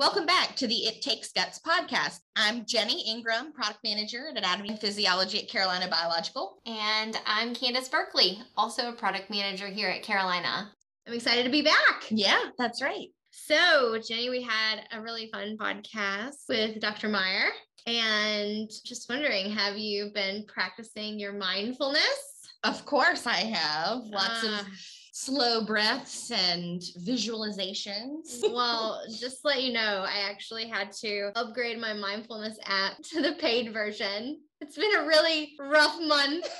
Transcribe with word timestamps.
Welcome 0.00 0.24
back 0.24 0.56
to 0.56 0.66
the 0.66 0.86
It 0.86 1.02
Takes 1.02 1.30
Guts 1.30 1.58
podcast. 1.58 2.20
I'm 2.34 2.64
Jenny 2.64 3.06
Ingram, 3.06 3.52
product 3.52 3.80
manager 3.84 4.28
at 4.30 4.38
Anatomy 4.38 4.70
and 4.70 4.80
Physiology 4.80 5.42
at 5.42 5.50
Carolina 5.50 5.88
Biological. 5.90 6.62
And 6.64 7.20
I'm 7.26 7.54
Candace 7.54 7.90
Berkeley, 7.90 8.40
also 8.56 8.88
a 8.88 8.94
product 8.94 9.28
manager 9.28 9.66
here 9.66 9.90
at 9.90 10.02
Carolina. 10.02 10.72
I'm 11.06 11.12
excited 11.12 11.44
to 11.44 11.50
be 11.50 11.60
back. 11.60 12.06
Yeah, 12.08 12.44
that's 12.56 12.80
right. 12.80 13.08
So, 13.30 14.00
Jenny, 14.08 14.30
we 14.30 14.40
had 14.40 14.86
a 14.90 15.02
really 15.02 15.28
fun 15.30 15.58
podcast 15.58 16.48
with 16.48 16.80
Dr. 16.80 17.10
Meyer. 17.10 17.50
And 17.86 18.70
just 18.86 19.06
wondering, 19.10 19.50
have 19.50 19.76
you 19.76 20.12
been 20.14 20.46
practicing 20.48 21.18
your 21.18 21.34
mindfulness? 21.34 22.48
Of 22.64 22.86
course, 22.86 23.26
I 23.26 23.36
have. 23.36 23.98
Lots 24.06 24.44
uh, 24.44 24.46
of 24.46 24.66
ah 24.66 24.70
slow 25.12 25.64
breaths 25.64 26.30
and 26.30 26.80
visualizations? 27.04 28.42
well, 28.52 29.02
just 29.08 29.44
let 29.44 29.62
you 29.62 29.72
know, 29.72 30.04
I 30.06 30.28
actually 30.28 30.68
had 30.68 30.92
to 31.00 31.32
upgrade 31.34 31.78
my 31.78 31.92
mindfulness 31.92 32.58
app 32.64 32.96
to 33.12 33.22
the 33.22 33.32
paid 33.32 33.72
version. 33.72 34.40
It's 34.60 34.76
been 34.76 34.96
a 34.96 35.06
really 35.06 35.54
rough 35.58 35.98
month. 36.00 36.48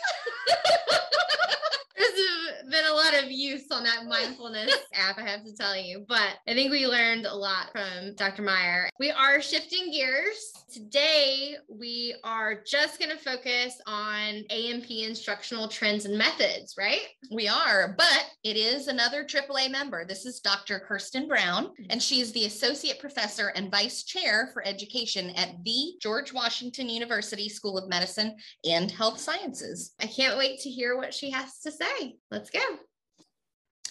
There's 2.00 2.70
been 2.70 2.90
a 2.90 2.94
lot 2.94 3.14
of 3.14 3.30
use 3.30 3.64
on 3.70 3.84
that 3.84 4.06
mindfulness 4.06 4.74
app, 4.94 5.18
I 5.18 5.22
have 5.22 5.44
to 5.44 5.54
tell 5.54 5.76
you. 5.76 6.04
But 6.08 6.38
I 6.48 6.54
think 6.54 6.70
we 6.70 6.86
learned 6.86 7.26
a 7.26 7.34
lot 7.34 7.70
from 7.72 8.14
Dr. 8.16 8.42
Meyer. 8.42 8.88
We 8.98 9.10
are 9.10 9.42
shifting 9.42 9.90
gears. 9.92 10.52
Today, 10.72 11.56
we 11.68 12.14
are 12.24 12.62
just 12.64 12.98
going 12.98 13.10
to 13.10 13.22
focus 13.22 13.80
on 13.86 14.44
A&P 14.50 15.04
instructional 15.04 15.68
trends 15.68 16.04
and 16.04 16.16
methods, 16.16 16.74
right? 16.78 17.08
We 17.32 17.48
are, 17.48 17.94
but 17.98 18.26
it 18.44 18.56
is 18.56 18.86
another 18.86 19.24
AAA 19.24 19.70
member. 19.70 20.06
This 20.06 20.24
is 20.24 20.40
Dr. 20.40 20.80
Kirsten 20.80 21.28
Brown, 21.28 21.70
and 21.90 22.02
she 22.02 22.20
is 22.20 22.32
the 22.32 22.46
Associate 22.46 22.98
Professor 23.00 23.48
and 23.48 23.70
Vice 23.70 24.04
Chair 24.04 24.50
for 24.52 24.64
Education 24.64 25.30
at 25.30 25.62
the 25.64 25.94
George 26.00 26.32
Washington 26.32 26.88
University 26.88 27.48
School 27.48 27.76
of 27.76 27.88
Medicine 27.88 28.36
and 28.64 28.90
Health 28.90 29.18
Sciences. 29.18 29.94
I 30.00 30.06
can't 30.06 30.38
wait 30.38 30.60
to 30.60 30.70
hear 30.70 30.96
what 30.96 31.12
she 31.12 31.30
has 31.30 31.58
to 31.60 31.72
say. 31.72 31.89
Okay, 31.90 32.16
let's 32.30 32.50
go. 32.50 32.60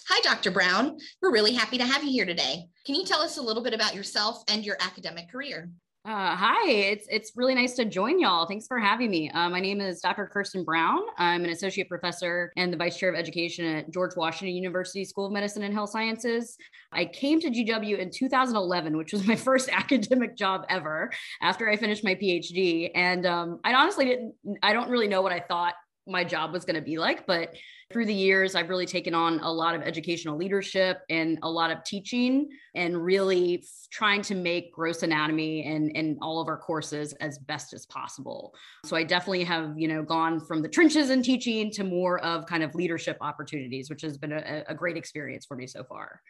Hi, 0.08 0.20
Dr. 0.22 0.50
Brown. 0.50 0.98
We're 1.20 1.32
really 1.32 1.54
happy 1.54 1.78
to 1.78 1.84
have 1.84 2.02
you 2.02 2.10
here 2.10 2.26
today. 2.26 2.66
Can 2.84 2.94
you 2.94 3.04
tell 3.04 3.20
us 3.20 3.36
a 3.36 3.42
little 3.42 3.62
bit 3.62 3.74
about 3.74 3.94
yourself 3.94 4.42
and 4.48 4.64
your 4.64 4.76
academic 4.80 5.30
career? 5.30 5.70
Uh, 6.06 6.34
hi, 6.34 6.70
it's 6.70 7.06
it's 7.10 7.32
really 7.36 7.54
nice 7.54 7.74
to 7.74 7.84
join 7.84 8.18
y'all. 8.18 8.46
Thanks 8.46 8.66
for 8.66 8.78
having 8.78 9.10
me. 9.10 9.28
Uh, 9.30 9.50
my 9.50 9.60
name 9.60 9.82
is 9.82 10.00
Dr. 10.00 10.26
Kirsten 10.26 10.64
Brown. 10.64 11.00
I'm 11.18 11.44
an 11.44 11.50
associate 11.50 11.90
professor 11.90 12.52
and 12.56 12.72
the 12.72 12.76
vice 12.78 12.96
chair 12.96 13.10
of 13.10 13.14
education 13.14 13.66
at 13.66 13.90
George 13.90 14.16
Washington 14.16 14.56
University 14.56 15.04
School 15.04 15.26
of 15.26 15.32
Medicine 15.32 15.62
and 15.62 15.74
Health 15.74 15.90
Sciences. 15.90 16.56
I 16.90 17.04
came 17.04 17.38
to 17.40 17.50
GW 17.50 17.98
in 17.98 18.10
2011, 18.10 18.96
which 18.96 19.12
was 19.12 19.26
my 19.26 19.36
first 19.48 19.68
academic 19.68 20.36
job 20.36 20.64
ever 20.70 21.10
after 21.42 21.68
I 21.68 21.76
finished 21.76 22.02
my 22.02 22.14
PhD. 22.14 22.90
And 22.94 23.26
um, 23.26 23.60
I 23.62 23.74
honestly 23.74 24.06
didn't, 24.06 24.34
I 24.62 24.72
don't 24.72 24.88
really 24.88 25.08
know 25.08 25.20
what 25.20 25.32
I 25.32 25.40
thought 25.40 25.74
my 26.06 26.24
job 26.24 26.52
was 26.52 26.64
going 26.64 26.76
to 26.76 26.82
be 26.82 26.98
like. 26.98 27.26
But 27.26 27.54
through 27.90 28.06
the 28.06 28.14
years, 28.14 28.54
I've 28.54 28.68
really 28.68 28.86
taken 28.86 29.14
on 29.14 29.40
a 29.40 29.52
lot 29.52 29.74
of 29.74 29.82
educational 29.82 30.36
leadership 30.36 31.00
and 31.10 31.38
a 31.42 31.50
lot 31.50 31.72
of 31.72 31.82
teaching 31.82 32.48
and 32.76 32.96
really 33.04 33.64
trying 33.90 34.22
to 34.22 34.36
make 34.36 34.72
gross 34.72 35.02
anatomy 35.02 35.64
and, 35.64 35.90
and 35.96 36.16
all 36.22 36.40
of 36.40 36.46
our 36.46 36.56
courses 36.56 37.12
as 37.14 37.38
best 37.38 37.74
as 37.74 37.86
possible. 37.86 38.54
So 38.84 38.94
I 38.94 39.02
definitely 39.02 39.42
have, 39.44 39.76
you 39.76 39.88
know, 39.88 40.04
gone 40.04 40.38
from 40.38 40.62
the 40.62 40.68
trenches 40.68 41.10
in 41.10 41.22
teaching 41.22 41.72
to 41.72 41.82
more 41.82 42.20
of 42.20 42.46
kind 42.46 42.62
of 42.62 42.76
leadership 42.76 43.18
opportunities, 43.20 43.90
which 43.90 44.02
has 44.02 44.16
been 44.16 44.32
a, 44.32 44.64
a 44.68 44.74
great 44.74 44.96
experience 44.96 45.44
for 45.44 45.56
me 45.56 45.66
so 45.66 45.82
far. 45.82 46.20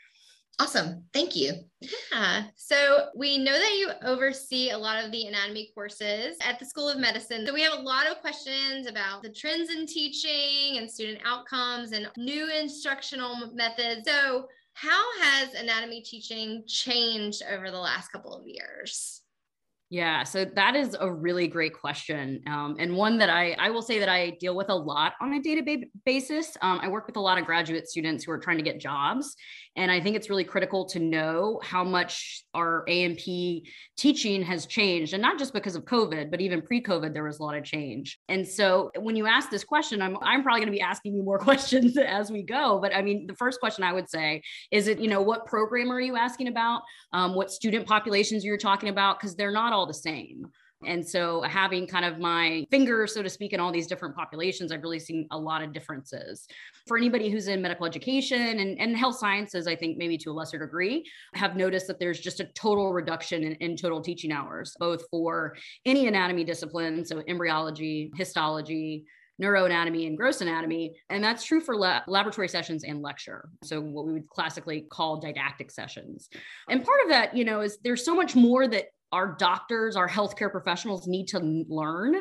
Awesome. 0.61 1.05
Thank 1.15 1.35
you. 1.35 1.55
Yeah. 2.13 2.45
So 2.55 3.07
we 3.17 3.39
know 3.39 3.55
that 3.59 3.77
you 3.79 3.91
oversee 4.05 4.73
a 4.73 4.79
lot 4.79 5.03
of 5.03 5.11
the 5.11 5.25
anatomy 5.25 5.71
courses 5.75 6.37
at 6.43 6.59
the 6.59 6.67
School 6.67 6.87
of 6.91 6.99
Medicine. 6.99 7.47
So 7.47 7.55
we 7.55 7.63
have 7.63 7.73
a 7.73 7.83
lot 7.83 8.07
of 8.07 8.19
questions 8.19 8.87
about 8.87 9.23
the 9.23 9.33
trends 9.33 9.71
in 9.71 9.87
teaching 9.87 10.77
and 10.77 10.91
student 10.91 11.21
outcomes 11.25 11.93
and 11.93 12.11
new 12.19 12.51
instructional 12.51 13.55
methods. 13.55 14.07
So, 14.07 14.49
how 14.75 15.03
has 15.23 15.55
anatomy 15.55 16.03
teaching 16.03 16.63
changed 16.67 17.43
over 17.51 17.71
the 17.71 17.79
last 17.79 18.09
couple 18.13 18.35
of 18.35 18.47
years? 18.47 19.23
Yeah, 19.93 20.23
so 20.23 20.45
that 20.45 20.77
is 20.77 20.97
a 21.01 21.13
really 21.13 21.49
great 21.49 21.75
question, 21.75 22.45
um, 22.47 22.77
and 22.79 22.97
one 22.97 23.19
that 23.19 23.29
I 23.29 23.57
I 23.59 23.71
will 23.71 23.83
say 23.83 23.99
that 23.99 24.09
I 24.09 24.31
deal 24.39 24.55
with 24.55 24.69
a 24.69 24.75
lot 24.75 25.15
on 25.21 25.33
a 25.33 25.43
day 25.43 25.57
to 25.57 25.63
day 25.63 25.91
basis. 26.07 26.57
Um, 26.63 26.79
I 26.81 26.87
work 26.87 27.09
with 27.09 27.17
a 27.17 27.21
lot 27.21 27.39
of 27.39 27.45
graduate 27.45 27.89
students 27.89 28.23
who 28.23 28.31
are 28.31 28.39
trying 28.39 28.59
to 28.59 28.63
get 28.63 28.79
jobs, 28.79 29.35
and 29.81 29.91
I 29.91 29.99
think 29.99 30.15
it's 30.15 30.29
really 30.29 30.45
critical 30.45 30.85
to 30.91 30.99
know 30.99 31.59
how 31.65 31.83
much 31.83 32.45
our 32.53 32.85
A&P 32.87 33.67
teaching 33.97 34.43
has 34.43 34.67
changed, 34.67 35.15
and 35.15 35.23
not 35.23 35.39
just 35.39 35.55
because 35.55 35.75
of 35.75 35.87
COVID, 35.87 36.31
but 36.31 36.43
even 36.43 36.61
pre-COVID, 36.61 37.15
there 37.15 37.25
was 37.25 37.39
a 37.39 37.43
lot 37.43 37.57
of 37.57 37.65
change. 37.65 38.19
And 38.29 38.47
so 38.47 38.91
when 38.99 39.17
you 39.17 39.27
ask 39.27 39.49
this 39.49 39.65
question, 39.65 40.03
I'm 40.03 40.19
I'm 40.21 40.43
probably 40.43 40.61
going 40.61 40.73
to 40.73 40.77
be 40.77 40.83
asking 40.83 41.15
you 41.15 41.23
more 41.23 41.39
questions 41.49 41.97
as 41.97 42.31
we 42.31 42.43
go. 42.43 42.79
But 42.79 42.95
I 42.95 43.01
mean, 43.01 43.27
the 43.27 43.35
first 43.37 43.59
question 43.59 43.83
I 43.83 43.95
would 43.95 44.11
say 44.11 44.43
is 44.71 44.87
it 44.87 45.01
you 45.01 45.09
know 45.09 45.23
what 45.23 45.47
program 45.47 45.91
are 45.91 46.01
you 46.01 46.15
asking 46.15 46.49
about? 46.49 46.83
Um, 47.15 47.35
what 47.35 47.51
student 47.51 47.87
populations 47.87 48.45
you're 48.45 48.59
talking 48.59 48.91
about? 48.91 49.19
Because 49.19 49.35
they're 49.35 49.51
not 49.51 49.73
all 49.73 49.87
the 49.87 49.95
same. 49.95 50.51
And 50.87 51.07
so, 51.07 51.43
having 51.43 51.87
kind 51.87 52.05
of 52.05 52.19
my 52.19 52.67
finger, 52.71 53.07
so 53.07 53.23
to 53.23 53.29
speak, 53.29 53.53
in 53.53 53.61
all 53.61 53.71
these 53.71 53.87
different 53.87 54.17
populations, 54.17 54.73
I've 54.73 54.83
really 54.83 54.99
seen 54.99 55.27
a 55.31 55.39
lot 55.39 55.63
of 55.63 55.73
differences. 55.73 56.47
For 56.87 56.97
anybody 56.97 57.31
who's 57.31 57.49
in 57.49 57.61
medical 57.61 57.87
education 57.87 58.59
and, 58.59 58.81
and 58.81 58.97
health 58.97 59.17
sciences, 59.17 59.67
I 59.67 59.77
think 59.77 59.99
maybe 59.99 60.17
to 60.19 60.31
a 60.31 60.33
lesser 60.33 60.59
degree, 60.59 61.05
have 61.35 61.55
noticed 61.55 61.87
that 61.89 61.99
there's 61.99 62.21
just 62.21 62.41
a 62.41 62.47
total 62.55 62.93
reduction 62.93 63.43
in, 63.45 63.53
in 63.57 63.77
total 63.77 64.01
teaching 64.01 64.33
hours, 64.33 64.75
both 64.79 65.03
for 65.11 65.55
any 65.85 66.07
anatomy 66.07 66.45
discipline, 66.45 67.05
so 67.05 67.23
embryology, 67.29 68.11
histology, 68.17 69.05
neuroanatomy 69.41 70.07
and 70.07 70.17
gross 70.17 70.41
anatomy. 70.41 70.95
And 71.09 71.25
that's 71.25 71.45
true 71.45 71.61
for 71.61 71.77
la- 71.77 72.03
laboratory 72.07 72.49
sessions 72.49 72.85
and 72.85 73.01
lecture. 73.03 73.49
So, 73.65 73.81
what 73.81 74.07
we 74.07 74.13
would 74.13 74.29
classically 74.29 74.87
call 74.91 75.19
didactic 75.19 75.71
sessions. 75.71 76.29
And 76.69 76.85
part 76.85 77.01
of 77.05 77.11
that, 77.11 77.37
you 77.37 77.45
know, 77.45 77.61
is 77.61 77.79
there's 77.83 78.05
so 78.05 78.15
much 78.15 78.37
more 78.37 78.69
that 78.69 78.87
our 79.13 79.37
doctors, 79.39 79.97
our 79.97 80.09
healthcare 80.09 80.51
professionals 80.51 81.07
need 81.07 81.27
to 81.29 81.65
learn 81.69 82.17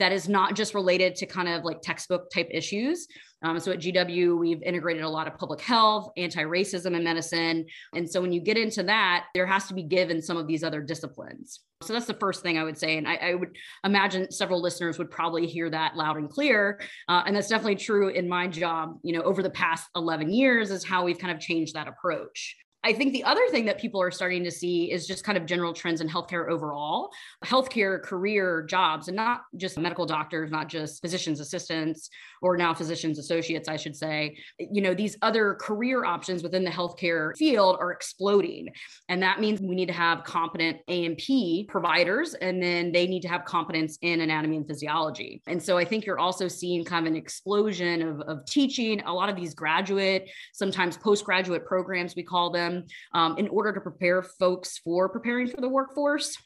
that 0.00 0.12
is 0.12 0.28
not 0.28 0.56
just 0.56 0.74
related 0.74 1.14
to 1.16 1.26
kind 1.26 1.48
of 1.48 1.64
like 1.64 1.80
textbook 1.80 2.30
type 2.30 2.48
issues. 2.50 3.06
Um, 3.42 3.60
so 3.60 3.72
at 3.72 3.78
GW, 3.78 4.38
we've 4.38 4.62
integrated 4.62 5.02
a 5.02 5.08
lot 5.08 5.28
of 5.28 5.36
public 5.36 5.60
health, 5.60 6.10
anti 6.16 6.42
racism 6.42 6.96
in 6.96 7.04
medicine. 7.04 7.66
And 7.94 8.10
so 8.10 8.20
when 8.20 8.32
you 8.32 8.40
get 8.40 8.56
into 8.56 8.82
that, 8.84 9.26
there 9.34 9.46
has 9.46 9.66
to 9.68 9.74
be 9.74 9.82
give 9.82 10.10
in 10.10 10.20
some 10.20 10.36
of 10.36 10.46
these 10.46 10.64
other 10.64 10.80
disciplines. 10.80 11.60
So 11.82 11.92
that's 11.92 12.06
the 12.06 12.14
first 12.14 12.42
thing 12.42 12.58
I 12.58 12.64
would 12.64 12.78
say. 12.78 12.96
And 12.96 13.06
I, 13.06 13.16
I 13.16 13.34
would 13.34 13.56
imagine 13.84 14.32
several 14.32 14.60
listeners 14.60 14.98
would 14.98 15.10
probably 15.10 15.46
hear 15.46 15.68
that 15.70 15.96
loud 15.96 16.16
and 16.16 16.30
clear. 16.30 16.80
Uh, 17.08 17.22
and 17.26 17.36
that's 17.36 17.48
definitely 17.48 17.76
true 17.76 18.08
in 18.08 18.28
my 18.28 18.48
job, 18.48 18.98
you 19.02 19.12
know, 19.12 19.22
over 19.22 19.42
the 19.42 19.50
past 19.50 19.88
11 19.94 20.32
years 20.32 20.70
is 20.70 20.84
how 20.84 21.04
we've 21.04 21.18
kind 21.18 21.32
of 21.32 21.40
changed 21.40 21.74
that 21.74 21.86
approach. 21.86 22.56
I 22.84 22.92
think 22.92 23.14
the 23.14 23.24
other 23.24 23.40
thing 23.50 23.64
that 23.64 23.80
people 23.80 24.00
are 24.02 24.10
starting 24.10 24.44
to 24.44 24.50
see 24.50 24.92
is 24.92 25.06
just 25.06 25.24
kind 25.24 25.38
of 25.38 25.46
general 25.46 25.72
trends 25.72 26.02
in 26.02 26.08
healthcare 26.08 26.50
overall, 26.50 27.10
healthcare 27.42 28.02
career 28.02 28.62
jobs, 28.68 29.08
and 29.08 29.16
not 29.16 29.44
just 29.56 29.78
medical 29.78 30.04
doctors, 30.04 30.50
not 30.50 30.68
just 30.68 31.00
physicians 31.00 31.40
assistants 31.40 32.10
or 32.42 32.58
now 32.58 32.74
physicians 32.74 33.18
associates, 33.18 33.70
I 33.70 33.76
should 33.76 33.96
say. 33.96 34.36
You 34.58 34.82
know, 34.82 34.92
these 34.92 35.16
other 35.22 35.54
career 35.54 36.04
options 36.04 36.42
within 36.42 36.62
the 36.62 36.70
healthcare 36.70 37.34
field 37.38 37.78
are 37.80 37.90
exploding. 37.90 38.68
And 39.08 39.22
that 39.22 39.40
means 39.40 39.62
we 39.62 39.74
need 39.74 39.88
to 39.88 39.94
have 39.94 40.22
competent 40.24 40.78
A&P 40.88 41.66
providers, 41.70 42.34
and 42.34 42.62
then 42.62 42.92
they 42.92 43.06
need 43.06 43.22
to 43.22 43.28
have 43.28 43.46
competence 43.46 43.96
in 44.02 44.20
anatomy 44.20 44.58
and 44.58 44.68
physiology. 44.68 45.40
And 45.46 45.62
so 45.62 45.78
I 45.78 45.86
think 45.86 46.04
you're 46.04 46.18
also 46.18 46.48
seeing 46.48 46.84
kind 46.84 47.06
of 47.06 47.12
an 47.12 47.16
explosion 47.16 48.02
of, 48.02 48.20
of 48.22 48.44
teaching, 48.44 49.00
a 49.06 49.12
lot 49.12 49.30
of 49.30 49.36
these 49.36 49.54
graduate, 49.54 50.30
sometimes 50.52 50.98
postgraduate 50.98 51.64
programs, 51.64 52.14
we 52.14 52.22
call 52.22 52.50
them 52.50 52.73
um, 53.12 53.38
in 53.38 53.48
order 53.48 53.72
to 53.72 53.80
prepare 53.80 54.22
folks 54.22 54.78
for 54.78 55.08
preparing 55.08 55.46
for 55.46 55.60
the 55.60 55.68
workforce. 55.68 56.36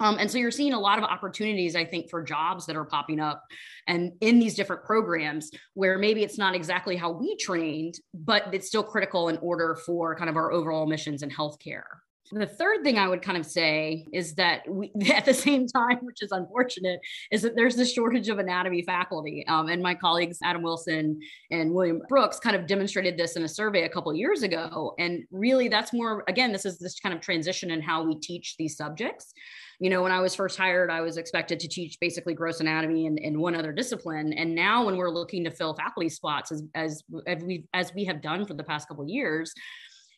Um, 0.00 0.18
and 0.18 0.30
so 0.30 0.38
you're 0.38 0.50
seeing 0.50 0.72
a 0.72 0.78
lot 0.78 0.98
of 0.98 1.04
opportunities, 1.04 1.76
I 1.76 1.84
think, 1.84 2.10
for 2.10 2.22
jobs 2.22 2.66
that 2.66 2.76
are 2.76 2.84
popping 2.84 3.20
up 3.20 3.42
and 3.86 4.12
in 4.20 4.38
these 4.38 4.54
different 4.54 4.84
programs 4.84 5.50
where 5.74 5.98
maybe 5.98 6.24
it's 6.24 6.36
not 6.36 6.54
exactly 6.54 6.96
how 6.96 7.12
we 7.12 7.36
trained, 7.36 7.94
but 8.12 8.52
it's 8.52 8.66
still 8.66 8.82
critical 8.82 9.28
in 9.28 9.38
order 9.38 9.78
for 9.86 10.16
kind 10.16 10.28
of 10.28 10.36
our 10.36 10.50
overall 10.52 10.86
missions 10.86 11.22
in 11.22 11.30
healthcare. 11.30 11.84
The 12.32 12.46
third 12.46 12.82
thing 12.82 12.98
I 12.98 13.06
would 13.06 13.20
kind 13.20 13.36
of 13.36 13.44
say 13.44 14.06
is 14.12 14.34
that 14.36 14.62
we, 14.68 14.90
at 15.14 15.24
the 15.24 15.34
same 15.34 15.66
time, 15.66 15.98
which 16.00 16.22
is 16.22 16.32
unfortunate, 16.32 17.00
is 17.30 17.42
that 17.42 17.54
there's 17.54 17.76
this 17.76 17.92
shortage 17.92 18.28
of 18.28 18.38
anatomy 18.38 18.82
faculty. 18.82 19.44
Um, 19.46 19.68
and 19.68 19.82
my 19.82 19.94
colleagues, 19.94 20.38
Adam 20.42 20.62
Wilson 20.62 21.20
and 21.50 21.72
William 21.72 22.00
Brooks, 22.08 22.40
kind 22.40 22.56
of 22.56 22.66
demonstrated 22.66 23.18
this 23.18 23.36
in 23.36 23.44
a 23.44 23.48
survey 23.48 23.84
a 23.84 23.88
couple 23.88 24.14
years 24.14 24.42
ago. 24.42 24.94
And 24.98 25.24
really, 25.30 25.68
that's 25.68 25.92
more, 25.92 26.24
again, 26.26 26.50
this 26.50 26.64
is 26.64 26.78
this 26.78 26.98
kind 26.98 27.14
of 27.14 27.20
transition 27.20 27.70
in 27.70 27.82
how 27.82 28.02
we 28.04 28.16
teach 28.16 28.56
these 28.56 28.76
subjects. 28.76 29.34
You 29.80 29.90
know, 29.90 30.02
when 30.02 30.12
I 30.12 30.20
was 30.20 30.34
first 30.34 30.56
hired, 30.56 30.90
I 30.90 31.00
was 31.00 31.16
expected 31.16 31.58
to 31.60 31.68
teach 31.68 31.98
basically 32.00 32.32
gross 32.32 32.60
anatomy 32.60 33.06
and, 33.06 33.18
and 33.18 33.36
one 33.36 33.56
other 33.56 33.72
discipline. 33.72 34.32
And 34.32 34.54
now, 34.54 34.86
when 34.86 34.96
we're 34.96 35.10
looking 35.10 35.44
to 35.44 35.50
fill 35.50 35.74
faculty 35.74 36.08
spots, 36.08 36.52
as, 36.52 36.62
as, 36.74 37.02
as 37.26 37.42
we 37.42 37.64
as 37.74 37.92
we 37.92 38.04
have 38.04 38.22
done 38.22 38.46
for 38.46 38.54
the 38.54 38.62
past 38.62 38.86
couple 38.88 39.06
years, 39.08 39.52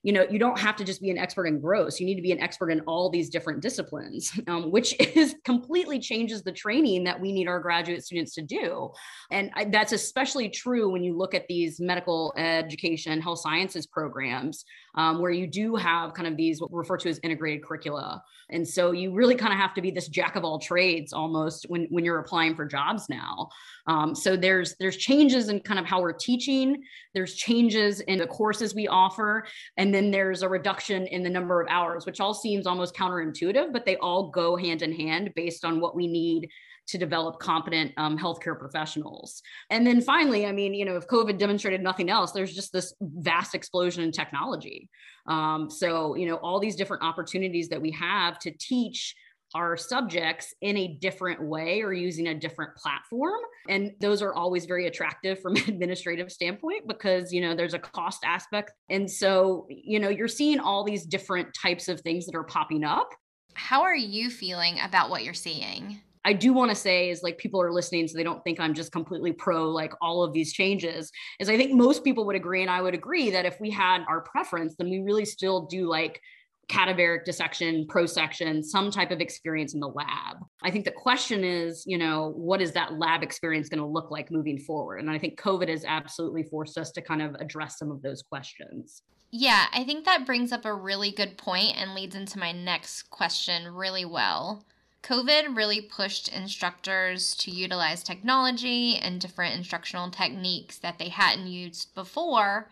you 0.07 0.13
know, 0.13 0.25
you 0.31 0.39
don't 0.39 0.57
have 0.61 0.77
to 0.77 0.85
just 0.85 1.03
be 1.03 1.11
an 1.11 1.19
expert 1.19 1.47
in 1.47 1.59
gross. 1.59 1.99
You 1.99 2.07
need 2.07 2.15
to 2.15 2.23
be 2.23 2.31
an 2.31 2.39
expert 2.39 2.71
in 2.71 2.79
all 2.83 3.11
these 3.11 3.29
different 3.29 3.61
disciplines, 3.61 4.31
um, 4.47 4.71
which 4.71 4.95
is 5.17 5.35
completely 5.43 5.99
changes 5.99 6.45
the 6.45 6.53
training 6.53 7.03
that 7.05 7.21
we 7.21 7.33
need 7.33 7.49
our 7.49 7.59
graduate 7.59 8.05
students 8.05 8.33
to 8.35 8.43
do. 8.43 8.93
And 9.33 9.51
I, 9.55 9.65
that's 9.65 9.91
especially 9.91 10.49
true 10.49 10.89
when 10.91 11.03
you 11.03 11.17
look 11.17 11.35
at 11.35 11.49
these 11.49 11.81
medical 11.81 12.33
education, 12.37 13.21
health 13.21 13.41
sciences 13.41 13.85
programs, 13.85 14.65
um, 14.97 15.21
where 15.21 15.31
you 15.31 15.47
do 15.47 15.77
have 15.77 16.15
kind 16.15 16.27
of 16.27 16.37
these 16.37 16.61
what 16.61 16.71
we 16.71 16.79
refer 16.79 16.97
to 16.97 17.09
as 17.09 17.21
integrated 17.23 17.63
curricula. 17.63 18.23
And 18.51 18.67
so 18.67 18.93
you 18.93 19.13
really 19.13 19.35
kind 19.35 19.53
of 19.53 19.59
have 19.59 19.75
to 19.75 19.83
be 19.83 19.91
this 19.91 20.09
jack 20.09 20.37
of 20.37 20.45
all 20.45 20.59
trades 20.59 21.13
almost 21.13 21.67
when, 21.69 21.87
when 21.91 22.05
you're 22.05 22.19
applying 22.19 22.55
for 22.55 22.65
jobs 22.65 23.09
now. 23.09 23.49
Um, 23.87 24.15
so 24.15 24.37
there's 24.37 24.77
there's 24.77 24.97
changes 24.97 25.49
in 25.49 25.61
kind 25.61 25.79
of 25.79 25.87
how 25.87 26.01
we're 26.01 26.13
teaching. 26.13 26.83
There's 27.15 27.35
changes 27.35 28.01
in 28.01 28.19
the 28.19 28.27
courses 28.27 28.75
we 28.75 28.89
offer, 28.89 29.47
and 29.77 29.95
then 29.95 30.11
there's 30.11 30.43
a 30.43 30.49
reduction 30.49 31.07
in 31.07 31.23
the 31.23 31.31
number 31.31 31.61
of 31.61 31.69
hours, 31.69 32.07
which 32.07 32.21
all 32.21 32.35
seems 32.35 32.67
almost 32.67 32.95
counterintuitive, 32.95 33.73
but 33.73 33.85
they 33.85 33.97
all 33.97 34.31
go 34.31 34.57
hand 34.57 34.83
in 34.83 34.93
hand 34.93 35.33
based 35.35 35.65
on 35.65 35.81
what 35.81 35.95
we 35.95 36.07
need 36.07 36.49
to 36.89 36.99
develop 36.99 37.39
competent 37.39 37.93
um, 37.97 38.19
healthcare 38.19 38.59
professionals. 38.59 39.43
And 39.71 39.87
then 39.87 40.01
finally, 40.01 40.47
I 40.47 40.53
mean, 40.53 40.75
you 40.75 40.85
know, 40.85 40.97
if 40.97 41.07
COVID 41.07 41.39
demonstrated 41.39 41.83
nothing 41.83 42.11
else, 42.11 42.33
there's 42.33 42.55
just 42.55 42.73
this 42.73 42.95
vast 43.01 43.55
explosion 43.55 44.05
in 44.05 44.13
technology. 44.13 44.89
Um, 45.27 45.69
so, 45.71 46.15
you 46.15 46.27
know, 46.27 46.37
all 46.37 46.61
these 46.61 46.77
different 46.77 47.03
opportunities 47.03 47.69
that 47.69 47.81
we 47.81 47.91
have 47.93 48.39
to 48.41 48.53
teach 48.59 49.15
our 49.55 49.77
subjects 49.77 50.55
in 50.61 50.77
a 50.77 50.99
different 51.01 51.43
way 51.43 51.81
or 51.83 51.93
using 51.93 52.29
a 52.29 52.35
different 52.35 52.75
platform 52.77 53.41
and 53.69 53.93
those 54.01 54.21
are 54.21 54.35
always 54.35 54.67
very 54.67 54.87
attractive 54.87 55.41
from 55.41 55.57
an 55.57 55.63
administrative 55.69 56.31
standpoint 56.33 56.87
because 56.89 57.33
you 57.33 57.41
know 57.41 57.55
there's 57.55 57.75
a 57.75 57.79
cost 57.79 58.25
aspect 58.25 58.73
and 58.91 59.11
so 59.11 59.67
you 59.71 60.01
know 60.01 60.09
you're 60.09 60.29
seeing 60.29 60.59
all 60.59 60.83
these 60.83 61.07
different 61.07 61.49
types 61.55 61.89
of 61.89 62.01
things 62.01 62.27
that 62.27 62.35
are 62.35 62.45
popping 62.45 62.83
up 62.83 63.11
how 63.55 63.83
are 63.83 63.97
you 63.97 64.31
feeling 64.31 64.79
about 64.81 65.11
what 65.11 65.23
you're 65.23 65.33
seeing 65.33 66.01
I 66.27 66.33
do 66.33 66.53
want 66.53 66.73
to 66.73 66.75
say 66.75 67.11
is 67.11 67.23
like 67.23 67.39
people 67.39 67.63
are 67.63 67.73
listening 67.73 68.09
so 68.09 68.17
they 68.17 68.25
don't 68.25 68.43
think 68.43 68.59
I'm 68.59 68.75
just 68.75 68.91
completely 68.91 69.33
pro 69.33 69.71
like 69.71 69.93
all 70.03 70.25
of 70.25 70.33
these 70.33 70.53
changes 70.53 71.13
is 71.39 71.49
I 71.49 71.57
think 71.57 71.73
most 71.73 72.03
people 72.03 72.27
would 72.27 72.35
agree 72.35 72.63
and 72.63 72.71
I 72.71 72.83
would 72.83 72.95
agree 72.95 73.31
that 73.31 73.47
if 73.47 73.61
we 73.61 73.71
had 73.71 74.05
our 74.09 74.23
preference 74.23 74.75
then 74.77 74.91
we 74.91 74.99
really 74.99 75.25
still 75.25 75.67
do 75.67 75.89
like 75.89 76.21
cadaveric 76.69 77.25
dissection, 77.25 77.87
prosection, 77.87 78.65
some 78.65 78.91
type 78.91 79.13
of 79.13 79.21
experience 79.21 79.75
in 79.75 79.79
the 79.79 79.87
lab. 79.87 80.39
I 80.65 80.71
think 80.73 80.85
the 80.85 80.91
question 80.91 81.45
is, 81.45 81.85
you 81.87 81.97
know, 81.97 82.33
what 82.35 82.61
is 82.61 82.73
that 82.73 82.99
lab 82.99 83.23
experience 83.23 83.69
going 83.69 83.79
to 83.79 83.87
look 83.87 84.11
like 84.11 84.33
moving 84.33 84.59
forward? 84.59 84.99
And 84.99 85.09
I 85.09 85.17
think 85.17 85.41
COVID 85.41 85.69
has 85.69 85.85
absolutely 85.85 86.43
forced 86.43 86.77
us 86.77 86.91
to 86.93 87.03
kind 87.03 87.23
of 87.23 87.37
address 87.37 87.79
some 87.79 87.93
of 87.93 88.03
those 88.03 88.21
questions. 88.21 89.03
Yeah, 89.31 89.67
I 89.73 89.85
think 89.85 90.05
that 90.07 90.27
brings 90.27 90.51
up 90.51 90.65
a 90.65 90.75
really 90.75 91.13
good 91.13 91.39
point 91.39 91.77
and 91.77 91.95
leads 91.95 92.17
into 92.17 92.37
my 92.39 92.51
next 92.51 93.11
question 93.11 93.69
really 93.69 94.05
well. 94.05 94.65
COVID 95.07 95.57
really 95.57 95.81
pushed 95.81 96.29
instructors 96.29 97.35
to 97.37 97.51
utilize 97.51 98.03
technology 98.03 98.97
and 98.97 99.21
different 99.21 99.55
instructional 99.55 100.11
techniques 100.11 100.79
that 100.79 100.99
they 100.99 101.09
hadn't 101.09 101.47
used 101.47 101.95
before 101.95 102.69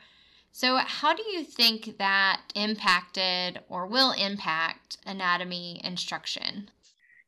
so, 0.57 0.77
how 0.77 1.13
do 1.13 1.23
you 1.33 1.43
think 1.43 1.99
that 1.99 2.43
impacted 2.55 3.59
or 3.69 3.89
will 3.89 4.13
impact 4.13 4.99
anatomy 5.05 5.81
instruction? 5.83 6.71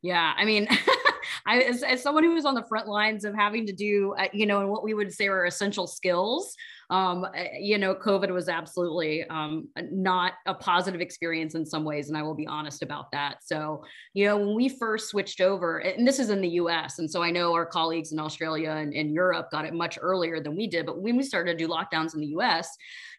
Yeah, 0.01 0.33
I 0.37 0.45
mean, 0.45 0.69
I 1.47 1.63
as, 1.63 1.83
as, 1.83 2.01
someone 2.01 2.23
who 2.23 2.35
was 2.35 2.45
on 2.45 2.55
the 2.55 2.63
front 2.63 2.87
lines 2.87 3.25
of 3.25 3.35
having 3.35 3.67
to 3.67 3.73
do, 3.73 4.15
uh, 4.17 4.29
you 4.33 4.47
know, 4.47 4.61
and 4.61 4.71
what 4.71 4.85
we 4.85 4.95
would 4.95 5.13
say 5.13 5.27
are 5.27 5.45
essential 5.45 5.89
skills, 5.89 6.55
um, 6.91 7.25
uh, 7.25 7.31
you 7.59 7.79
know, 7.79 7.95
COVID 7.95 8.31
was 8.33 8.49
absolutely 8.49 9.25
um, 9.25 9.69
not 9.91 10.35
a 10.47 10.55
positive 10.55 11.01
experience 11.01 11.55
in 11.55 11.67
some 11.67 11.85
ways, 11.85 12.09
and 12.09 12.17
I 12.17 12.23
will 12.23 12.35
be 12.35 12.47
honest 12.47 12.83
about 12.83 13.11
that. 13.13 13.39
So, 13.43 13.83
you 14.15 14.27
know, 14.27 14.37
when 14.37 14.55
we 14.55 14.69
first 14.69 15.09
switched 15.09 15.41
over, 15.41 15.79
and 15.79 16.07
this 16.07 16.19
is 16.19 16.31
in 16.31 16.41
the 16.41 16.49
U.S., 16.51 16.99
and 16.99 17.11
so 17.11 17.23
I 17.23 17.31
know 17.31 17.53
our 17.55 17.67
colleagues 17.67 18.13
in 18.13 18.21
Australia 18.21 18.71
and 18.71 18.93
in 18.93 19.13
Europe 19.13 19.51
got 19.51 19.65
it 19.65 19.75
much 19.75 19.99
earlier 20.01 20.41
than 20.41 20.57
we 20.57 20.67
did, 20.67 20.87
but 20.87 21.01
when 21.01 21.17
we 21.17 21.23
started 21.23 21.59
to 21.59 21.67
do 21.67 21.73
lockdowns 21.73 22.15
in 22.15 22.21
the 22.21 22.29
U.S 22.29 22.69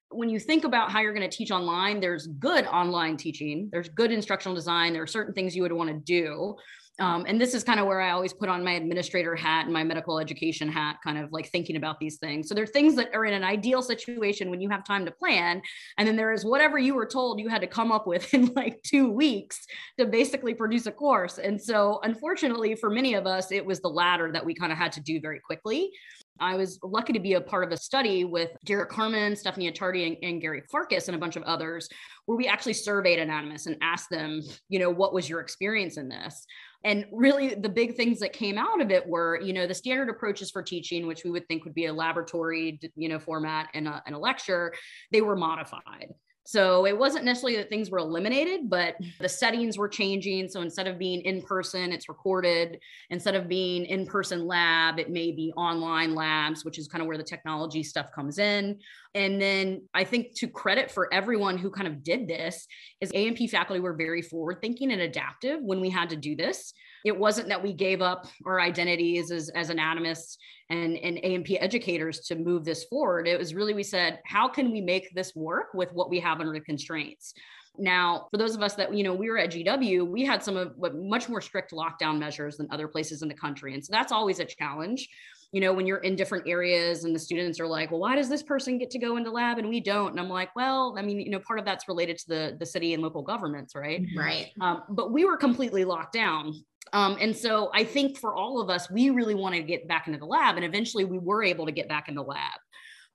when 0.09 0.29
you 0.29 0.39
think 0.39 0.63
about 0.63 0.91
how 0.91 1.01
you're 1.01 1.13
going 1.13 1.29
to 1.29 1.35
teach 1.35 1.51
online, 1.51 1.99
there's 1.99 2.27
good 2.27 2.65
online 2.65 3.17
teaching, 3.17 3.69
there's 3.71 3.89
good 3.89 4.11
instructional 4.11 4.55
design, 4.55 4.93
there 4.93 5.01
are 5.01 5.07
certain 5.07 5.33
things 5.33 5.55
you 5.55 5.61
would 5.61 5.73
want 5.73 5.89
to 5.89 5.95
do. 5.95 6.55
Um, 6.99 7.25
and 7.27 7.39
this 7.39 7.53
is 7.53 7.63
kind 7.63 7.79
of 7.79 7.85
where 7.85 8.01
I 8.01 8.11
always 8.11 8.33
put 8.33 8.49
on 8.49 8.63
my 8.63 8.71
administrator 8.71 9.35
hat 9.35 9.65
and 9.65 9.73
my 9.73 9.83
medical 9.83 10.19
education 10.19 10.67
hat, 10.67 10.97
kind 11.03 11.17
of 11.17 11.31
like 11.31 11.49
thinking 11.49 11.75
about 11.75 11.99
these 11.99 12.17
things. 12.17 12.49
So 12.49 12.55
there 12.55 12.63
are 12.63 12.67
things 12.67 12.95
that 12.95 13.13
are 13.13 13.25
in 13.25 13.35
an 13.35 13.43
ideal 13.43 13.83
situation 13.83 14.49
when 14.49 14.61
you 14.61 14.69
have 14.69 14.83
time 14.83 15.05
to 15.05 15.11
plan. 15.11 15.61
And 15.97 16.07
then 16.07 16.15
there 16.15 16.33
is 16.33 16.43
whatever 16.43 16.79
you 16.79 16.95
were 16.95 17.05
told 17.05 17.39
you 17.39 17.49
had 17.49 17.61
to 17.61 17.67
come 17.67 17.91
up 17.91 18.07
with 18.07 18.33
in 18.33 18.51
like 18.55 18.81
two 18.81 19.11
weeks 19.11 19.59
to 19.99 20.05
basically 20.05 20.55
produce 20.55 20.87
a 20.87 20.91
course. 20.91 21.37
And 21.37 21.61
so, 21.61 21.99
unfortunately, 22.03 22.75
for 22.75 22.89
many 22.89 23.13
of 23.13 23.27
us, 23.27 23.51
it 23.51 23.65
was 23.65 23.79
the 23.79 23.89
latter 23.89 24.31
that 24.31 24.43
we 24.43 24.55
kind 24.55 24.71
of 24.71 24.77
had 24.77 24.91
to 24.93 25.01
do 25.01 25.21
very 25.21 25.39
quickly. 25.39 25.91
I 26.39 26.55
was 26.55 26.79
lucky 26.83 27.13
to 27.13 27.19
be 27.19 27.33
a 27.33 27.41
part 27.41 27.63
of 27.63 27.71
a 27.71 27.77
study 27.77 28.23
with 28.23 28.51
Derek 28.65 28.91
Harmon, 28.91 29.35
Stephanie 29.35 29.71
Attardi, 29.71 30.07
and, 30.07 30.17
and, 30.21 30.41
Gary 30.41 30.61
Farkas, 30.69 31.07
and 31.07 31.15
a 31.15 31.19
bunch 31.19 31.35
of 31.35 31.43
others, 31.43 31.89
where 32.25 32.37
we 32.37 32.47
actually 32.47 32.73
surveyed 32.73 33.19
anatomists 33.19 33.67
and 33.67 33.77
asked 33.81 34.09
them, 34.09 34.41
you 34.69 34.79
know, 34.79 34.89
what 34.89 35.13
was 35.13 35.29
your 35.29 35.39
experience 35.39 35.97
in 35.97 36.09
this? 36.09 36.45
And 36.83 37.05
really, 37.11 37.55
the 37.55 37.69
big 37.69 37.95
things 37.95 38.19
that 38.19 38.33
came 38.33 38.57
out 38.57 38.81
of 38.81 38.91
it 38.91 39.07
were, 39.07 39.41
you 39.41 39.51
know, 39.51 39.67
the 39.67 39.73
standard 39.73 40.09
approaches 40.09 40.51
for 40.51 40.61
teaching, 40.61 41.07
which 41.07 41.23
we 41.23 41.31
would 41.31 41.47
think 41.47 41.65
would 41.65 41.73
be 41.73 41.85
a 41.85 41.93
laboratory, 41.93 42.79
you 42.95 43.09
know, 43.09 43.19
format 43.19 43.69
and 43.73 43.87
a, 43.87 44.01
and 44.05 44.15
a 44.15 44.19
lecture, 44.19 44.73
they 45.11 45.21
were 45.21 45.35
modified. 45.35 46.13
So 46.47 46.85
it 46.85 46.97
wasn't 46.97 47.25
necessarily 47.25 47.57
that 47.57 47.67
things 47.67 47.89
were 47.89 47.97
eliminated, 47.97 48.69
but 48.69 48.95
the 49.19 49.27
settings 49.27 49.77
were 49.77 49.89
changing. 49.89 50.47
So 50.47 50.61
instead 50.61 50.87
of 50.87 50.97
being 50.97 51.19
in 51.23 51.41
person, 51.41 51.91
it's 51.91 52.07
recorded. 52.07 52.79
Instead 53.09 53.35
of 53.35 53.49
being 53.49 53.83
in 53.83 54.05
person 54.05 54.47
lab, 54.47 54.97
it 54.97 55.09
may 55.09 55.33
be 55.33 55.51
online 55.57 56.15
labs, 56.15 56.63
which 56.63 56.79
is 56.79 56.87
kind 56.87 57.01
of 57.01 57.07
where 57.09 57.17
the 57.17 57.23
technology 57.23 57.83
stuff 57.83 58.13
comes 58.15 58.39
in. 58.39 58.79
And 59.13 59.41
then 59.41 59.81
I 59.93 60.05
think 60.05 60.35
to 60.37 60.47
credit 60.47 60.89
for 60.89 61.13
everyone 61.13 61.57
who 61.57 61.69
kind 61.69 61.85
of 61.85 62.01
did 62.01 62.29
this 62.29 62.65
is 63.01 63.11
A&P 63.13 63.47
faculty 63.49 63.81
were 63.81 63.91
very 63.91 64.21
forward 64.21 64.59
thinking 64.61 64.93
and 64.93 65.01
adaptive 65.01 65.59
when 65.61 65.81
we 65.81 65.89
had 65.89 66.11
to 66.11 66.15
do 66.15 66.33
this 66.33 66.71
it 67.07 67.17
wasn't 67.17 67.47
that 67.49 67.63
we 67.63 67.73
gave 67.73 68.01
up 68.01 68.27
our 68.45 68.59
identities 68.59 69.31
as, 69.31 69.49
as 69.49 69.69
anatomists 69.69 70.37
and, 70.69 70.97
and 70.97 71.17
A&P 71.23 71.57
educators 71.59 72.19
to 72.21 72.35
move 72.35 72.65
this 72.65 72.83
forward. 72.85 73.27
It 73.27 73.39
was 73.39 73.55
really, 73.55 73.73
we 73.73 73.83
said, 73.83 74.19
how 74.25 74.47
can 74.47 74.71
we 74.71 74.81
make 74.81 75.13
this 75.13 75.33
work 75.35 75.73
with 75.73 75.93
what 75.93 76.09
we 76.09 76.19
have 76.19 76.39
under 76.39 76.53
the 76.53 76.59
constraints? 76.59 77.33
Now, 77.79 78.27
for 78.31 78.37
those 78.37 78.55
of 78.55 78.61
us 78.61 78.73
that, 78.75 78.93
you 78.93 79.03
know, 79.03 79.13
we 79.13 79.29
were 79.29 79.37
at 79.37 79.51
GW, 79.51 80.07
we 80.07 80.25
had 80.25 80.43
some 80.43 80.57
of 80.57 80.73
much 80.95 81.29
more 81.29 81.41
strict 81.41 81.71
lockdown 81.71 82.17
measures 82.17 82.57
than 82.57 82.67
other 82.71 82.87
places 82.87 83.21
in 83.21 83.27
the 83.27 83.35
country. 83.35 83.73
And 83.73 83.85
so 83.85 83.91
that's 83.91 84.11
always 84.11 84.39
a 84.39 84.45
challenge. 84.45 85.07
You 85.53 85.61
know, 85.61 85.71
when 85.71 85.85
you're 85.87 85.99
in 85.99 86.15
different 86.15 86.47
areas 86.47 87.05
and 87.05 87.15
the 87.15 87.19
students 87.19 87.59
are 87.59 87.67
like, 87.67 87.91
well, 87.91 88.01
why 88.01 88.15
does 88.15 88.27
this 88.27 88.43
person 88.43 88.77
get 88.77 88.89
to 88.91 88.99
go 88.99 89.15
into 89.15 89.31
lab 89.31 89.59
and 89.59 89.69
we 89.69 89.79
don't? 89.79 90.09
And 90.09 90.19
I'm 90.19 90.29
like, 90.29 90.53
well, 90.55 90.95
I 90.97 91.01
mean, 91.01 91.21
you 91.21 91.29
know, 91.29 91.39
part 91.39 91.59
of 91.59 91.65
that's 91.65 91.87
related 91.87 92.17
to 92.17 92.27
the, 92.27 92.57
the 92.59 92.65
city 92.65 92.93
and 92.93 93.01
local 93.01 93.21
governments, 93.21 93.73
right? 93.73 94.03
Right. 94.15 94.51
Um, 94.59 94.83
but 94.89 95.13
we 95.13 95.23
were 95.23 95.37
completely 95.37 95.85
locked 95.85 96.13
down. 96.13 96.53
Um, 96.93 97.17
and 97.19 97.35
so 97.35 97.69
I 97.73 97.83
think 97.83 98.17
for 98.17 98.35
all 98.35 98.61
of 98.61 98.69
us, 98.69 98.89
we 98.89 99.09
really 99.09 99.35
wanted 99.35 99.61
to 99.61 99.67
get 99.67 99.87
back 99.87 100.07
into 100.07 100.19
the 100.19 100.25
lab. 100.25 100.55
And 100.55 100.65
eventually 100.65 101.05
we 101.05 101.19
were 101.19 101.43
able 101.43 101.65
to 101.65 101.71
get 101.71 101.87
back 101.89 102.09
in 102.09 102.15
the 102.15 102.23
lab. 102.23 102.59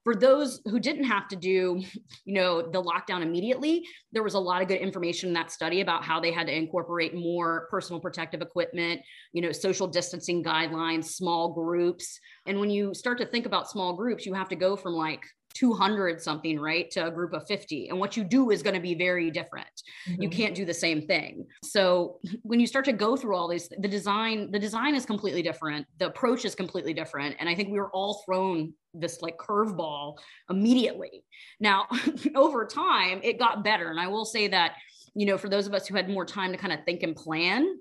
For 0.05 0.17
those 0.17 0.61
who 0.65 0.81
didn't 0.81 1.05
have 1.05 1.29
to 1.29 1.37
do, 1.37 1.81
you 2.25 2.35
know, 2.35 2.61
the 2.61 2.83
lockdown 2.83 3.23
immediately, 3.23 3.87
there 4.11 4.25
was 4.25 4.35
a 4.35 4.39
lot 4.39 4.61
of 4.61 4.67
good 4.67 4.81
information 4.81 5.29
in 5.29 5.35
that 5.35 5.53
study 5.53 5.81
about 5.81 6.05
how 6.05 6.19
they 6.19 6.33
had 6.33 6.49
to 6.49 6.53
incorporate 6.53 7.15
more 7.15 7.69
personal 7.71 8.01
protective 8.01 8.43
equipment, 8.43 9.01
you 9.33 9.41
know, 9.41 9.53
social 9.53 9.87
distancing 9.87 10.43
guidelines, 10.43 11.05
small 11.05 11.53
groups. 11.53 12.19
And 12.47 12.59
when 12.59 12.69
you 12.69 12.93
start 12.95 13.19
to 13.19 13.27
think 13.27 13.47
about 13.47 13.71
small 13.71 13.95
groups, 13.95 14.27
you 14.27 14.35
have 14.35 14.49
to 14.49 14.57
go 14.57 14.75
from 14.75 14.95
like 14.95 15.23
200 15.55 16.21
something 16.21 16.59
right 16.59 16.91
to 16.91 17.07
a 17.07 17.11
group 17.11 17.33
of 17.33 17.47
50 17.47 17.89
and 17.89 17.99
what 17.99 18.17
you 18.17 18.25
do 18.25 18.51
is 18.51 18.63
going 18.63 18.75
to 18.75 18.81
be 18.81 18.95
very 18.95 19.31
different. 19.31 19.69
Mm-hmm. 20.09 20.23
you 20.23 20.29
can't 20.31 20.55
do 20.55 20.65
the 20.65 20.75
same 20.75 21.07
thing. 21.07 21.47
So 21.63 22.19
when 22.43 22.61
you 22.61 22.67
start 22.67 22.85
to 22.87 22.93
go 22.93 23.17
through 23.17 23.37
all 23.37 23.49
these 23.49 23.69
the 23.69 23.89
design 23.89 24.51
the 24.51 24.59
design 24.59 24.95
is 24.95 25.07
completely 25.07 25.43
different. 25.43 25.87
The 25.99 26.07
approach 26.07 26.45
is 26.45 26.55
completely 26.55 26.95
different. 26.95 27.37
And 27.39 27.49
i 27.49 27.55
think 27.55 27.71
we 27.71 27.79
were 27.79 27.91
all 27.91 28.23
thrown 28.25 28.75
this 28.95 29.23
like 29.23 29.39
curveball 29.39 30.19
immediately. 30.51 31.25
Now 31.61 31.87
over 32.35 32.67
time 32.67 33.21
it 33.23 33.39
got 33.39 33.65
better. 33.65 33.91
And 33.91 34.01
i 34.01 34.09
will 34.09 34.25
say 34.25 34.49
that 34.49 34.75
you 35.15 35.27
know 35.27 35.39
for 35.39 35.49
those 35.49 35.67
of 35.67 35.75
us 35.75 35.87
who 35.87 35.95
had 35.95 36.09
more 36.09 36.25
time 36.25 36.53
to 36.53 36.59
kind 36.59 36.73
of 36.73 36.85
think 36.85 37.03
and 37.03 37.15
plan 37.15 37.79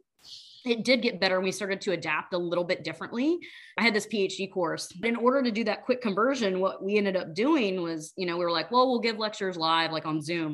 it 0.66 0.84
did 0.84 1.02
get 1.02 1.20
better 1.20 1.36
and 1.36 1.44
we 1.44 1.52
started 1.52 1.82
to 1.82 1.92
adapt 1.92 2.34
a 2.34 2.38
little 2.38 2.64
bit 2.64 2.84
differently. 2.84 3.40
I 3.78 3.84
had 3.84 3.94
this 3.94 4.08
phd 4.08 4.52
course. 4.52 4.92
But 5.00 5.10
in 5.10 5.16
order 5.16 5.44
to 5.44 5.52
do 5.52 5.64
that 5.66 5.86
quick 5.86 6.02
conversion 6.02 6.60
what 6.60 6.84
we 6.84 6.98
ended 6.98 7.16
up 7.16 7.34
doing 7.34 7.82
was 7.82 8.14
you 8.16 8.26
know 8.26 8.38
we 8.38 8.46
were 8.46 8.52
like 8.52 8.72
well 8.72 8.88
we'll 8.88 9.00
give 9.00 9.18
lectures 9.18 9.58
live 9.58 9.92
like 9.92 10.06
on 10.06 10.22
zoom. 10.22 10.54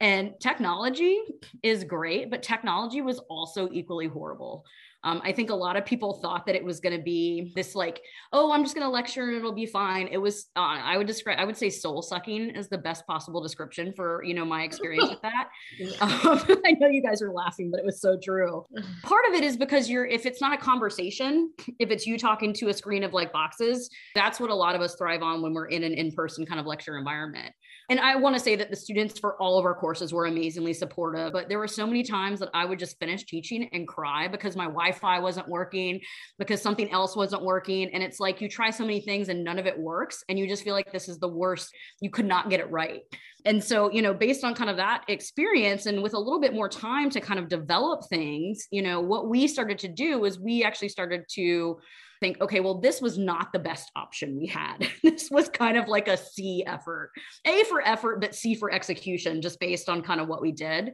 And 0.00 0.32
technology 0.40 1.20
is 1.62 1.84
great 1.84 2.30
but 2.30 2.42
technology 2.42 3.02
was 3.02 3.18
also 3.28 3.68
equally 3.72 4.08
horrible 4.08 4.64
Um, 5.04 5.20
I 5.24 5.32
think 5.32 5.50
a 5.50 5.54
lot 5.54 5.76
of 5.76 5.84
people 5.84 6.14
thought 6.14 6.46
that 6.46 6.54
it 6.54 6.64
was 6.64 6.80
going 6.80 6.96
to 6.96 7.02
be 7.02 7.52
this 7.56 7.74
like, 7.74 8.00
oh, 8.32 8.52
I'm 8.52 8.62
just 8.62 8.74
going 8.74 8.86
to 8.86 8.90
lecture 8.90 9.28
and 9.28 9.36
it'll 9.36 9.52
be 9.52 9.66
fine. 9.66 10.08
It 10.08 10.18
was, 10.18 10.46
uh, 10.56 10.60
I 10.60 10.96
would 10.96 11.06
describe, 11.06 11.38
I 11.38 11.44
would 11.44 11.56
say 11.56 11.70
soul 11.70 12.02
sucking 12.02 12.50
is 12.50 12.68
the 12.68 12.78
best 12.78 13.06
possible 13.06 13.42
description 13.42 13.92
for, 13.94 14.22
you 14.22 14.34
know, 14.34 14.44
my 14.44 14.62
experience 14.62 15.10
with 15.10 15.22
that. 15.22 15.48
Um, 16.00 16.40
I 16.66 16.72
know 16.78 16.88
you 16.88 17.02
guys 17.02 17.22
are 17.22 17.32
laughing, 17.32 17.70
but 17.70 17.78
it 17.78 17.86
was 17.86 18.00
so 18.00 18.18
true. 18.22 18.64
Part 19.02 19.24
of 19.28 19.34
it 19.34 19.42
is 19.42 19.56
because 19.56 19.88
you're, 19.88 20.06
if 20.06 20.26
it's 20.26 20.40
not 20.40 20.52
a 20.52 20.56
conversation, 20.56 21.52
if 21.78 21.90
it's 21.90 22.06
you 22.06 22.18
talking 22.18 22.52
to 22.54 22.68
a 22.68 22.74
screen 22.74 23.02
of 23.02 23.12
like 23.12 23.32
boxes, 23.32 23.90
that's 24.14 24.38
what 24.38 24.50
a 24.50 24.54
lot 24.54 24.74
of 24.74 24.80
us 24.80 24.94
thrive 24.96 25.22
on 25.22 25.42
when 25.42 25.54
we're 25.54 25.66
in 25.66 25.82
an 25.82 25.94
in-person 25.94 26.46
kind 26.46 26.60
of 26.60 26.66
lecture 26.66 26.98
environment. 26.98 27.52
And 27.90 28.00
I 28.00 28.16
want 28.16 28.36
to 28.36 28.40
say 28.40 28.56
that 28.56 28.70
the 28.70 28.76
students 28.76 29.18
for 29.18 29.40
all 29.40 29.58
of 29.58 29.64
our 29.64 29.74
courses 29.74 30.12
were 30.12 30.26
amazingly 30.26 30.72
supportive, 30.72 31.32
but 31.32 31.48
there 31.48 31.58
were 31.58 31.68
so 31.68 31.86
many 31.86 32.02
times 32.02 32.40
that 32.40 32.50
I 32.54 32.64
would 32.64 32.78
just 32.78 32.98
finish 32.98 33.24
teaching 33.24 33.68
and 33.72 33.86
cry 33.86 34.28
because 34.28 34.56
my 34.56 34.64
Wi-Fi 34.64 35.18
wasn't 35.20 35.48
working, 35.48 36.00
because 36.38 36.62
something 36.62 36.90
else 36.90 37.16
wasn't 37.16 37.42
working. 37.42 37.90
And 37.92 38.02
it's 38.02 38.20
like 38.20 38.40
you 38.40 38.48
try 38.48 38.70
so 38.70 38.84
many 38.84 39.00
things 39.00 39.28
and 39.28 39.44
none 39.44 39.58
of 39.58 39.66
it 39.66 39.78
works. 39.78 40.24
And 40.28 40.38
you 40.38 40.46
just 40.46 40.64
feel 40.64 40.74
like 40.74 40.92
this 40.92 41.08
is 41.08 41.18
the 41.18 41.28
worst. 41.28 41.70
You 42.00 42.10
could 42.10 42.26
not 42.26 42.50
get 42.50 42.60
it 42.60 42.70
right. 42.70 43.00
And 43.44 43.62
so, 43.62 43.90
you 43.90 44.02
know, 44.02 44.14
based 44.14 44.44
on 44.44 44.54
kind 44.54 44.70
of 44.70 44.76
that 44.76 45.04
experience 45.08 45.86
and 45.86 46.02
with 46.02 46.14
a 46.14 46.18
little 46.18 46.40
bit 46.40 46.54
more 46.54 46.68
time 46.68 47.10
to 47.10 47.20
kind 47.20 47.40
of 47.40 47.48
develop 47.48 48.08
things, 48.08 48.68
you 48.70 48.82
know, 48.82 49.00
what 49.00 49.28
we 49.28 49.48
started 49.48 49.78
to 49.80 49.88
do 49.88 50.24
is 50.24 50.38
we 50.38 50.62
actually 50.62 50.90
started 50.90 51.24
to 51.32 51.78
think, 52.22 52.40
okay, 52.40 52.60
well, 52.60 52.78
this 52.78 53.00
was 53.00 53.18
not 53.18 53.52
the 53.52 53.58
best 53.58 53.90
option 53.96 54.38
we 54.38 54.46
had. 54.46 54.88
this 55.02 55.28
was 55.30 55.48
kind 55.48 55.76
of 55.76 55.88
like 55.88 56.06
a 56.06 56.16
C 56.16 56.62
effort, 56.66 57.10
A 57.44 57.64
for 57.64 57.86
effort, 57.86 58.20
but 58.20 58.34
C 58.34 58.54
for 58.54 58.72
execution, 58.72 59.42
just 59.42 59.58
based 59.58 59.88
on 59.88 60.02
kind 60.02 60.20
of 60.20 60.28
what 60.28 60.40
we 60.40 60.52
did. 60.52 60.92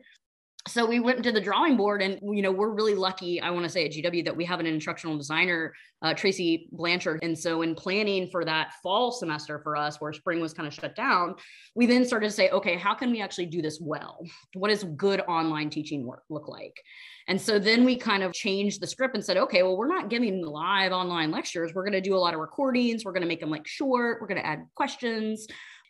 So 0.67 0.87
we 0.87 1.01
went 1.01 1.23
to 1.23 1.33
the 1.33 1.41
drawing 1.41 1.77
board 1.77 2.03
and 2.03 2.19
you 2.37 2.43
know 2.43 2.51
we're 2.51 2.75
really 2.75 2.95
lucky 2.95 3.41
i 3.41 3.49
want 3.49 3.63
to 3.63 3.71
say 3.71 3.87
at 3.87 3.93
gw 3.93 4.25
that 4.25 4.37
we 4.37 4.45
have 4.45 4.61
an 4.61 4.67
instructional 4.67 5.17
designer 5.17 5.73
uh, 6.03 6.15
tracy 6.15 6.69
blanchard. 6.73 7.21
And 7.23 7.37
so 7.37 7.63
in 7.63 7.75
planning 7.75 8.29
for 8.29 8.45
that 8.45 8.73
fall 8.83 9.11
semester 9.11 9.61
for 9.61 9.77
us 9.77 10.01
where 10.01 10.13
spring 10.13 10.41
was 10.41 10.53
kind 10.53 10.67
of 10.67 10.75
shut 10.75 10.95
down 10.95 11.37
we 11.75 11.87
then 11.87 12.05
started 12.05 12.27
to 12.27 12.35
say 12.35 12.51
okay 12.51 12.77
how 12.77 12.93
can 12.93 13.11
we 13.11 13.23
actually 13.23 13.47
do 13.47 13.63
this 13.63 13.79
well? 13.81 14.19
What 14.55 14.69
does 14.69 14.85
good 14.85 15.21
online 15.21 15.71
teaching 15.71 16.05
work 16.05 16.25
look 16.29 16.49
like 16.49 16.83
and 17.29 17.41
so 17.41 17.59
then 17.59 17.85
we 17.85 17.95
kind 17.95 18.23
of 18.23 18.33
changed 18.33 18.81
the 18.81 18.87
script 18.87 19.15
and 19.15 19.25
said 19.25 19.37
okay 19.37 19.63
well 19.63 19.77
we're 19.77 19.87
not 19.87 20.11
giving 20.11 20.45
live 20.45 20.93
online 20.93 21.31
lectures 21.31 21.73
we're 21.75 21.85
going 21.85 21.93
to 21.93 22.01
do 22.01 22.15
a 22.15 22.19
lot 22.19 22.35
of 22.35 22.41
recordings 22.41 23.05
we're 23.05 23.13
going 23.13 23.23
to 23.23 23.29
make 23.29 23.41
them 23.41 23.51
like 23.51 23.67
short 23.67 24.21
we're 24.21 24.27
going 24.27 24.41
to 24.41 24.47
add 24.47 24.67
questions 24.75 25.47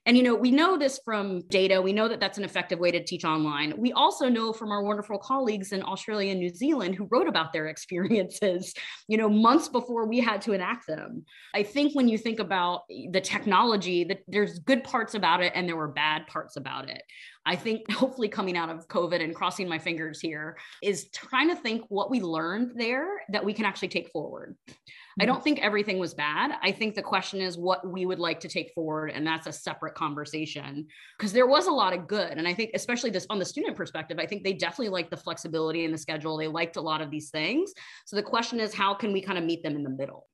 and, 0.09 0.17
you 0.17 0.23
know, 0.23 0.35
we 0.35 0.51
know 0.51 0.79
this 0.79 0.99
from 1.05 1.43
data. 1.49 1.83
We 1.83 1.93
know 1.93 2.09
that 2.09 2.19
that's 2.19 2.39
an 2.39 2.45
effective 2.45 2.79
way 2.79 2.91
to 2.91 3.05
teach 3.05 3.27
online. 3.27 3.75
We 3.77 3.93
also 3.93 4.31
know 4.31 4.55
from 4.55 4.73
our 4.73 4.83
wonderful 4.83 5.19
colleagues 5.19 5.73
in 5.73 5.83
Australia 5.83 6.31
and 6.31 6.41
New 6.41 6.49
Zealand 6.49 6.95
who 6.95 7.07
wrote 7.11 7.29
about 7.29 7.53
their 7.53 7.67
experiences, 7.75 8.73
you 9.07 9.19
know, 9.19 9.29
months 9.29 9.69
before 9.69 10.07
we 10.07 10.19
had 10.19 10.41
to 10.43 10.53
enact 10.53 10.87
them. 10.87 11.27
I 11.55 11.63
think 11.63 11.95
when 11.95 12.09
you 12.09 12.17
think 12.17 12.39
about 12.39 12.85
the 12.89 13.21
technology, 13.21 14.05
that 14.05 14.21
there's 14.27 14.61
good 14.61 14.83
parts 14.83 15.13
about 15.13 15.43
it 15.43 15.53
and 15.55 15.69
there 15.69 15.77
were 15.77 15.89
bad 15.89 16.27
parts 16.27 16.57
about 16.57 16.89
it. 16.89 17.03
I 17.49 17.57
think 17.57 17.91
hopefully 17.91 18.29
coming 18.29 18.59
out 18.59 18.69
of 18.69 18.87
COVID 18.89 19.25
and 19.25 19.35
crossing 19.35 19.71
my 19.71 19.79
fingers 19.79 20.21
here 20.21 20.59
is 20.83 21.09
trying 21.15 21.49
to 21.49 21.57
think 21.57 21.83
what 21.89 22.11
we 22.11 22.21
learned 22.21 22.73
there 22.75 23.23
that 23.31 23.43
we 23.43 23.55
can 23.55 23.65
actually 23.65 23.89
take 23.89 24.11
forward. 24.11 24.55
I 24.69 24.73
mm-hmm. 24.73 25.33
don't 25.33 25.43
think 25.43 25.59
everything 25.61 25.99
was 25.99 26.13
bad. 26.13 26.59
I 26.63 26.71
think 26.71 26.95
the 26.95 27.03
question 27.03 27.41
is 27.41 27.57
what 27.57 27.91
we 27.91 28.05
would 28.05 28.19
like 28.19 28.39
to 28.41 28.49
take 28.49 28.75
forward. 28.75 29.13
And 29.13 29.27
that's 29.27 29.47
a 29.47 29.53
separate 29.53 29.95
conversation 29.95 30.89
because 31.17 31.33
there 31.33 31.47
was 31.47 31.69
a 31.69 31.73
lot 31.73 31.95
of 31.95 32.07
good. 32.07 32.33
And 32.37 32.47
I 32.47 32.53
think, 32.53 32.73
especially 32.75 33.09
this 33.09 33.27
on 33.31 33.39
the 33.39 33.47
student 33.47 33.77
perspective, 33.77 34.19
I 34.21 34.27
think 34.27 34.45
they 34.45 34.53
definitely 34.53 34.91
liked 34.91 35.11
the 35.11 35.17
flexibility 35.17 35.87
in 35.87 35.91
the 35.91 35.99
schedule. 35.99 36.37
They 36.37 36.49
liked 36.49 36.77
a 36.77 36.83
lot 36.83 37.01
of 37.01 37.11
these 37.11 37.31
things. 37.31 37.73
So 38.05 38.15
the 38.15 38.23
question 38.23 38.61
is, 38.61 38.75
how 38.75 38.93
can 38.93 39.11
we 39.11 39.23
kind 39.23 39.39
of 39.39 39.45
meet 39.45 39.63
them 39.63 39.75
in 39.75 39.83
the 39.83 39.91
middle? 39.91 40.27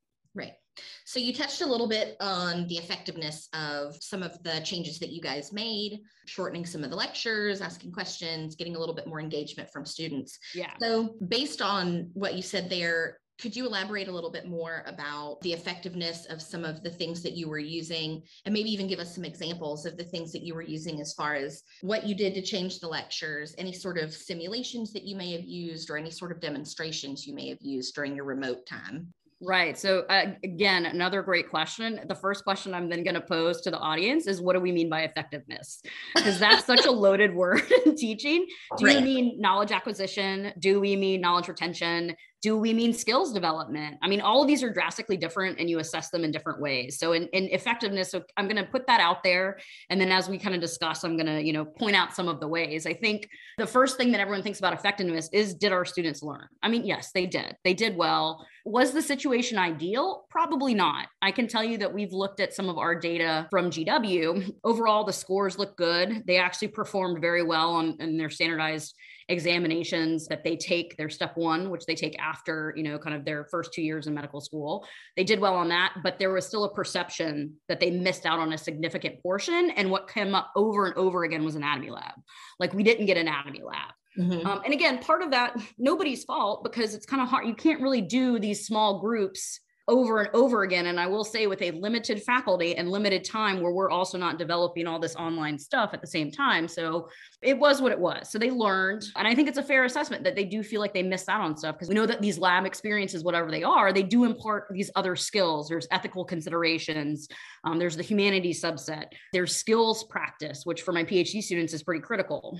So 1.05 1.19
you 1.19 1.33
touched 1.33 1.61
a 1.61 1.65
little 1.65 1.87
bit 1.87 2.17
on 2.19 2.67
the 2.67 2.77
effectiveness 2.77 3.47
of 3.53 3.95
some 4.01 4.23
of 4.23 4.41
the 4.43 4.59
changes 4.63 4.99
that 4.99 5.09
you 5.09 5.21
guys 5.21 5.53
made, 5.53 6.01
shortening 6.25 6.65
some 6.65 6.83
of 6.83 6.89
the 6.89 6.95
lectures, 6.95 7.61
asking 7.61 7.91
questions, 7.91 8.55
getting 8.55 8.75
a 8.75 8.79
little 8.79 8.95
bit 8.95 9.07
more 9.07 9.19
engagement 9.19 9.69
from 9.71 9.85
students. 9.85 10.37
Yeah. 10.53 10.71
So 10.81 11.15
based 11.27 11.61
on 11.61 12.09
what 12.13 12.35
you 12.35 12.41
said 12.41 12.69
there, 12.69 13.19
could 13.37 13.55
you 13.55 13.65
elaborate 13.65 14.07
a 14.07 14.11
little 14.11 14.31
bit 14.31 14.47
more 14.47 14.83
about 14.85 15.41
the 15.41 15.51
effectiveness 15.51 16.25
of 16.27 16.41
some 16.41 16.63
of 16.63 16.83
the 16.83 16.89
things 16.89 17.21
that 17.21 17.33
you 17.33 17.49
were 17.49 17.59
using 17.59 18.21
and 18.45 18.53
maybe 18.53 18.71
even 18.71 18.87
give 18.87 18.99
us 18.99 19.13
some 19.13 19.25
examples 19.25 19.85
of 19.85 19.97
the 19.97 20.05
things 20.05 20.31
that 20.31 20.43
you 20.43 20.55
were 20.55 20.61
using 20.61 21.01
as 21.01 21.13
far 21.13 21.35
as 21.35 21.61
what 21.81 22.05
you 22.05 22.15
did 22.15 22.33
to 22.33 22.41
change 22.41 22.79
the 22.79 22.87
lectures, 22.87 23.53
any 23.57 23.73
sort 23.73 23.97
of 23.97 24.13
simulations 24.13 24.93
that 24.93 25.03
you 25.03 25.17
may 25.17 25.33
have 25.33 25.43
used 25.43 25.89
or 25.89 25.97
any 25.97 26.11
sort 26.11 26.31
of 26.31 26.39
demonstrations 26.39 27.27
you 27.27 27.35
may 27.35 27.49
have 27.49 27.61
used 27.61 27.93
during 27.93 28.15
your 28.15 28.25
remote 28.25 28.65
time? 28.65 29.13
Right. 29.45 29.77
So, 29.77 29.99
uh, 30.09 30.31
again, 30.43 30.87
another 30.87 31.21
great 31.21 31.49
question. 31.49 32.01
The 32.07 32.15
first 32.15 32.43
question 32.43 32.73
I'm 32.73 32.89
then 32.89 33.03
going 33.03 33.13
to 33.13 33.21
pose 33.21 33.61
to 33.61 33.71
the 33.71 33.77
audience 33.77 34.25
is 34.25 34.41
what 34.41 34.53
do 34.53 34.59
we 34.59 34.71
mean 34.71 34.89
by 34.89 35.01
effectiveness? 35.01 35.81
Because 36.15 36.39
that's 36.39 36.65
such 36.65 36.85
a 36.85 36.91
loaded 36.91 37.33
word 37.35 37.61
in 37.85 37.95
teaching. 37.95 38.47
Do 38.77 38.85
right. 38.85 38.97
you 38.97 39.01
mean 39.03 39.39
knowledge 39.39 39.71
acquisition? 39.71 40.51
Do 40.57 40.79
we 40.79 40.95
mean 40.95 41.21
knowledge 41.21 41.47
retention? 41.47 42.15
Do 42.41 42.57
we 42.57 42.73
mean 42.73 42.93
skills 42.93 43.33
development? 43.33 43.97
I 44.03 44.07
mean, 44.07 44.21
all 44.21 44.41
of 44.41 44.47
these 44.47 44.61
are 44.61 44.71
drastically 44.71 45.17
different 45.17 45.59
and 45.59 45.69
you 45.69 45.79
assess 45.79 46.09
them 46.09 46.23
in 46.23 46.31
different 46.31 46.61
ways. 46.61 46.99
So 46.99 47.13
in, 47.13 47.27
in 47.29 47.45
effectiveness, 47.45 48.11
so 48.11 48.23
I'm 48.37 48.47
going 48.47 48.63
to 48.63 48.69
put 48.69 48.85
that 48.87 48.99
out 48.99 49.23
there. 49.23 49.57
And 49.89 49.99
then 49.99 50.11
as 50.11 50.29
we 50.29 50.37
kind 50.37 50.53
of 50.53 50.61
discuss, 50.61 51.03
I'm 51.03 51.17
going 51.17 51.25
to, 51.25 51.41
you 51.41 51.53
know, 51.53 51.65
point 51.65 51.95
out 51.95 52.13
some 52.13 52.27
of 52.27 52.39
the 52.39 52.47
ways. 52.47 52.85
I 52.85 52.93
think 52.93 53.27
the 53.57 53.65
first 53.65 53.97
thing 53.97 54.11
that 54.11 54.21
everyone 54.21 54.43
thinks 54.43 54.59
about 54.59 54.73
effectiveness 54.73 55.29
is 55.33 55.55
did 55.55 55.71
our 55.71 55.85
students 55.85 56.21
learn? 56.21 56.47
I 56.61 56.69
mean, 56.69 56.85
yes, 56.85 57.11
they 57.13 57.25
did. 57.25 57.55
They 57.63 57.73
did 57.73 57.95
well. 57.95 58.45
Was 58.63 58.91
the 58.91 59.01
situation 59.01 59.57
ideal? 59.57 60.25
Probably 60.29 60.73
not. 60.73 61.07
I 61.21 61.31
can 61.31 61.47
tell 61.47 61.63
you 61.63 61.77
that 61.79 61.93
we've 61.93 62.13
looked 62.13 62.39
at 62.39 62.53
some 62.53 62.69
of 62.69 62.77
our 62.77 62.93
data 62.93 63.47
from 63.49 63.69
GW. 63.69 64.51
Overall, 64.63 65.03
the 65.03 65.13
scores 65.13 65.57
look 65.57 65.77
good. 65.77 66.23
They 66.27 66.37
actually 66.37 66.69
performed 66.69 67.21
very 67.21 67.43
well 67.43 67.73
on 67.73 67.97
in 67.99 68.17
their 68.17 68.29
standardized 68.29 68.95
examinations 69.29 70.27
that 70.27 70.43
they 70.43 70.55
take 70.55 70.95
their 70.97 71.09
step 71.09 71.35
one 71.35 71.69
which 71.71 71.85
they 71.85 71.95
take 71.95 72.17
after 72.19 72.73
you 72.77 72.83
know 72.83 72.99
kind 72.99 73.15
of 73.15 73.25
their 73.25 73.45
first 73.45 73.73
two 73.73 73.81
years 73.81 74.05
in 74.05 74.13
medical 74.13 74.39
school 74.39 74.85
they 75.15 75.23
did 75.23 75.39
well 75.39 75.55
on 75.55 75.67
that 75.67 75.93
but 76.03 76.19
there 76.19 76.31
was 76.31 76.45
still 76.45 76.65
a 76.65 76.73
perception 76.73 77.51
that 77.67 77.79
they 77.79 77.89
missed 77.89 78.25
out 78.25 78.37
on 78.37 78.53
a 78.53 78.57
significant 78.57 79.21
portion 79.23 79.71
and 79.71 79.89
what 79.89 80.07
came 80.07 80.35
up 80.35 80.51
over 80.55 80.85
and 80.85 80.95
over 80.95 81.23
again 81.23 81.43
was 81.43 81.55
anatomy 81.55 81.89
lab 81.89 82.13
like 82.59 82.73
we 82.73 82.83
didn't 82.83 83.05
get 83.05 83.17
anatomy 83.17 83.63
lab 83.63 83.91
Mm-hmm. 84.17 84.47
Um, 84.47 84.61
and 84.63 84.73
again, 84.73 84.99
part 84.99 85.21
of 85.21 85.31
that, 85.31 85.57
nobody's 85.77 86.23
fault 86.23 86.63
because 86.63 86.93
it's 86.93 87.05
kind 87.05 87.21
of 87.21 87.27
hard. 87.27 87.45
You 87.45 87.53
can't 87.53 87.81
really 87.81 87.99
do 87.99 88.39
these 88.39 88.65
small 88.65 89.01
groups 89.01 89.59
over 89.87 90.21
and 90.21 90.29
over 90.33 90.63
again. 90.63 90.87
And 90.87 90.99
I 90.99 91.07
will 91.07 91.23
say, 91.23 91.47
with 91.47 91.61
a 91.61 91.71
limited 91.71 92.23
faculty 92.23 92.75
and 92.75 92.89
limited 92.89 93.23
time, 93.23 93.61
where 93.61 93.71
we're 93.71 93.89
also 93.89 94.17
not 94.17 94.39
developing 94.39 94.87
all 94.87 94.99
this 94.99 95.15
online 95.15 95.59
stuff 95.59 95.91
at 95.93 96.01
the 96.01 96.07
same 96.07 96.31
time. 96.31 96.67
So 96.67 97.09
it 97.41 97.57
was 97.57 97.81
what 97.81 97.91
it 97.91 97.99
was. 97.99 98.29
So 98.31 98.39
they 98.39 98.49
learned. 98.49 99.05
And 99.15 99.27
I 99.27 99.35
think 99.35 99.47
it's 99.47 99.57
a 99.57 99.63
fair 99.63 99.83
assessment 99.83 100.23
that 100.23 100.35
they 100.35 100.45
do 100.45 100.63
feel 100.63 100.81
like 100.81 100.93
they 100.93 101.03
missed 101.03 101.29
out 101.29 101.41
on 101.41 101.55
stuff 101.55 101.75
because 101.75 101.89
we 101.89 101.95
know 101.95 102.07
that 102.07 102.21
these 102.21 102.39
lab 102.39 102.65
experiences, 102.65 103.23
whatever 103.23 103.51
they 103.51 103.63
are, 103.63 103.93
they 103.93 104.03
do 104.03 104.23
impart 104.23 104.67
these 104.71 104.89
other 104.95 105.15
skills. 105.15 105.69
There's 105.69 105.87
ethical 105.91 106.25
considerations, 106.25 107.27
um, 107.63 107.77
there's 107.77 107.97
the 107.97 108.03
humanities 108.03 108.61
subset, 108.61 109.05
there's 109.33 109.55
skills 109.55 110.03
practice, 110.05 110.61
which 110.65 110.81
for 110.81 110.91
my 110.91 111.03
PhD 111.03 111.41
students 111.41 111.73
is 111.73 111.83
pretty 111.83 112.01
critical. 112.01 112.59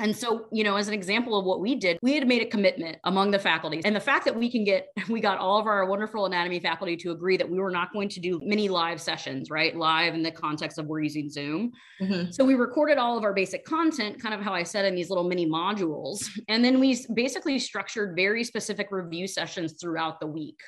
And 0.00 0.16
so, 0.16 0.46
you 0.50 0.64
know, 0.64 0.76
as 0.76 0.88
an 0.88 0.94
example 0.94 1.38
of 1.38 1.44
what 1.44 1.60
we 1.60 1.76
did, 1.76 1.98
we 2.02 2.14
had 2.14 2.26
made 2.26 2.42
a 2.42 2.46
commitment 2.46 2.98
among 3.04 3.30
the 3.30 3.38
faculty. 3.38 3.80
And 3.84 3.94
the 3.94 4.00
fact 4.00 4.24
that 4.24 4.36
we 4.36 4.50
can 4.50 4.64
get, 4.64 4.88
we 5.08 5.20
got 5.20 5.38
all 5.38 5.58
of 5.58 5.66
our 5.66 5.86
wonderful 5.86 6.26
anatomy 6.26 6.60
faculty 6.60 6.96
to 6.98 7.12
agree 7.12 7.36
that 7.36 7.48
we 7.48 7.58
were 7.58 7.70
not 7.70 7.92
going 7.92 8.08
to 8.10 8.20
do 8.20 8.40
many 8.42 8.68
live 8.68 9.00
sessions, 9.00 9.50
right? 9.50 9.76
Live 9.76 10.14
in 10.14 10.22
the 10.22 10.32
context 10.32 10.78
of 10.78 10.86
we're 10.86 11.00
using 11.00 11.28
Zoom. 11.30 11.72
Mm-hmm. 12.00 12.32
So 12.32 12.44
we 12.44 12.54
recorded 12.54 12.98
all 12.98 13.16
of 13.16 13.24
our 13.24 13.32
basic 13.32 13.64
content, 13.64 14.20
kind 14.20 14.34
of 14.34 14.40
how 14.40 14.52
I 14.52 14.62
said 14.62 14.84
in 14.84 14.94
these 14.94 15.10
little 15.10 15.24
mini 15.24 15.48
modules. 15.48 16.28
And 16.48 16.64
then 16.64 16.80
we 16.80 17.04
basically 17.14 17.58
structured 17.58 18.16
very 18.16 18.44
specific 18.44 18.88
review 18.90 19.26
sessions 19.26 19.74
throughout 19.80 20.20
the 20.20 20.26
week. 20.26 20.58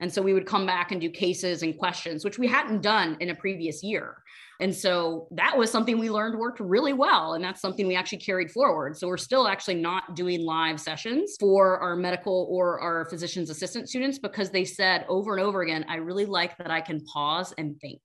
And 0.00 0.12
so 0.12 0.22
we 0.22 0.32
would 0.32 0.46
come 0.46 0.66
back 0.66 0.92
and 0.92 1.00
do 1.00 1.10
cases 1.10 1.62
and 1.62 1.76
questions, 1.76 2.24
which 2.24 2.38
we 2.38 2.46
hadn't 2.46 2.82
done 2.82 3.16
in 3.20 3.30
a 3.30 3.34
previous 3.34 3.82
year. 3.82 4.16
And 4.60 4.74
so 4.74 5.26
that 5.30 5.56
was 5.56 5.70
something 5.70 5.98
we 5.98 6.10
learned 6.10 6.38
worked 6.38 6.60
really 6.60 6.92
well. 6.92 7.34
And 7.34 7.42
that's 7.42 7.60
something 7.60 7.86
we 7.86 7.96
actually 7.96 8.18
carried 8.18 8.50
forward. 8.50 8.96
So 8.96 9.08
we're 9.08 9.16
still 9.16 9.48
actually 9.48 9.76
not 9.76 10.14
doing 10.14 10.44
live 10.44 10.78
sessions 10.78 11.36
for 11.40 11.78
our 11.78 11.96
medical 11.96 12.46
or 12.50 12.78
our 12.80 13.06
physician's 13.06 13.48
assistant 13.48 13.88
students 13.88 14.18
because 14.18 14.50
they 14.50 14.64
said 14.64 15.06
over 15.08 15.36
and 15.36 15.44
over 15.44 15.62
again, 15.62 15.86
I 15.88 15.96
really 15.96 16.26
like 16.26 16.58
that 16.58 16.70
I 16.70 16.82
can 16.82 17.02
pause 17.04 17.54
and 17.56 17.80
think 17.80 18.00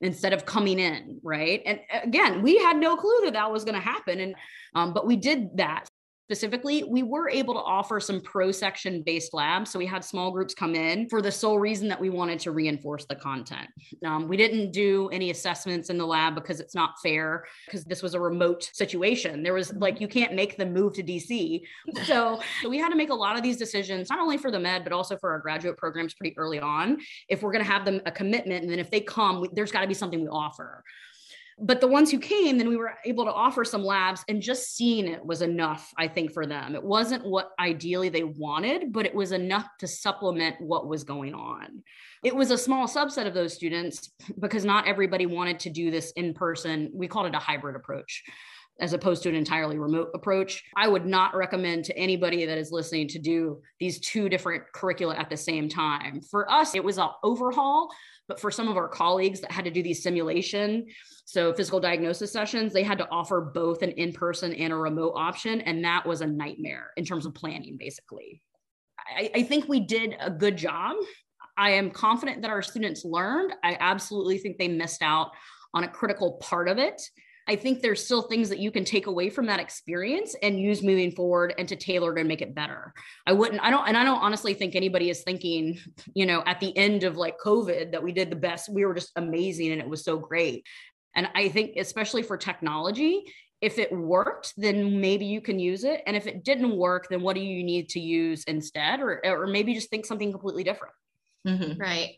instead 0.00 0.32
of 0.32 0.46
coming 0.46 0.78
in 0.78 1.20
right 1.22 1.62
and 1.66 1.78
again 2.02 2.40
we 2.40 2.56
had 2.56 2.78
no 2.78 2.96
clue 2.96 3.20
that 3.24 3.34
that 3.34 3.52
was 3.52 3.64
going 3.64 3.74
to 3.74 3.80
happen 3.80 4.20
and 4.20 4.34
um, 4.74 4.94
but 4.94 5.06
we 5.06 5.14
did 5.14 5.54
that 5.56 5.90
specifically, 6.30 6.84
we 6.84 7.02
were 7.02 7.28
able 7.28 7.52
to 7.54 7.60
offer 7.60 7.98
some 7.98 8.20
prosection 8.20 9.04
based 9.04 9.34
labs. 9.34 9.68
So 9.72 9.80
we 9.80 9.86
had 9.86 10.04
small 10.04 10.30
groups 10.30 10.54
come 10.54 10.76
in 10.76 11.08
for 11.08 11.20
the 11.20 11.32
sole 11.32 11.58
reason 11.58 11.88
that 11.88 12.00
we 12.00 12.08
wanted 12.08 12.38
to 12.40 12.52
reinforce 12.52 13.04
the 13.04 13.16
content. 13.16 13.68
Um, 14.06 14.28
we 14.28 14.36
didn't 14.36 14.70
do 14.70 15.08
any 15.08 15.30
assessments 15.30 15.90
in 15.90 15.98
the 15.98 16.06
lab 16.06 16.36
because 16.36 16.60
it's 16.60 16.72
not 16.72 16.94
fair 17.02 17.46
because 17.66 17.82
this 17.82 18.00
was 18.00 18.14
a 18.14 18.20
remote 18.20 18.70
situation. 18.72 19.42
There 19.42 19.54
was 19.54 19.74
like, 19.74 20.00
you 20.00 20.06
can't 20.06 20.34
make 20.34 20.56
them 20.56 20.72
move 20.72 20.92
to 20.94 21.02
DC. 21.02 21.62
So, 22.04 22.40
so 22.62 22.68
we 22.68 22.78
had 22.78 22.88
to 22.90 22.96
make 22.96 23.10
a 23.10 23.14
lot 23.14 23.36
of 23.36 23.42
these 23.42 23.56
decisions, 23.56 24.08
not 24.08 24.20
only 24.20 24.36
for 24.36 24.50
the 24.50 24.58
med, 24.58 24.84
but 24.84 24.92
also 24.92 25.16
for 25.16 25.30
our 25.30 25.38
graduate 25.38 25.76
programs 25.76 26.14
pretty 26.14 26.36
early 26.38 26.58
on. 26.58 26.98
If 27.28 27.42
we're 27.42 27.52
going 27.52 27.64
to 27.64 27.70
have 27.70 27.84
them 27.84 28.00
a 28.06 28.10
commitment, 28.10 28.62
and 28.62 28.70
then 28.70 28.78
if 28.78 28.90
they 28.90 29.00
come, 29.00 29.40
we, 29.40 29.48
there's 29.52 29.70
got 29.70 29.82
to 29.82 29.86
be 29.86 29.94
something 29.94 30.20
we 30.20 30.28
offer 30.28 30.82
but 31.60 31.80
the 31.80 31.86
ones 31.86 32.10
who 32.10 32.18
came 32.18 32.58
then 32.58 32.68
we 32.68 32.76
were 32.76 32.94
able 33.04 33.24
to 33.24 33.32
offer 33.32 33.64
some 33.64 33.84
labs 33.84 34.24
and 34.28 34.40
just 34.40 34.76
seeing 34.76 35.06
it 35.06 35.24
was 35.24 35.42
enough 35.42 35.92
i 35.98 36.08
think 36.08 36.32
for 36.32 36.46
them. 36.46 36.74
It 36.74 36.82
wasn't 36.82 37.24
what 37.24 37.50
ideally 37.58 38.08
they 38.08 38.24
wanted 38.24 38.92
but 38.92 39.06
it 39.06 39.14
was 39.14 39.32
enough 39.32 39.66
to 39.78 39.86
supplement 39.86 40.60
what 40.60 40.88
was 40.88 41.04
going 41.04 41.34
on. 41.34 41.82
It 42.22 42.34
was 42.34 42.50
a 42.50 42.58
small 42.58 42.86
subset 42.86 43.26
of 43.26 43.34
those 43.34 43.54
students 43.54 44.10
because 44.38 44.64
not 44.64 44.86
everybody 44.86 45.26
wanted 45.26 45.60
to 45.60 45.70
do 45.70 45.90
this 45.90 46.10
in 46.12 46.34
person. 46.34 46.90
We 46.92 47.08
called 47.08 47.26
it 47.26 47.34
a 47.34 47.38
hybrid 47.38 47.76
approach 47.76 48.22
as 48.80 48.92
opposed 48.92 49.22
to 49.22 49.28
an 49.28 49.34
entirely 49.34 49.78
remote 49.78 50.10
approach. 50.14 50.64
I 50.76 50.88
would 50.88 51.06
not 51.06 51.34
recommend 51.36 51.84
to 51.84 51.96
anybody 51.96 52.46
that 52.46 52.58
is 52.58 52.72
listening 52.72 53.08
to 53.08 53.18
do 53.18 53.60
these 53.78 54.00
two 54.00 54.28
different 54.28 54.64
curricula 54.72 55.16
at 55.16 55.30
the 55.30 55.36
same 55.36 55.68
time. 55.68 56.20
For 56.20 56.50
us, 56.50 56.74
it 56.74 56.82
was 56.82 56.98
an 56.98 57.08
overhaul, 57.22 57.90
but 58.26 58.40
for 58.40 58.50
some 58.50 58.68
of 58.68 58.76
our 58.76 58.88
colleagues 58.88 59.40
that 59.40 59.52
had 59.52 59.64
to 59.66 59.70
do 59.70 59.82
these 59.82 60.02
simulation 60.02 60.86
so 61.26 61.52
physical 61.52 61.78
diagnosis 61.78 62.32
sessions, 62.32 62.72
they 62.72 62.82
had 62.82 62.98
to 62.98 63.08
offer 63.08 63.40
both 63.54 63.82
an 63.82 63.92
in-person 63.92 64.52
and 64.54 64.72
a 64.72 64.76
remote 64.76 65.12
option. 65.14 65.60
And 65.60 65.84
that 65.84 66.04
was 66.04 66.22
a 66.22 66.26
nightmare 66.26 66.90
in 66.96 67.04
terms 67.04 67.24
of 67.24 67.34
planning, 67.34 67.76
basically. 67.78 68.42
I, 69.16 69.30
I 69.34 69.42
think 69.44 69.68
we 69.68 69.80
did 69.80 70.16
a 70.20 70.30
good 70.30 70.56
job. 70.56 70.96
I 71.56 71.70
am 71.70 71.90
confident 71.90 72.42
that 72.42 72.50
our 72.50 72.62
students 72.62 73.04
learned. 73.04 73.52
I 73.62 73.76
absolutely 73.78 74.38
think 74.38 74.58
they 74.58 74.68
missed 74.68 75.02
out 75.02 75.30
on 75.72 75.84
a 75.84 75.88
critical 75.88 76.38
part 76.40 76.68
of 76.68 76.78
it. 76.78 77.00
I 77.50 77.56
think 77.56 77.82
there's 77.82 78.04
still 78.04 78.22
things 78.22 78.48
that 78.50 78.60
you 78.60 78.70
can 78.70 78.84
take 78.84 79.08
away 79.08 79.28
from 79.28 79.46
that 79.46 79.58
experience 79.58 80.36
and 80.40 80.60
use 80.60 80.84
moving 80.84 81.10
forward 81.10 81.52
and 81.58 81.66
to 81.66 81.74
tailor 81.74 82.14
to 82.14 82.22
make 82.22 82.42
it 82.42 82.54
better. 82.54 82.94
I 83.26 83.32
wouldn't, 83.32 83.60
I 83.60 83.70
don't, 83.70 83.88
and 83.88 83.96
I 83.96 84.04
don't 84.04 84.20
honestly 84.20 84.54
think 84.54 84.76
anybody 84.76 85.10
is 85.10 85.24
thinking, 85.24 85.80
you 86.14 86.26
know, 86.26 86.44
at 86.46 86.60
the 86.60 86.76
end 86.76 87.02
of 87.02 87.16
like 87.16 87.40
COVID 87.44 87.90
that 87.90 88.04
we 88.04 88.12
did 88.12 88.30
the 88.30 88.36
best, 88.36 88.72
we 88.72 88.84
were 88.84 88.94
just 88.94 89.10
amazing 89.16 89.72
and 89.72 89.80
it 89.80 89.88
was 89.88 90.04
so 90.04 90.16
great. 90.16 90.64
And 91.16 91.28
I 91.34 91.48
think, 91.48 91.74
especially 91.76 92.22
for 92.22 92.36
technology, 92.36 93.24
if 93.60 93.80
it 93.80 93.90
worked, 93.90 94.52
then 94.56 95.00
maybe 95.00 95.24
you 95.24 95.40
can 95.40 95.58
use 95.58 95.82
it. 95.82 96.02
And 96.06 96.16
if 96.16 96.28
it 96.28 96.44
didn't 96.44 96.76
work, 96.76 97.08
then 97.10 97.20
what 97.20 97.34
do 97.34 97.42
you 97.42 97.64
need 97.64 97.88
to 97.88 97.98
use 97.98 98.44
instead? 98.44 99.00
Or, 99.00 99.20
or 99.26 99.48
maybe 99.48 99.74
just 99.74 99.90
think 99.90 100.06
something 100.06 100.30
completely 100.30 100.62
different. 100.62 100.94
Mm-hmm. 101.44 101.80
Right 101.80 102.14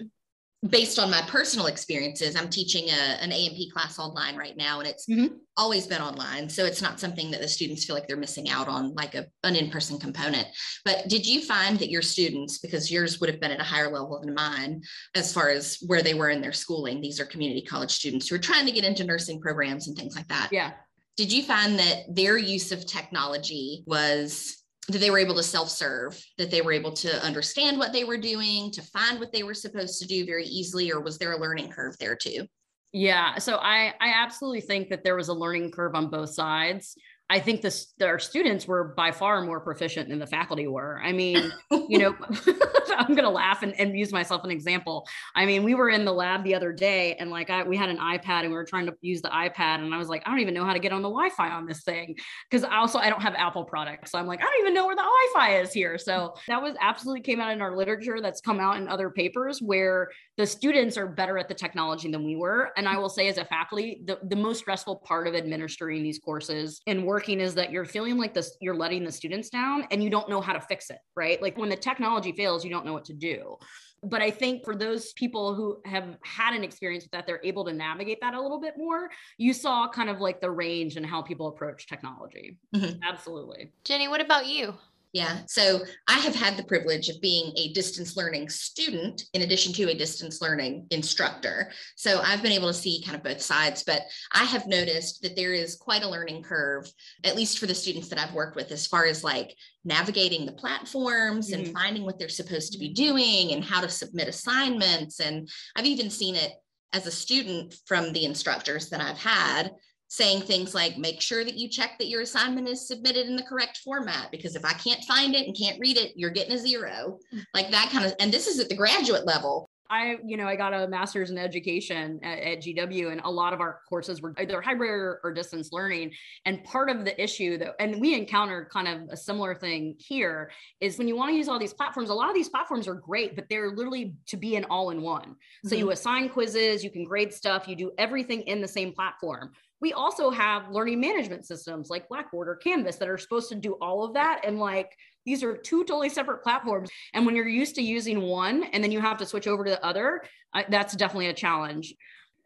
based 0.69 0.99
on 1.00 1.11
my 1.11 1.21
personal 1.23 1.66
experiences, 1.66 2.37
I'm 2.37 2.49
teaching 2.49 2.88
a, 2.88 3.19
an 3.21 3.33
A&P 3.33 3.71
class 3.71 3.99
online 3.99 4.37
right 4.37 4.57
now, 4.57 4.78
and 4.78 4.88
it's 4.88 5.07
mm-hmm. 5.07 5.35
always 5.57 5.88
been 5.88 6.00
online. 6.00 6.49
So 6.49 6.64
it's 6.64 6.81
not 6.81 7.00
something 7.00 7.33
that 7.33 7.40
the 7.40 7.49
students 7.49 7.85
feel 7.85 7.97
like 7.97 8.07
they're 8.07 8.16
missing 8.16 8.49
out 8.49 8.69
on, 8.69 8.95
like 8.95 9.16
a, 9.16 9.26
an 9.42 9.57
in-person 9.57 9.99
component. 9.99 10.47
But 10.85 11.09
did 11.09 11.26
you 11.26 11.42
find 11.42 11.78
that 11.81 11.90
your 11.90 12.02
students, 12.02 12.59
because 12.59 12.92
yours 12.92 13.21
would 13.21 13.28
have 13.28 13.40
been 13.40 13.50
at 13.50 13.61
a 13.61 13.64
higher 13.64 13.90
level 13.90 14.21
than 14.21 14.35
mine, 14.35 14.83
as 15.16 15.33
far 15.33 15.50
as 15.50 15.78
where 15.87 16.02
they 16.02 16.14
were 16.14 16.31
in 16.31 16.40
their 16.40 16.52
schooling, 16.52 17.00
these 17.00 17.19
are 17.19 17.26
community 17.26 17.62
college 17.62 17.90
students 17.90 18.28
who 18.28 18.37
are 18.37 18.38
trying 18.38 18.66
to 18.66 18.73
get 18.73 18.85
into 18.85 19.02
nursing 19.02 19.40
programs 19.40 19.88
and 19.88 19.97
things 19.97 20.14
like 20.14 20.28
that. 20.28 20.50
Yeah. 20.52 20.73
Did 21.16 21.33
you 21.33 21.42
find 21.42 21.76
that 21.78 22.04
their 22.09 22.38
use 22.38 22.71
of 22.71 22.87
technology 22.87 23.83
was 23.87 24.62
that 24.89 24.99
they 24.99 25.11
were 25.11 25.19
able 25.19 25.35
to 25.35 25.43
self-serve 25.43 26.21
that 26.39 26.51
they 26.51 26.61
were 26.61 26.73
able 26.73 26.93
to 26.93 27.25
understand 27.25 27.79
what 27.79 27.93
they 27.93 28.05
were 28.05 28.17
doing 28.17 28.71
to 28.73 28.83
find 28.83 29.21
what 29.21 29.33
they 29.33 29.45
were 29.45 29.55
supposed 29.55 30.01
to 30.01 30.09
do 30.09 30.27
very 30.27 30.45
easily 30.45 30.93
or 30.93 31.01
was 31.01 31.19
there 31.19 31.33
a 31.33 31.41
learning 31.41 31.71
curve 31.71 31.97
there 31.99 32.17
too? 32.17 32.47
Yeah 32.93 33.39
so 33.39 33.57
i 33.57 33.95
i 34.01 34.12
absolutely 34.15 34.61
think 34.61 34.91
that 34.91 35.03
there 35.03 35.17
was 35.17 35.29
a 35.29 35.35
learning 35.35 35.71
curve 35.71 35.95
on 35.95 36.11
both 36.11 36.35
sides 36.35 36.95
I 37.33 37.41
think 37.41 37.62
this 37.62 37.95
our 38.03 38.19
students 38.19 38.67
were 38.67 38.93
by 38.95 39.11
far 39.11 39.41
more 39.41 39.59
proficient 39.59 40.11
than 40.11 40.19
the 40.19 40.27
faculty 40.27 40.67
were. 40.67 41.01
I 41.03 41.12
mean, 41.12 41.51
you 41.89 41.99
know, 41.99 42.15
I'm 42.99 43.15
gonna 43.15 43.31
laugh 43.31 43.62
and, 43.62 43.73
and 43.81 43.99
use 43.99 44.12
myself 44.12 44.45
an 44.45 44.51
example. 44.51 45.09
I 45.35 45.47
mean, 45.47 45.62
we 45.62 45.75
were 45.75 45.89
in 45.89 46.05
the 46.05 46.12
lab 46.12 46.45
the 46.45 46.55
other 46.55 46.73
day 46.73 47.15
and 47.15 47.31
like 47.31 47.49
I 47.49 47.62
we 47.62 47.75
had 47.75 47.89
an 47.89 47.97
iPad 47.97 48.41
and 48.41 48.51
we 48.51 48.55
were 48.55 48.67
trying 48.67 48.85
to 48.85 48.95
use 49.01 49.23
the 49.23 49.31
iPad 49.31 49.83
and 49.83 49.95
I 49.95 49.97
was 49.97 50.11
like, 50.11 50.23
I 50.27 50.31
don't 50.31 50.41
even 50.41 50.53
know 50.53 50.67
how 50.67 50.75
to 50.75 50.79
get 50.79 50.93
on 50.93 51.01
the 51.01 51.09
Wi-Fi 51.09 51.49
on 51.49 51.65
this 51.65 51.85
thing. 51.85 52.17
Cause 52.51 52.65
also 52.65 52.99
I 52.99 53.09
don't 53.09 53.23
have 53.23 53.35
Apple 53.35 53.65
products. 53.65 54.11
So 54.11 54.19
I'm 54.19 54.27
like, 54.27 54.41
I 54.41 54.45
don't 54.45 54.61
even 54.61 54.75
know 54.75 54.85
where 54.85 54.97
the 54.97 55.01
Wi-Fi 55.01 55.61
is 55.61 55.73
here. 55.73 55.97
So 55.97 56.35
that 56.49 56.61
was 56.61 56.76
absolutely 56.83 57.23
came 57.23 57.41
out 57.41 57.52
in 57.52 57.63
our 57.63 57.75
literature 57.75 58.21
that's 58.21 58.43
come 58.43 58.61
out 58.61 58.76
in 58.76 58.89
other 58.89 59.09
papers 59.09 59.63
where 59.63 60.11
the 60.36 60.47
students 60.47 60.97
are 60.97 61.06
better 61.06 61.38
at 61.38 61.49
the 61.49 61.54
technology 61.54 62.10
than 62.10 62.25
we 62.25 62.36
were. 62.36 62.73
And 62.76 62.88
I 62.88 62.99
will 62.99 63.08
say 63.08 63.28
as 63.28 63.38
a 63.38 63.45
faculty, 63.45 64.02
the, 64.04 64.18
the 64.23 64.36
most 64.36 64.58
stressful 64.60 64.97
part 64.97 65.26
of 65.26 65.34
administering 65.34 66.02
these 66.02 66.18
courses 66.18 66.80
and 66.86 67.04
working 67.04 67.23
working 67.23 67.40
is 67.40 67.54
that 67.54 67.71
you're 67.71 67.84
feeling 67.84 68.18
like 68.18 68.34
this 68.34 68.56
you're 68.60 68.75
letting 68.75 69.04
the 69.04 69.12
students 69.12 69.49
down 69.49 69.86
and 69.90 70.02
you 70.02 70.10
don't 70.10 70.28
know 70.28 70.40
how 70.40 70.52
to 70.52 70.60
fix 70.60 70.90
it 70.90 70.99
right? 71.14 71.40
Like 71.40 71.56
when 71.56 71.68
the 71.68 71.76
technology 71.76 72.32
fails 72.32 72.64
you 72.64 72.71
don't 72.71 72.84
know 72.84 72.92
what 72.92 73.04
to 73.06 73.14
do. 73.14 73.56
But 74.04 74.21
i 74.21 74.30
think 74.32 74.64
for 74.64 74.75
those 74.75 75.12
people 75.12 75.54
who 75.54 75.80
have 75.84 76.16
had 76.25 76.54
an 76.54 76.64
experience 76.64 77.04
with 77.04 77.12
that 77.12 77.25
they're 77.25 77.40
able 77.45 77.64
to 77.66 77.73
navigate 77.73 78.18
that 78.21 78.34
a 78.34 78.40
little 78.40 78.60
bit 78.60 78.75
more 78.76 79.08
you 79.38 79.52
saw 79.52 79.88
kind 79.88 80.10
of 80.10 80.21
like 80.21 80.40
the 80.40 80.50
range 80.50 80.97
and 80.97 81.06
how 81.06 81.23
people 81.23 81.47
approach 81.47 81.86
technology. 81.86 82.58
Mm-hmm. 82.75 83.00
absolutely. 83.08 83.71
Jenny 83.84 84.08
what 84.08 84.21
about 84.21 84.47
you 84.47 84.75
yeah. 85.13 85.41
So 85.47 85.81
I 86.09 86.19
have 86.21 86.35
had 86.35 86.57
the 86.57 86.65
privilege 86.65 87.11
of 87.11 87.21
being 87.21 87.53
a 87.57 87.73
distance 87.75 88.17
learning 88.17 88.49
student 88.49 89.25
in 89.35 89.43
addition 89.43 89.75
to 89.75 89.91
a 89.91 89.95
distance 89.95 90.41
learning 90.41 90.87
instructor. 90.91 91.71
So 91.97 92.21
I've 92.23 92.43
been 92.43 92.53
able 92.53 92.69
to 92.69 92.75
see 92.75 93.03
kind 93.05 93.17
of 93.17 93.23
both 93.23 93.43
sides, 93.43 93.85
but 93.85 94.03
I 94.33 94.45
have 94.45 94.67
noticed 94.67 95.21
that 95.23 95.37
there 95.37 95.53
is 95.53 95.77
quite 95.77 96.03
a 96.03 96.09
learning 96.09 96.45
curve, 96.45 96.91
at 97.25 97.37
least 97.37 97.59
for 97.59 97.67
the 97.67 97.75
students 97.75 98.09
that 98.09 98.19
I've 98.19 98.35
worked 98.35 98.57
with, 98.57 98.73
as 98.73 98.87
far 98.87 99.05
as 99.05 99.23
like 99.23 99.55
navigating 99.85 100.47
the 100.47 100.53
platforms 100.53 101.51
mm-hmm. 101.51 101.65
and 101.65 101.75
finding 101.75 102.05
what 102.05 102.19
they're 102.19 102.31
supposed 102.31 102.73
to 102.73 102.79
be 102.79 102.95
doing 102.95 103.53
and 103.53 103.63
how 103.63 103.83
to 103.83 103.91
submit 103.91 104.29
assignments. 104.29 105.21
And 105.21 105.47
I've 105.77 105.87
even 105.87 106.09
seen 106.09 106.37
it 106.37 106.53
as 106.95 107.07
a 107.07 107.11
student 107.11 107.75
from 107.87 108.15
the 108.15 108.25
instructors 108.25 108.89
that 108.91 109.03
I've 109.03 109.19
had 109.19 109.73
saying 110.13 110.43
things 110.43 110.75
like 110.75 110.99
make 110.99 111.23
sure 111.23 111.43
that 111.43 111.55
you 111.55 111.67
check 111.67 111.99
that 111.99 112.07
your 112.07 112.21
assignment 112.21 112.69
is 112.69 112.87
submitted 112.87 113.27
in 113.27 113.35
the 113.35 113.43
correct 113.45 113.79
format 113.79 114.31
because 114.31 114.55
if 114.55 114.63
i 114.63 114.73
can't 114.75 115.03
find 115.05 115.35
it 115.35 115.47
and 115.47 115.57
can't 115.57 115.81
read 115.81 115.97
it 115.97 116.13
you're 116.15 116.29
getting 116.29 116.53
a 116.53 116.59
zero 116.59 117.19
mm. 117.35 117.43
like 117.55 117.71
that 117.71 117.89
kind 117.91 118.05
of 118.05 118.13
and 118.21 118.31
this 118.31 118.47
is 118.47 118.61
at 118.61 118.69
the 118.69 118.77
graduate 118.77 119.25
level 119.25 119.71
I, 119.93 120.17
you 120.25 120.39
know, 120.39 120.47
I 120.47 120.57
got 120.57 120.73
a 120.73 120.89
master's 120.89 121.31
in 121.31 121.37
education 121.37 122.19
at, 122.23 122.39
at 122.39 122.63
GW, 122.63 123.13
and 123.13 123.21
a 123.25 123.31
lot 123.31 123.53
of 123.53 123.61
our 123.61 123.81
courses 123.87 124.23
were 124.23 124.33
either 124.39 124.63
hybrid 124.63 124.89
or, 124.89 125.21
or, 125.23 125.35
distance 125.35 125.71
learning. 125.71 126.13
And 126.47 126.65
part 126.65 126.89
of 126.89 127.05
the 127.05 127.23
issue 127.23 127.59
that, 127.59 127.75
and 127.79 128.01
we 128.01 128.15
encountered 128.15 128.71
kind 128.71 128.89
of 128.89 129.11
a 129.11 129.19
similar 129.19 129.55
thing 129.55 129.97
here, 129.99 130.51
is 130.81 130.97
when 130.97 131.09
you 131.09 131.15
want 131.15 131.31
to 131.33 131.37
use 131.37 131.47
all 131.47 131.59
these 131.59 131.75
platforms, 131.75 132.09
a 132.09 132.15
lot 132.15 132.31
of 132.31 132.35
these 132.35 132.49
platforms 132.49 132.89
are 132.89 132.95
great, 132.95 133.37
but 133.37 133.51
they're 133.51 133.73
literally 133.73 134.15
to 134.29 134.39
be 134.39 134.57
an 134.57 134.65
all 134.71 134.89
in 134.91 135.03
one. 135.03 135.37
So 135.67 135.75
mm-hmm. 135.75 135.81
you 135.81 135.91
assign 135.91 136.31
quizzes, 136.31 136.83
you 136.83 136.91
can 136.91 137.05
grade 137.05 137.35
stuff, 137.35 137.69
you 137.69 137.77
do 137.77 137.93
everything 137.99 138.41
in 138.43 138.63
the 138.63 138.69
same 138.69 138.95
platform. 138.95 139.53
We 139.82 139.92
also 139.92 140.30
have 140.30 140.71
learning 140.71 141.00
management 141.00 141.45
systems 141.45 141.90
like 141.90 142.08
Blackboard 142.08 142.49
or 142.49 142.54
Canvas 142.54 142.97
that 142.97 143.08
are 143.08 143.18
supposed 143.18 143.49
to 143.49 143.56
do 143.56 143.73
all 143.82 144.04
of 144.04 144.14
that. 144.14 144.42
And 144.45 144.60
like, 144.60 144.97
these 145.26 145.42
are 145.42 145.56
two 145.56 145.82
totally 145.84 146.08
separate 146.08 146.42
platforms. 146.42 146.88
And 147.12 147.26
when 147.26 147.34
you're 147.34 147.49
used 147.49 147.75
to 147.75 147.82
using 147.82 148.23
one 148.23 148.62
and 148.73 148.82
then 148.82 148.92
you 148.92 149.00
have 149.00 149.18
to 149.18 149.26
switch 149.26 149.49
over 149.49 149.64
to 149.64 149.71
the 149.71 149.84
other, 149.84 150.23
that's 150.68 150.95
definitely 150.95 151.26
a 151.26 151.34
challenge. 151.34 151.95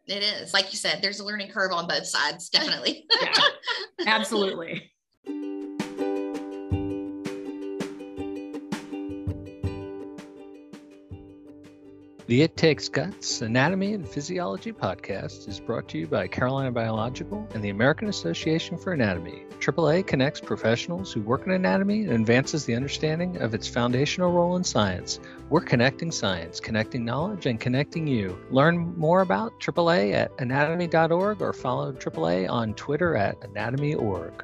It 0.07 0.23
is. 0.23 0.53
Like 0.53 0.71
you 0.71 0.77
said, 0.77 0.99
there's 1.01 1.19
a 1.19 1.25
learning 1.25 1.51
curve 1.51 1.71
on 1.71 1.87
both 1.87 2.07
sides, 2.07 2.49
definitely. 2.49 3.05
yeah, 3.21 3.33
absolutely. 4.07 4.91
The 12.27 12.41
It 12.41 12.57
Takes 12.57 12.89
Guts 12.89 13.41
Anatomy 13.41 13.93
and 13.93 14.05
Physiology 14.05 14.73
podcast 14.73 15.47
is 15.47 15.61
brought 15.61 15.87
to 15.87 15.97
you 15.97 16.07
by 16.07 16.27
Carolina 16.27 16.73
Biological 16.73 17.47
and 17.53 17.63
the 17.63 17.69
American 17.69 18.09
Association 18.09 18.77
for 18.77 18.91
Anatomy. 18.91 19.43
AAA 19.61 20.05
connects 20.05 20.41
professionals 20.41 21.13
who 21.13 21.21
work 21.21 21.45
in 21.45 21.53
anatomy 21.53 22.01
and 22.01 22.11
advances 22.11 22.65
the 22.65 22.75
understanding 22.75 23.37
of 23.37 23.53
its 23.53 23.65
foundational 23.65 24.33
role 24.33 24.57
in 24.57 24.65
science. 24.65 25.21
We're 25.49 25.61
connecting 25.61 26.11
science, 26.11 26.59
connecting 26.59 27.05
knowledge, 27.05 27.45
and 27.45 27.61
connecting 27.61 28.07
you. 28.07 28.37
Learn 28.51 28.93
more 28.97 29.21
about 29.21 29.57
AAA 29.61 30.11
at 30.11 30.31
anatomy.org 30.37 31.41
or 31.41 31.53
follow 31.53 31.93
AAA 31.93 32.49
on 32.49 32.73
Twitter 32.73 33.15
at 33.15 33.41
anatomy.org. 33.41 34.43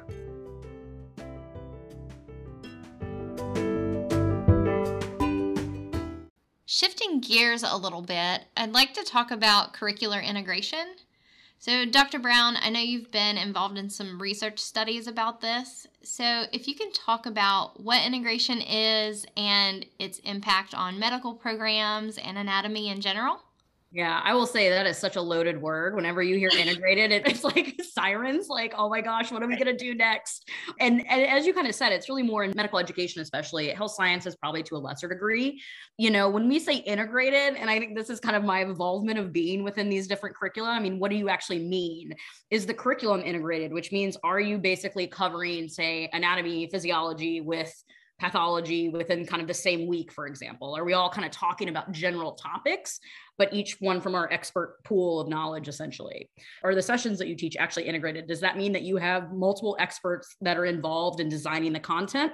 Shifting 7.14 7.36
gears 7.36 7.62
a 7.62 7.76
little 7.76 8.02
bit, 8.02 8.42
I'd 8.56 8.72
like 8.72 8.92
to 8.94 9.04
talk 9.04 9.30
about 9.30 9.72
curricular 9.72 10.24
integration. 10.24 10.96
So, 11.60 11.84
Dr. 11.84 12.18
Brown, 12.18 12.56
I 12.60 12.70
know 12.70 12.80
you've 12.80 13.12
been 13.12 13.38
involved 13.38 13.78
in 13.78 13.88
some 13.88 14.20
research 14.20 14.58
studies 14.58 15.06
about 15.06 15.40
this. 15.40 15.86
So, 16.02 16.46
if 16.52 16.66
you 16.66 16.74
can 16.74 16.92
talk 16.92 17.24
about 17.24 17.78
what 17.80 18.04
integration 18.04 18.60
is 18.60 19.26
and 19.36 19.86
its 19.98 20.18
impact 20.20 20.74
on 20.74 20.98
medical 20.98 21.34
programs 21.34 22.18
and 22.18 22.36
anatomy 22.36 22.88
in 22.88 23.00
general. 23.00 23.42
Yeah, 23.94 24.20
I 24.24 24.34
will 24.34 24.48
say 24.48 24.70
that 24.70 24.86
is 24.86 24.98
such 24.98 25.14
a 25.14 25.20
loaded 25.20 25.62
word. 25.62 25.94
Whenever 25.94 26.20
you 26.20 26.36
hear 26.36 26.48
integrated, 26.48 27.12
it's 27.12 27.44
like 27.44 27.80
sirens, 27.92 28.48
like, 28.48 28.74
oh 28.76 28.88
my 28.88 29.00
gosh, 29.00 29.30
what 29.30 29.40
are 29.40 29.46
we 29.46 29.54
going 29.54 29.66
to 29.66 29.76
do 29.76 29.94
next? 29.94 30.50
And, 30.80 31.08
and 31.08 31.22
as 31.22 31.46
you 31.46 31.54
kind 31.54 31.68
of 31.68 31.76
said, 31.76 31.92
it's 31.92 32.08
really 32.08 32.24
more 32.24 32.42
in 32.42 32.52
medical 32.56 32.80
education, 32.80 33.22
especially 33.22 33.68
health 33.68 33.92
sciences, 33.92 34.34
probably 34.34 34.64
to 34.64 34.74
a 34.74 34.78
lesser 34.78 35.06
degree. 35.06 35.62
You 35.96 36.10
know, 36.10 36.28
when 36.28 36.48
we 36.48 36.58
say 36.58 36.78
integrated, 36.78 37.54
and 37.54 37.70
I 37.70 37.78
think 37.78 37.96
this 37.96 38.10
is 38.10 38.18
kind 38.18 38.34
of 38.34 38.42
my 38.42 38.62
involvement 38.62 39.16
of 39.16 39.32
being 39.32 39.62
within 39.62 39.88
these 39.88 40.08
different 40.08 40.34
curricula, 40.34 40.70
I 40.70 40.80
mean, 40.80 40.98
what 40.98 41.12
do 41.12 41.16
you 41.16 41.28
actually 41.28 41.60
mean? 41.60 42.14
Is 42.50 42.66
the 42.66 42.74
curriculum 42.74 43.20
integrated, 43.20 43.72
which 43.72 43.92
means 43.92 44.16
are 44.24 44.40
you 44.40 44.58
basically 44.58 45.06
covering, 45.06 45.68
say, 45.68 46.10
anatomy, 46.12 46.66
physiology 46.66 47.40
with 47.40 47.72
pathology 48.18 48.88
within 48.88 49.26
kind 49.26 49.42
of 49.42 49.48
the 49.48 49.54
same 49.54 49.86
week, 49.86 50.12
for 50.12 50.26
example? 50.26 50.76
Are 50.76 50.84
we 50.84 50.92
all 50.92 51.10
kind 51.10 51.26
of 51.26 51.32
talking 51.32 51.68
about 51.68 51.92
general 51.92 52.32
topics, 52.32 53.00
but 53.38 53.52
each 53.52 53.76
one 53.80 54.00
from 54.00 54.14
our 54.14 54.32
expert 54.32 54.78
pool 54.84 55.20
of 55.20 55.28
knowledge, 55.28 55.68
essentially? 55.68 56.30
Are 56.62 56.74
the 56.74 56.82
sessions 56.82 57.18
that 57.18 57.28
you 57.28 57.36
teach 57.36 57.56
actually 57.56 57.84
integrated? 57.84 58.26
Does 58.26 58.40
that 58.40 58.56
mean 58.56 58.72
that 58.72 58.82
you 58.82 58.96
have 58.96 59.32
multiple 59.32 59.76
experts 59.78 60.36
that 60.40 60.56
are 60.56 60.66
involved 60.66 61.20
in 61.20 61.28
designing 61.28 61.72
the 61.72 61.80
content? 61.80 62.32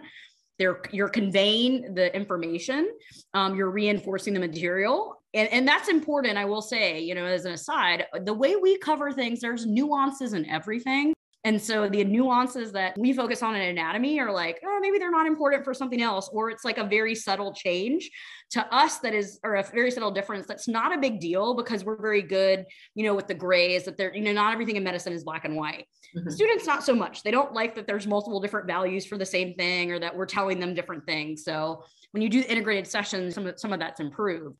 They're, 0.58 0.82
you're 0.92 1.08
conveying 1.08 1.94
the 1.94 2.14
information, 2.14 2.90
um, 3.32 3.56
you're 3.56 3.70
reinforcing 3.70 4.34
the 4.34 4.40
material. 4.40 5.22
And, 5.32 5.48
and 5.50 5.66
that's 5.66 5.88
important, 5.88 6.36
I 6.36 6.44
will 6.44 6.60
say, 6.60 7.00
you 7.00 7.14
know, 7.14 7.24
as 7.24 7.46
an 7.46 7.52
aside, 7.52 8.04
the 8.24 8.34
way 8.34 8.56
we 8.56 8.76
cover 8.76 9.10
things, 9.10 9.40
there's 9.40 9.64
nuances 9.64 10.34
in 10.34 10.44
everything. 10.50 11.14
And 11.44 11.60
so 11.60 11.88
the 11.88 12.04
nuances 12.04 12.72
that 12.72 12.98
we 12.98 13.14
focus 13.14 13.42
on 13.42 13.56
in 13.56 13.62
anatomy 13.62 14.20
are 14.20 14.30
like, 14.30 14.60
oh, 14.62 14.78
maybe 14.80 14.98
they're 14.98 15.10
not 15.10 15.26
important 15.26 15.64
for 15.64 15.72
something 15.72 16.02
else, 16.02 16.28
or 16.32 16.50
it's 16.50 16.64
like 16.66 16.76
a 16.76 16.84
very 16.84 17.14
subtle 17.14 17.54
change 17.54 18.10
to 18.50 18.74
us 18.74 18.98
that 18.98 19.14
is, 19.14 19.40
or 19.42 19.54
a 19.54 19.62
very 19.62 19.90
subtle 19.90 20.10
difference 20.10 20.46
that's 20.46 20.68
not 20.68 20.94
a 20.94 20.98
big 20.98 21.18
deal 21.18 21.54
because 21.54 21.82
we're 21.82 22.00
very 22.00 22.20
good, 22.20 22.66
you 22.94 23.04
know, 23.04 23.14
with 23.14 23.26
the 23.26 23.34
grays 23.34 23.84
that 23.84 23.96
they're, 23.96 24.14
you 24.14 24.22
know, 24.22 24.32
not 24.32 24.52
everything 24.52 24.76
in 24.76 24.84
medicine 24.84 25.14
is 25.14 25.24
black 25.24 25.46
and 25.46 25.56
white. 25.56 25.86
Mm-hmm. 26.14 26.28
Students, 26.28 26.66
not 26.66 26.84
so 26.84 26.94
much. 26.94 27.22
They 27.22 27.30
don't 27.30 27.54
like 27.54 27.74
that 27.76 27.86
there's 27.86 28.06
multiple 28.06 28.40
different 28.40 28.66
values 28.66 29.06
for 29.06 29.16
the 29.16 29.24
same 29.24 29.54
thing 29.54 29.92
or 29.92 29.98
that 29.98 30.14
we're 30.14 30.26
telling 30.26 30.60
them 30.60 30.74
different 30.74 31.06
things. 31.06 31.44
So 31.44 31.84
when 32.10 32.22
you 32.22 32.28
do 32.28 32.44
integrated 32.46 32.86
sessions, 32.86 33.34
some 33.34 33.46
of, 33.46 33.58
some 33.58 33.72
of 33.72 33.78
that's 33.78 34.00
improved. 34.00 34.56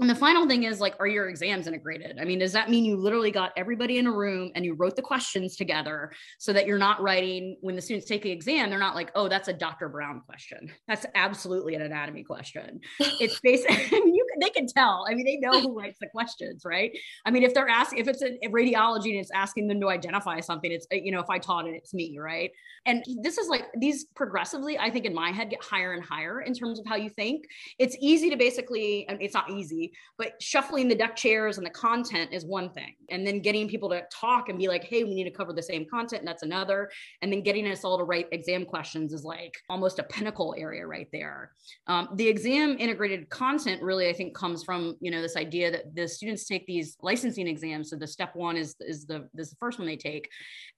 And 0.00 0.08
the 0.08 0.14
final 0.14 0.48
thing 0.48 0.62
is 0.62 0.80
like, 0.80 0.94
are 1.00 1.06
your 1.06 1.28
exams 1.28 1.66
integrated? 1.66 2.18
I 2.18 2.24
mean, 2.24 2.38
does 2.38 2.52
that 2.52 2.70
mean 2.70 2.84
you 2.84 2.96
literally 2.96 3.30
got 3.30 3.52
everybody 3.58 3.98
in 3.98 4.06
a 4.06 4.12
room 4.12 4.50
and 4.54 4.64
you 4.64 4.72
wrote 4.72 4.96
the 4.96 5.02
questions 5.02 5.54
together 5.54 6.12
so 6.38 6.52
that 6.54 6.66
you're 6.66 6.78
not 6.78 7.02
writing 7.02 7.58
when 7.60 7.76
the 7.76 7.82
students 7.82 8.08
take 8.08 8.22
the 8.22 8.30
exam, 8.30 8.70
they're 8.70 8.78
not 8.78 8.94
like, 8.94 9.12
oh, 9.14 9.28
that's 9.28 9.48
a 9.48 9.52
Dr. 9.52 9.90
Brown 9.90 10.22
question. 10.24 10.72
That's 10.88 11.04
absolutely 11.14 11.74
an 11.74 11.82
anatomy 11.82 12.24
question. 12.24 12.80
It's 12.98 13.38
can, 13.40 13.58
they 14.40 14.50
can 14.50 14.66
tell. 14.66 15.06
I 15.08 15.14
mean, 15.14 15.24
they 15.24 15.36
know 15.36 15.60
who 15.60 15.78
writes 15.78 15.98
the 16.00 16.08
questions, 16.08 16.64
right? 16.64 16.96
I 17.24 17.30
mean, 17.30 17.42
if 17.42 17.54
they're 17.54 17.68
asking, 17.68 17.98
if 17.98 18.08
it's 18.08 18.22
a, 18.22 18.38
radiology 18.48 19.10
and 19.10 19.20
it's 19.20 19.30
asking 19.30 19.68
them 19.68 19.80
to 19.80 19.88
identify 19.88 20.40
something, 20.40 20.70
it's, 20.70 20.86
you 20.90 21.12
know, 21.12 21.20
if 21.20 21.30
I 21.30 21.38
taught 21.38 21.66
it, 21.66 21.74
it's 21.74 21.94
me, 21.94 22.18
right? 22.18 22.50
And 22.86 23.04
this 23.22 23.38
is 23.38 23.48
like 23.48 23.66
these 23.78 24.04
progressively, 24.16 24.78
I 24.78 24.90
think 24.90 25.06
in 25.06 25.14
my 25.14 25.30
head 25.30 25.50
get 25.50 25.62
higher 25.62 25.92
and 25.92 26.04
higher 26.04 26.42
in 26.42 26.52
terms 26.52 26.78
of 26.78 26.86
how 26.86 26.96
you 26.96 27.08
think. 27.08 27.44
It's 27.78 27.96
easy 28.00 28.28
to 28.30 28.36
basically, 28.36 29.06
mean, 29.08 29.18
it's 29.20 29.34
not 29.34 29.50
easy 29.50 29.92
but 30.22 30.40
shuffling 30.40 30.86
the 30.86 30.94
deck 30.94 31.16
chairs 31.16 31.58
and 31.58 31.66
the 31.66 31.70
content 31.70 32.30
is 32.32 32.44
one 32.44 32.70
thing. 32.70 32.94
And 33.10 33.26
then 33.26 33.40
getting 33.40 33.68
people 33.68 33.88
to 33.90 34.04
talk 34.12 34.48
and 34.48 34.56
be 34.56 34.68
like, 34.68 34.84
hey, 34.84 35.02
we 35.02 35.14
need 35.14 35.24
to 35.24 35.32
cover 35.32 35.52
the 35.52 35.60
same 35.60 35.84
content. 35.84 36.20
And 36.20 36.28
that's 36.28 36.44
another. 36.44 36.90
And 37.22 37.32
then 37.32 37.42
getting 37.42 37.66
us 37.66 37.82
all 37.82 37.98
to 37.98 38.04
write 38.04 38.28
exam 38.30 38.64
questions 38.64 39.12
is 39.12 39.24
like 39.24 39.56
almost 39.68 39.98
a 39.98 40.04
pinnacle 40.04 40.54
area 40.56 40.86
right 40.86 41.08
there. 41.10 41.50
Um, 41.88 42.10
the 42.14 42.28
exam 42.28 42.76
integrated 42.78 43.30
content 43.30 43.82
really, 43.82 44.08
I 44.08 44.12
think, 44.12 44.21
comes 44.30 44.62
from, 44.62 44.96
you 45.00 45.10
know, 45.10 45.20
this 45.20 45.36
idea 45.36 45.70
that 45.70 45.94
the 45.94 46.06
students 46.06 46.46
take 46.46 46.66
these 46.66 46.96
licensing 47.02 47.46
exams. 47.48 47.90
So 47.90 47.96
the 47.96 48.06
step 48.06 48.34
one 48.34 48.56
is, 48.56 48.76
is 48.80 49.06
the, 49.06 49.28
is 49.36 49.50
the 49.50 49.56
first 49.56 49.78
one 49.78 49.86
they 49.86 49.96
take. 49.96 50.28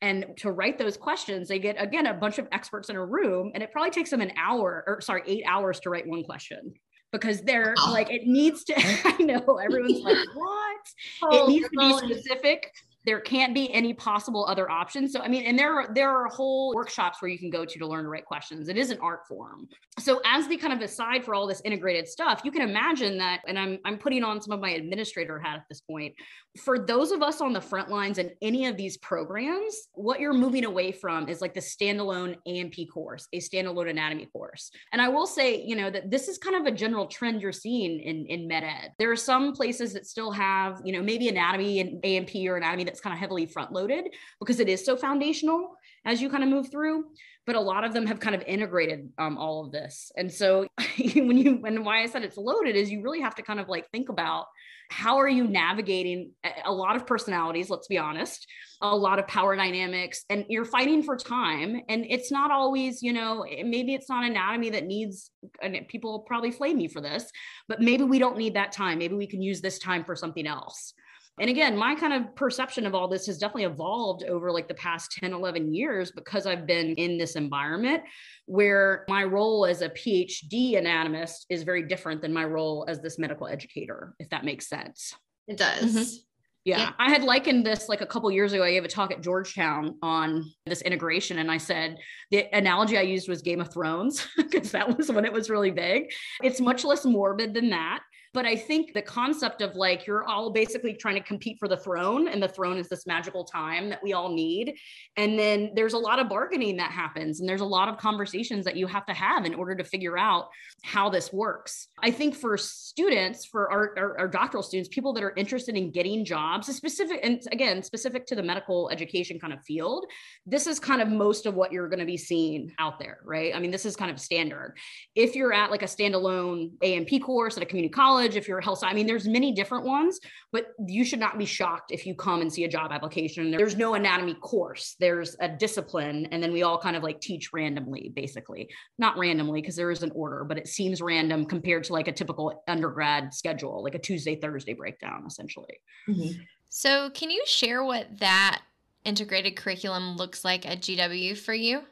And 0.01 0.27
to 0.39 0.51
write 0.51 0.79
those 0.79 0.97
questions, 0.97 1.49
they 1.49 1.59
get, 1.59 1.81
again, 1.81 2.07
a 2.07 2.15
bunch 2.15 2.39
of 2.39 2.49
experts 2.53 2.89
in 2.89 2.97
a 2.97 3.05
room 3.05 3.51
and 3.55 3.63
it 3.63 3.73
probably 3.73 3.91
takes 3.91 4.11
them 4.11 4.21
an 4.21 4.33
hour 4.37 4.85
or 4.87 5.01
sorry, 5.01 5.23
eight 5.27 5.45
hours 5.47 5.81
to 5.81 5.91
write 5.91 6.07
one 6.07 6.25
question 6.25 6.75
because 7.15 7.43
they're 7.43 7.75
oh. 7.79 7.93
like 7.93 8.11
it 8.11 8.27
needs 8.27 8.65
to 8.65 8.75
i 9.05 9.17
know 9.23 9.59
everyone's 9.65 10.01
like 10.01 10.17
what 10.35 10.77
oh, 11.23 11.47
it 11.47 11.49
needs 11.49 11.69
to 11.69 11.79
be 11.79 12.15
specific 12.15 12.73
there 13.05 13.21
can't 13.21 13.55
be 13.55 13.73
any 13.73 13.93
possible 13.93 14.47
other 14.47 14.71
options. 14.71 15.13
So 15.13 15.21
I 15.21 15.29
mean, 15.29 15.45
and 15.45 15.59
there 15.59 15.75
are 15.75 15.95
there 15.95 16.11
are 16.11 16.27
whole 16.29 16.75
workshops 16.75 17.21
where 17.21 17.31
you 17.31 17.39
can 17.39 17.51
go 17.51 17.65
to 17.65 17.79
to 17.79 17.87
learn 17.87 18.05
to 18.05 18.11
write 18.11 18.25
questions. 18.25 18.69
It 18.69 18.77
is 18.77 18.91
an 18.91 18.99
art 19.01 19.27
form. 19.29 19.69
So 19.99 20.21
as 20.25 20.49
the 20.49 20.57
kind 20.57 20.73
of 20.73 20.81
aside 20.81 21.25
for 21.25 21.35
all 21.35 21.47
this 21.47 21.61
integrated 21.65 22.09
stuff, 22.09 22.41
you 22.45 22.51
can 22.51 22.63
imagine 22.63 23.19
that, 23.19 23.43
and 23.47 23.59
I'm 23.59 23.79
I'm 23.85 23.99
putting 23.99 24.25
on 24.25 24.41
some 24.41 24.53
of 24.53 24.61
my 24.61 24.71
administrator 24.71 25.39
hat 25.39 25.57
at 25.57 25.65
this 25.69 25.81
point. 25.81 26.15
For 26.63 26.79
those 26.79 27.11
of 27.11 27.23
us 27.23 27.41
on 27.41 27.53
the 27.53 27.61
front 27.61 27.91
lines 27.91 28.19
in 28.19 28.31
any 28.41 28.67
of 28.67 28.77
these 28.77 28.97
programs, 28.99 29.89
what 29.93 30.21
you're 30.21 30.33
moving 30.33 30.65
away 30.65 30.93
from 30.93 31.29
is 31.29 31.41
like 31.41 31.53
the 31.53 31.61
standalone 31.61 32.37
A&P 32.47 32.87
course, 32.87 33.29
a 33.33 33.41
standalone 33.41 33.91
anatomy 33.91 34.27
course. 34.27 34.71
And 34.93 35.03
I 35.03 35.09
will 35.09 35.27
say, 35.27 35.61
you 35.61 35.77
know, 35.77 35.91
that 35.91 36.11
this 36.11 36.29
is 36.29 36.39
kind 36.39 36.57
of 36.57 36.73
a 36.73 36.77
general 36.77 37.07
trend 37.07 37.43
you're 37.43 37.53
seeing 37.53 38.01
in 38.01 38.27
in 38.27 38.49
med 38.49 38.65
ed. 38.65 38.93
There 38.99 39.11
are 39.11 39.17
some 39.17 39.53
places 39.53 39.93
that 39.93 40.07
still 40.07 40.31
have, 40.33 40.81
you 40.85 40.93
know, 40.93 41.03
maybe 41.03 41.29
anatomy 41.29 41.81
and 41.81 42.01
A&P 42.05 42.49
or 42.49 42.57
anatomy 42.57 42.85
that's 42.95 43.03
kind 43.03 43.13
of 43.13 43.19
heavily 43.19 43.45
front 43.45 43.73
loaded 43.73 44.05
because 44.39 44.61
it 44.61 44.69
is 44.69 44.85
so 44.85 44.97
foundational 44.97 45.75
as 46.05 46.23
you 46.23 46.31
kind 46.31 46.45
of 46.45 46.49
move 46.49 46.71
through 46.71 47.05
but 47.47 47.57
a 47.57 47.61
lot 47.61 47.85
of 47.85 47.93
them 47.93 48.07
have 48.07 48.21
kind 48.21 48.35
of 48.35 48.43
integrated 48.47 49.11
um, 49.19 49.37
all 49.37 49.65
of 49.65 49.73
this. 49.73 50.11
And 50.17 50.33
so 50.33 50.67
when 50.99 51.37
you 51.37 51.63
and 51.65 51.85
why 51.85 52.03
i 52.03 52.07
said 52.07 52.23
it's 52.23 52.37
loaded 52.37 52.77
is 52.77 52.91
you 52.91 53.03
really 53.03 53.21
have 53.21 53.35
to 53.35 53.43
kind 53.43 53.61
of 53.61 53.69
like 53.69 53.91
think 53.91 54.09
about 54.09 54.47
how 54.91 55.17
are 55.17 55.29
you 55.29 55.45
navigating 55.47 56.31
a 56.65 56.73
lot 56.73 56.95
of 56.95 57.07
personalities 57.07 57.71
let's 57.71 57.89
be 57.89 57.99
honest 57.99 58.47
a 58.83 58.95
lot 58.95 59.19
of 59.19 59.27
power 59.27 59.57
dynamics 59.57 60.25
and 60.29 60.45
you're 60.49 60.65
fighting 60.65 61.03
for 61.03 61.17
time. 61.17 61.81
And 61.89 62.05
it's 62.09 62.31
not 62.31 62.51
always 62.51 63.03
you 63.03 63.13
know 63.13 63.45
maybe 63.65 63.95
it's 63.95 64.09
not 64.09 64.25
anatomy 64.25 64.71
that 64.71 64.87
needs 64.87 65.31
and 65.61 65.77
people 65.89 66.21
probably 66.21 66.51
flame 66.51 66.79
me 66.79 66.89
for 66.89 67.01
this 67.01 67.31
but 67.69 67.81
maybe 67.81 68.05
we 68.05 68.19
don't 68.19 68.39
need 68.39 68.55
that 68.55 68.73
time. 68.73 68.99
Maybe 68.99 69.15
we 69.15 69.27
can 69.27 69.43
use 69.43 69.61
this 69.61 69.79
time 69.79 70.05
for 70.05 70.15
something 70.15 70.47
else 70.47 70.95
and 71.41 71.51
again, 71.51 71.77
my 71.77 71.95
kind 71.97 72.13
of 72.13 72.35
perception 72.37 72.87
of 72.87 72.95
all 72.95 73.09
this 73.09 73.27
has 73.27 73.39
definitely 73.39 73.65
evolved 73.65 74.25
over 74.25 74.53
like 74.53 74.69
the 74.69 74.75
past 74.75 75.13
10, 75.19 75.33
11 75.33 75.75
years 75.75 76.13
because 76.13 76.47
I've 76.47 76.67
been 76.67 76.95
in 76.95 77.19
this 77.19 77.35
environment 77.35 78.03
where 78.47 79.05
my 79.09 79.25
role 79.25 79.67
as 79.67 79.83
a 79.83 79.89
PhD 79.89 80.77
anatomist 80.77 81.47
is 81.51 81.65
very 81.65 81.83
different 81.83 82.23
than 82.23 82.33
my 82.33 82.45
role 82.45 82.85
as 82.89 83.01
this 83.01 83.19
medical 83.19 83.49
educator, 83.49 84.15
if 84.21 84.31
that 84.31 84.45
makes 84.45 84.69
sense. 84.69 85.15
It 85.49 85.57
does. 85.57 85.97
Mm-hmm. 85.97 86.17
Yeah. 86.65 86.79
yeah. 86.79 86.93
I 86.99 87.11
had 87.11 87.25
likened 87.25 87.67
this 87.67 87.89
like 87.89 88.01
a 88.01 88.07
couple 88.07 88.31
years 88.31 88.53
ago. 88.53 88.63
I 88.63 88.71
gave 88.71 88.85
a 88.85 88.89
talk 88.89 89.13
at 89.13 89.21
Georgetown 89.21 89.97
on 90.03 90.51
this 90.67 90.81
integration, 90.83 91.39
and 91.39 91.51
I 91.51 91.59
said 91.59 91.99
the 92.31 92.47
analogy 92.57 92.97
I 92.97 93.03
used 93.03 93.29
was 93.29 93.43
Game 93.43 93.61
of 93.61 93.73
Thrones 93.73 94.27
because 94.37 94.71
that 94.71 94.97
was 94.97 95.13
when 95.13 95.25
it 95.25 95.33
was 95.33 95.51
really 95.51 95.71
big. 95.71 96.11
It's 96.43 96.61
much 96.61 96.85
less 96.85 97.05
morbid 97.05 97.53
than 97.53 97.71
that. 97.71 98.01
But 98.35 98.47
I 98.47 98.57
think 98.57 98.93
the 98.93 99.01
concept 99.01 99.63
of 99.63 99.77
like 99.77 100.07
you're 100.07 100.25
all 100.25 100.51
basically 100.51 100.93
trying 100.93 101.15
to 101.15 101.21
compete 101.21 101.57
for 101.61 101.69
the 101.69 101.77
throne, 101.77 102.27
and 102.27 102.43
the 102.43 102.49
throne 102.49 102.77
is 102.77 102.89
this 102.89 103.07
magical 103.07 103.45
time 103.45 103.89
that 103.89 104.03
we 104.03 104.13
all 104.13 104.35
need. 104.35 104.75
And 105.17 105.39
then 105.39 105.71
there's 105.77 105.93
a 105.93 105.99
lot 105.99 106.19
of 106.19 106.29
bargaining 106.29 106.77
that 106.79 106.91
happens, 106.91 107.39
and 107.39 107.49
there's 107.49 107.61
a 107.61 107.65
lot 107.65 107.89
of 107.89 107.97
conversations 107.97 108.65
that 108.65 108.77
you 108.77 108.89
have 108.89 109.07
to 109.07 109.15
have 109.15 109.47
in 109.47 109.55
order 109.55 109.77
to 109.77 109.85
figure 109.85 110.19
out 110.19 110.49
how 110.83 111.09
this 111.09 111.33
works. 111.33 111.89
I 112.03 112.11
think 112.11 112.35
for 112.35 112.59
students, 112.59 113.45
for 113.45 113.71
our, 113.71 113.95
our, 113.97 114.19
our 114.19 114.29
doctoral 114.29 114.65
students, 114.65 114.89
people 114.89 115.13
that 115.13 115.23
are 115.23 115.33
interested 115.37 115.77
in 115.77 115.93
getting 115.93 116.25
jobs, 116.25 116.67
specific, 116.75 117.21
and 117.23 117.41
again, 117.53 117.85
specific 117.85 118.27
to 118.27 118.35
the 118.35 118.43
medical 118.43 118.91
education 118.91 119.39
kind 119.39 119.53
of 119.53 119.63
field, 119.63 120.07
this 120.45 120.67
is 120.67 120.81
kind 120.81 121.01
of 121.01 121.09
most 121.09 121.47
of 121.47 121.55
what 121.55 121.71
you're 121.71 121.89
going 121.89 122.01
to 122.01 122.05
be 122.05 122.17
seeing 122.17 122.73
out 122.81 122.99
there, 122.99 123.21
right? 123.25 123.55
I 123.55 123.61
mean, 123.61 123.71
this 123.71 123.87
is 123.87 123.95
kind 123.95 124.11
of 124.11 124.21
standard. 124.21 124.75
If 125.15 125.37
you're 125.37 125.53
at 125.53 125.71
like 125.71 125.83
a 125.83 125.87
standalone 125.87 126.73
A&P 126.83 127.21
course 127.21 127.57
at 127.57 127.63
a 127.63 127.67
community 127.67 127.93
college, 127.93 128.24
college, 128.25 128.37
if 128.37 128.49
you're 128.49 128.59
a 128.59 128.65
health, 128.65 128.83
I 128.83 128.93
mean, 128.95 129.07
there's 129.07 129.29
many 129.29 129.53
different 129.53 129.85
ones, 129.85 130.19
but 130.53 130.69
you 130.87 131.05
should 131.05 131.21
not 131.21 131.39
be 131.39 131.45
shocked 131.45 131.91
if 131.93 132.07
you 132.07 132.15
come 132.15 132.41
and 132.41 132.53
see 132.53 132.65
a 132.65 132.69
job 132.69 132.91
application. 132.93 133.51
There's 133.51 133.77
no 133.77 133.95
anatomy 133.95 134.35
course, 134.35 134.97
there's 134.99 135.37
a 135.41 135.49
discipline, 135.49 136.27
and 136.33 136.43
then 136.43 136.53
we 136.53 136.63
all 136.63 136.79
kind 136.79 136.97
of 136.97 137.03
like 137.03 137.21
teach 137.21 137.53
randomly, 137.53 138.13
basically. 138.15 138.71
Not 138.99 139.19
randomly, 139.19 139.61
because 139.61 139.77
there 139.77 139.91
is 139.91 140.03
an 140.03 140.13
order, 140.15 140.45
but 140.45 140.59
it 140.59 140.69
seems 140.69 141.03
random 141.03 141.45
compared 141.45 141.85
to 141.85 141.93
like 141.93 142.09
a 142.09 142.13
typical 142.13 142.63
undergrad 142.67 143.35
schedule, 143.35 143.83
like 143.83 143.95
a 143.95 143.99
Tuesday, 143.99 144.37
Thursday 144.37 144.73
breakdown, 144.73 145.25
essentially. 145.27 145.81
Mm-hmm. 146.09 146.41
So, 146.71 147.11
can 147.11 147.31
you 147.31 147.43
share 147.47 147.85
what 147.85 148.19
that 148.19 148.63
integrated 149.05 149.57
curriculum 149.57 150.17
looks 150.17 150.45
like 150.45 150.67
at 150.67 150.81
GW 150.81 151.37
for 151.37 151.55
you? 151.55 151.83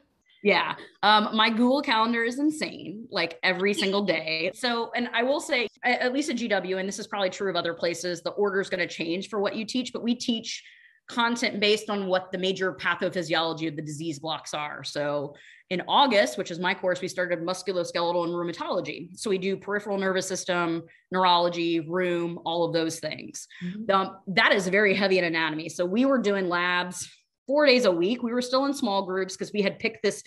Yeah. 0.43 0.75
Um, 1.01 1.29
my 1.33 1.49
Google 1.49 1.81
Calendar 1.81 2.23
is 2.23 2.37
insane, 2.37 3.07
like 3.09 3.39
every 3.43 3.73
single 3.73 4.03
day. 4.03 4.51
So, 4.53 4.91
and 4.93 5.09
I 5.13 5.23
will 5.23 5.39
say, 5.39 5.67
at 5.83 6.13
least 6.13 6.29
at 6.29 6.35
GW, 6.35 6.77
and 6.79 6.87
this 6.87 6.99
is 6.99 7.07
probably 7.07 7.29
true 7.29 7.49
of 7.49 7.55
other 7.55 7.73
places, 7.73 8.21
the 8.21 8.31
order 8.31 8.59
is 8.59 8.69
going 8.69 8.85
to 8.85 8.93
change 8.93 9.29
for 9.29 9.39
what 9.39 9.55
you 9.55 9.63
teach, 9.63 9.93
but 9.93 10.03
we 10.03 10.15
teach 10.15 10.61
content 11.07 11.59
based 11.59 11.89
on 11.89 12.07
what 12.07 12.31
the 12.31 12.37
major 12.37 12.73
pathophysiology 12.73 13.67
of 13.67 13.75
the 13.75 13.81
disease 13.81 14.19
blocks 14.19 14.53
are. 14.53 14.83
So 14.83 15.35
in 15.69 15.81
August, 15.87 16.37
which 16.37 16.51
is 16.51 16.59
my 16.59 16.73
course, 16.73 17.01
we 17.01 17.07
started 17.07 17.39
musculoskeletal 17.39 18.25
and 18.25 18.33
rheumatology. 18.33 19.17
So 19.17 19.29
we 19.29 19.37
do 19.37 19.57
peripheral 19.57 19.97
nervous 19.97 20.27
system, 20.27 20.83
neurology, 21.11 21.79
rheum, 21.79 22.39
all 22.45 22.65
of 22.65 22.73
those 22.73 22.99
things. 22.99 23.47
Mm-hmm. 23.63 23.91
Um, 23.91 24.17
that 24.27 24.53
is 24.53 24.67
very 24.67 24.93
heavy 24.93 25.19
in 25.19 25.25
anatomy. 25.25 25.69
So 25.69 25.85
we 25.85 26.05
were 26.05 26.19
doing 26.19 26.47
labs 26.49 27.09
four 27.47 27.65
days 27.65 27.85
a 27.85 27.91
week. 27.91 28.23
We 28.23 28.31
were 28.31 28.41
still 28.41 28.65
in 28.65 28.73
small 28.73 29.05
groups 29.05 29.35
because 29.35 29.51
we 29.53 29.61
had 29.61 29.79
picked 29.79 30.03
this. 30.03 30.23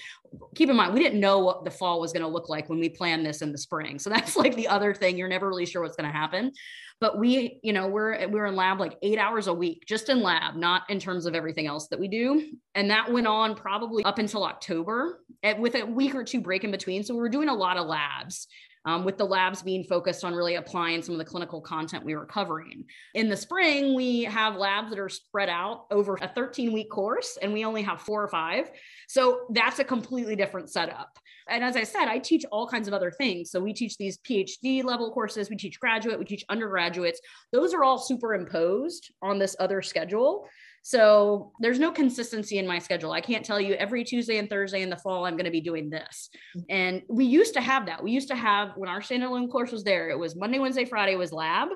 Keep 0.54 0.70
in 0.70 0.76
mind, 0.76 0.94
we 0.94 1.02
didn't 1.02 1.20
know 1.20 1.40
what 1.40 1.64
the 1.64 1.70
fall 1.70 2.00
was 2.00 2.12
going 2.12 2.22
to 2.22 2.28
look 2.28 2.48
like 2.48 2.68
when 2.68 2.78
we 2.78 2.88
planned 2.88 3.24
this 3.24 3.42
in 3.42 3.52
the 3.52 3.58
spring. 3.58 3.98
So 3.98 4.10
that's 4.16 4.36
like 4.36 4.54
the 4.54 4.68
other 4.68 4.94
thing. 4.94 5.16
You're 5.16 5.28
never 5.28 5.48
really 5.48 5.66
sure 5.66 5.82
what's 5.82 5.96
going 5.96 6.10
to 6.10 6.16
happen. 6.16 6.52
But 6.98 7.18
we, 7.18 7.60
you 7.62 7.74
know, 7.74 7.88
we're 7.88 8.26
we're 8.28 8.46
in 8.46 8.56
lab 8.56 8.80
like 8.80 8.96
eight 9.02 9.18
hours 9.18 9.48
a 9.48 9.52
week, 9.54 9.84
just 9.86 10.08
in 10.08 10.22
lab, 10.22 10.56
not 10.56 10.82
in 10.88 10.98
terms 10.98 11.26
of 11.26 11.34
everything 11.34 11.66
else 11.66 11.88
that 11.88 12.00
we 12.00 12.08
do. 12.08 12.52
And 12.74 12.90
that 12.90 13.12
went 13.12 13.26
on 13.26 13.54
probably 13.54 14.02
up 14.04 14.18
until 14.18 14.44
October, 14.44 15.20
with 15.58 15.74
a 15.74 15.84
week 15.84 16.14
or 16.14 16.24
two 16.24 16.40
break 16.40 16.64
in 16.64 16.70
between. 16.70 17.04
So 17.04 17.12
we 17.14 17.20
were 17.20 17.28
doing 17.28 17.50
a 17.50 17.54
lot 17.54 17.76
of 17.76 17.86
labs 17.86 18.48
um, 18.86 19.04
with 19.04 19.18
the 19.18 19.24
labs 19.24 19.62
being 19.62 19.84
focused 19.84 20.24
on 20.24 20.34
really 20.34 20.54
applying 20.54 21.02
some 21.02 21.14
of 21.14 21.18
the 21.18 21.24
clinical 21.24 21.60
content 21.60 22.04
we 22.04 22.14
were 22.14 22.24
covering. 22.24 22.84
In 23.14 23.28
the 23.28 23.36
spring, 23.36 23.94
we 23.94 24.22
have 24.22 24.56
labs 24.56 24.90
that 24.90 24.98
are 24.98 25.08
spread 25.08 25.48
out 25.48 25.86
over 25.90 26.16
a 26.22 26.28
13 26.28 26.72
week 26.72 26.88
course, 26.88 27.36
and 27.42 27.52
we 27.52 27.64
only 27.64 27.82
have 27.82 28.00
four 28.00 28.22
or 28.22 28.28
five. 28.28 28.70
So 29.08 29.46
that's 29.50 29.80
a 29.80 29.84
completely 29.84 30.36
different 30.36 30.70
setup. 30.70 31.18
And 31.48 31.62
as 31.62 31.76
I 31.76 31.84
said, 31.84 32.06
I 32.08 32.18
teach 32.18 32.44
all 32.50 32.66
kinds 32.66 32.88
of 32.88 32.94
other 32.94 33.10
things. 33.10 33.50
So 33.50 33.60
we 33.60 33.72
teach 33.72 33.96
these 33.96 34.18
PhD 34.18 34.82
level 34.82 35.12
courses, 35.12 35.50
we 35.50 35.56
teach 35.56 35.78
graduate, 35.78 36.18
we 36.18 36.24
teach 36.24 36.44
undergraduates. 36.48 37.20
Those 37.52 37.74
are 37.74 37.84
all 37.84 37.98
superimposed 37.98 39.12
on 39.22 39.38
this 39.38 39.54
other 39.60 39.82
schedule. 39.82 40.48
So 40.86 41.50
there's 41.58 41.80
no 41.80 41.90
consistency 41.90 42.58
in 42.58 42.66
my 42.68 42.78
schedule. 42.78 43.10
I 43.10 43.20
can't 43.20 43.44
tell 43.44 43.60
you 43.60 43.74
every 43.74 44.04
Tuesday 44.04 44.38
and 44.38 44.48
Thursday 44.48 44.82
in 44.82 44.88
the 44.88 44.96
fall, 44.96 45.26
I'm 45.26 45.34
going 45.34 45.46
to 45.46 45.50
be 45.50 45.60
doing 45.60 45.90
this. 45.90 46.30
And 46.70 47.02
we 47.08 47.24
used 47.24 47.54
to 47.54 47.60
have 47.60 47.86
that. 47.86 48.04
We 48.04 48.12
used 48.12 48.28
to 48.28 48.36
have, 48.36 48.70
when 48.76 48.88
our 48.88 49.00
standalone 49.00 49.50
course 49.50 49.72
was 49.72 49.82
there, 49.82 50.10
it 50.10 50.16
was 50.16 50.36
Monday, 50.36 50.60
Wednesday, 50.60 50.84
Friday 50.84 51.16
was 51.16 51.32
lab. 51.32 51.70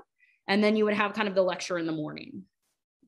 And 0.47 0.63
then 0.63 0.77
you 0.77 0.85
would 0.85 0.95
have 0.95 1.13
kind 1.13 1.27
of 1.27 1.35
the 1.35 1.43
lecture 1.43 1.77
in 1.77 1.87
the 1.87 1.93
morning. 1.93 2.45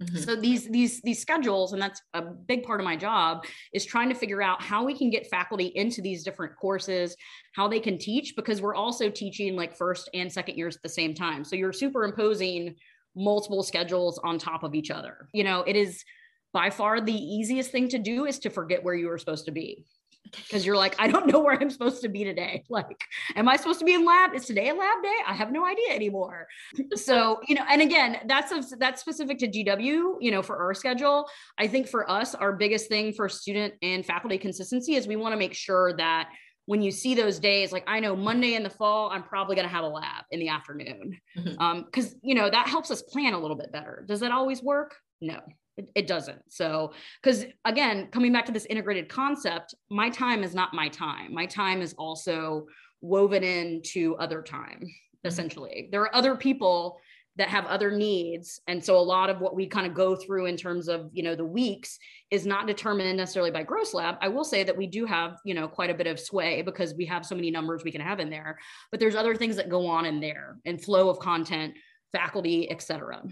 Mm-hmm. 0.03 0.17
So 0.17 0.35
these 0.35 0.69
these 0.69 1.01
these 1.03 1.21
schedules, 1.21 1.73
and 1.73 1.81
that's 1.81 2.03
a 2.15 2.23
big 2.23 2.65
part 2.65 2.81
of 2.81 2.85
my 2.85 2.97
job, 2.97 3.45
is 3.73 3.85
trying 3.85 4.09
to 4.09 4.17
figure 4.17 4.43
out 4.43 4.61
how 4.61 4.85
we 4.85 4.99
can 4.99 5.09
get 5.09 5.29
faculty 5.29 5.67
into 5.67 6.03
these 6.03 6.25
different 6.25 6.57
courses, 6.57 7.15
how 7.55 7.69
they 7.69 7.79
can 7.79 7.97
teach, 7.97 8.35
because 8.35 8.61
we're 8.61 8.75
also 8.75 9.09
teaching 9.09 9.55
like 9.55 9.77
first 9.77 10.11
and 10.15 10.33
second 10.33 10.57
years 10.57 10.75
at 10.75 10.83
the 10.83 10.89
same 10.89 11.15
time. 11.15 11.45
So 11.45 11.55
you're 11.55 11.73
superimposing 11.73 12.75
multiple 13.15 13.63
schedules 13.63 14.19
on 14.23 14.39
top 14.39 14.63
of 14.63 14.75
each 14.75 14.91
other. 14.91 15.29
You 15.33 15.45
know, 15.45 15.63
it 15.63 15.77
is 15.77 16.05
by 16.53 16.71
far 16.71 17.01
the 17.01 17.15
easiest 17.15 17.71
thing 17.71 17.89
to 17.89 17.99
do 17.99 18.27
is 18.27 18.39
to 18.41 18.51
forget 18.51 18.85
where 18.85 18.95
you 18.95 19.09
were 19.09 19.19
supposed 19.19 19.47
to 19.47 19.53
be. 19.53 19.85
Because 20.31 20.65
you're 20.65 20.77
like, 20.77 20.95
I 20.99 21.09
don't 21.09 21.27
know 21.27 21.41
where 21.41 21.61
I'm 21.61 21.69
supposed 21.69 22.01
to 22.03 22.09
be 22.09 22.25
today. 22.25 22.65
Like, 22.71 23.03
am 23.37 23.49
I 23.49 23.57
supposed 23.57 23.81
to 23.81 23.85
be 23.85 23.93
in 23.93 24.07
lab? 24.07 24.35
Is 24.35 24.47
today 24.47 24.71
a 24.71 24.75
lab 24.75 25.03
day? 25.03 25.15
I 25.27 25.35
have 25.35 25.53
no 25.53 25.67
idea 25.67 25.93
anymore. 25.93 26.47
so, 26.95 27.41
you 27.49 27.55
know, 27.55 27.65
and 27.69 27.83
again, 27.83 28.19
that's 28.27 28.51
a, 28.51 28.77
that's 28.77 29.01
specific 29.01 29.39
to 29.39 29.49
GW, 29.49 30.17
you 30.21 30.31
know, 30.31 30.41
for 30.41 30.57
our 30.57 30.73
schedule. 30.73 31.29
I 31.59 31.67
think 31.67 31.87
for 31.87 32.11
us, 32.11 32.35
our 32.35 32.55
biggest 32.55 32.89
thing 32.89 33.13
for 33.13 33.29
student 33.29 33.75
and 33.83 34.07
faculty 34.07 34.39
consistency 34.39 34.95
is 34.95 35.07
we 35.07 35.17
want 35.17 35.35
to 35.35 35.39
make 35.39 35.55
sure 35.55 35.93
that 35.99 36.31
when 36.73 36.81
you 36.81 36.91
see 36.91 37.15
those 37.15 37.39
days, 37.39 37.71
like 37.71 37.85
I 37.87 38.01
know 38.01 38.17
Monday 38.17 38.55
in 38.55 38.63
the 38.63 38.71
fall, 38.71 39.11
I'm 39.11 39.23
probably 39.23 39.57
going 39.57 39.69
to 39.69 39.75
have 39.75 39.85
a 39.85 39.89
lab 39.89 40.25
in 40.31 40.41
the 40.41 40.49
afternoon. 40.49 41.21
Mm-hmm. 41.37 41.61
Um, 41.61 41.85
you 42.23 42.35
know, 42.35 42.49
that 42.49 42.67
helps 42.67 42.91
us 42.91 43.03
plan 43.03 43.35
a 43.35 43.39
little 43.39 43.59
bit 43.59 43.71
better. 43.71 44.07
Does 44.09 44.21
that 44.21 44.33
always 44.33 44.63
work? 44.63 44.97
No, 45.21 45.39
it, 45.77 45.91
it 45.95 46.07
doesn't. 46.07 46.41
So, 46.49 46.95
cause 47.23 47.45
again, 47.67 48.09
coming 48.11 48.33
back 48.33 48.47
to 48.47 48.53
this 48.53 48.65
integrated 48.65 49.11
concept, 49.11 49.75
my 49.91 50.09
time 50.09 50.43
is 50.43 50.55
not 50.55 50.73
my 50.73 50.89
time. 50.89 51.35
My 51.35 51.45
time 51.45 51.83
is 51.83 51.93
also 51.99 52.65
woven 53.03 53.45
into 53.45 54.17
other 54.17 54.41
time, 54.41 54.79
mm-hmm. 54.79 55.29
essentially. 55.29 55.91
There 55.93 56.01
are 56.01 56.17
other 56.17 56.37
people 56.37 56.99
that 57.37 57.49
have 57.49 57.65
other 57.67 57.91
needs. 57.91 58.61
And 58.67 58.85
so 58.85 58.99
a 58.99 59.01
lot 59.01 59.31
of 59.31 59.41
what 59.41 59.55
we 59.55 59.67
kind 59.67 59.87
of 59.87 59.95
go 59.95 60.15
through 60.15 60.47
in 60.47 60.57
terms 60.57 60.89
of 60.89 61.09
you 61.13 61.23
know 61.23 61.35
the 61.35 61.45
weeks 61.45 61.99
is 62.31 62.45
not 62.47 62.67
determined 62.67 63.17
necessarily 63.17 63.51
by 63.51 63.63
gross 63.63 63.95
lab. 63.95 64.17
I 64.21 64.29
will 64.29 64.45
say 64.45 64.65
that 64.65 64.77
we 64.77 64.87
do 64.87 65.07
have 65.07 65.37
you 65.45 65.55
know 65.55 65.69
quite 65.69 65.91
a 65.91 65.95
bit 65.95 66.07
of 66.07 66.21
sway 66.21 66.63
because 66.63 66.95
we 66.95 67.07
have 67.07 67.25
so 67.25 67.35
many 67.35 67.51
numbers 67.51 67.85
we 67.85 67.93
can 67.93 68.01
have 68.01 68.21
in 68.21 68.31
there. 68.31 68.59
But 68.91 69.01
there's 69.01 69.17
other 69.17 69.35
things 69.35 69.57
that 69.57 69.69
go 69.69 69.87
on 69.87 70.05
in 70.05 70.21
there 70.21 70.59
and 70.65 70.83
flow 70.83 71.09
of 71.09 71.19
content 71.19 71.75
faculty 72.13 72.71
etc 72.71 73.23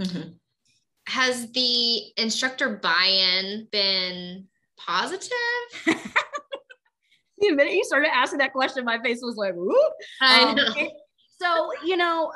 mm-hmm. 0.00 0.30
has 1.06 1.52
the 1.52 2.00
instructor 2.16 2.80
buy-in 2.82 3.68
been 3.70 4.46
positive? 4.76 5.30
The 7.38 7.50
minute 7.50 7.74
you 7.74 7.84
started 7.84 8.14
asking 8.14 8.38
that 8.38 8.52
question 8.52 8.84
my 8.84 9.02
face 9.02 9.18
was 9.20 9.36
like 9.36 9.54
Whoop. 9.54 9.92
Um, 10.20 10.58
so 11.40 11.70
you 11.84 11.96
know 11.96 12.32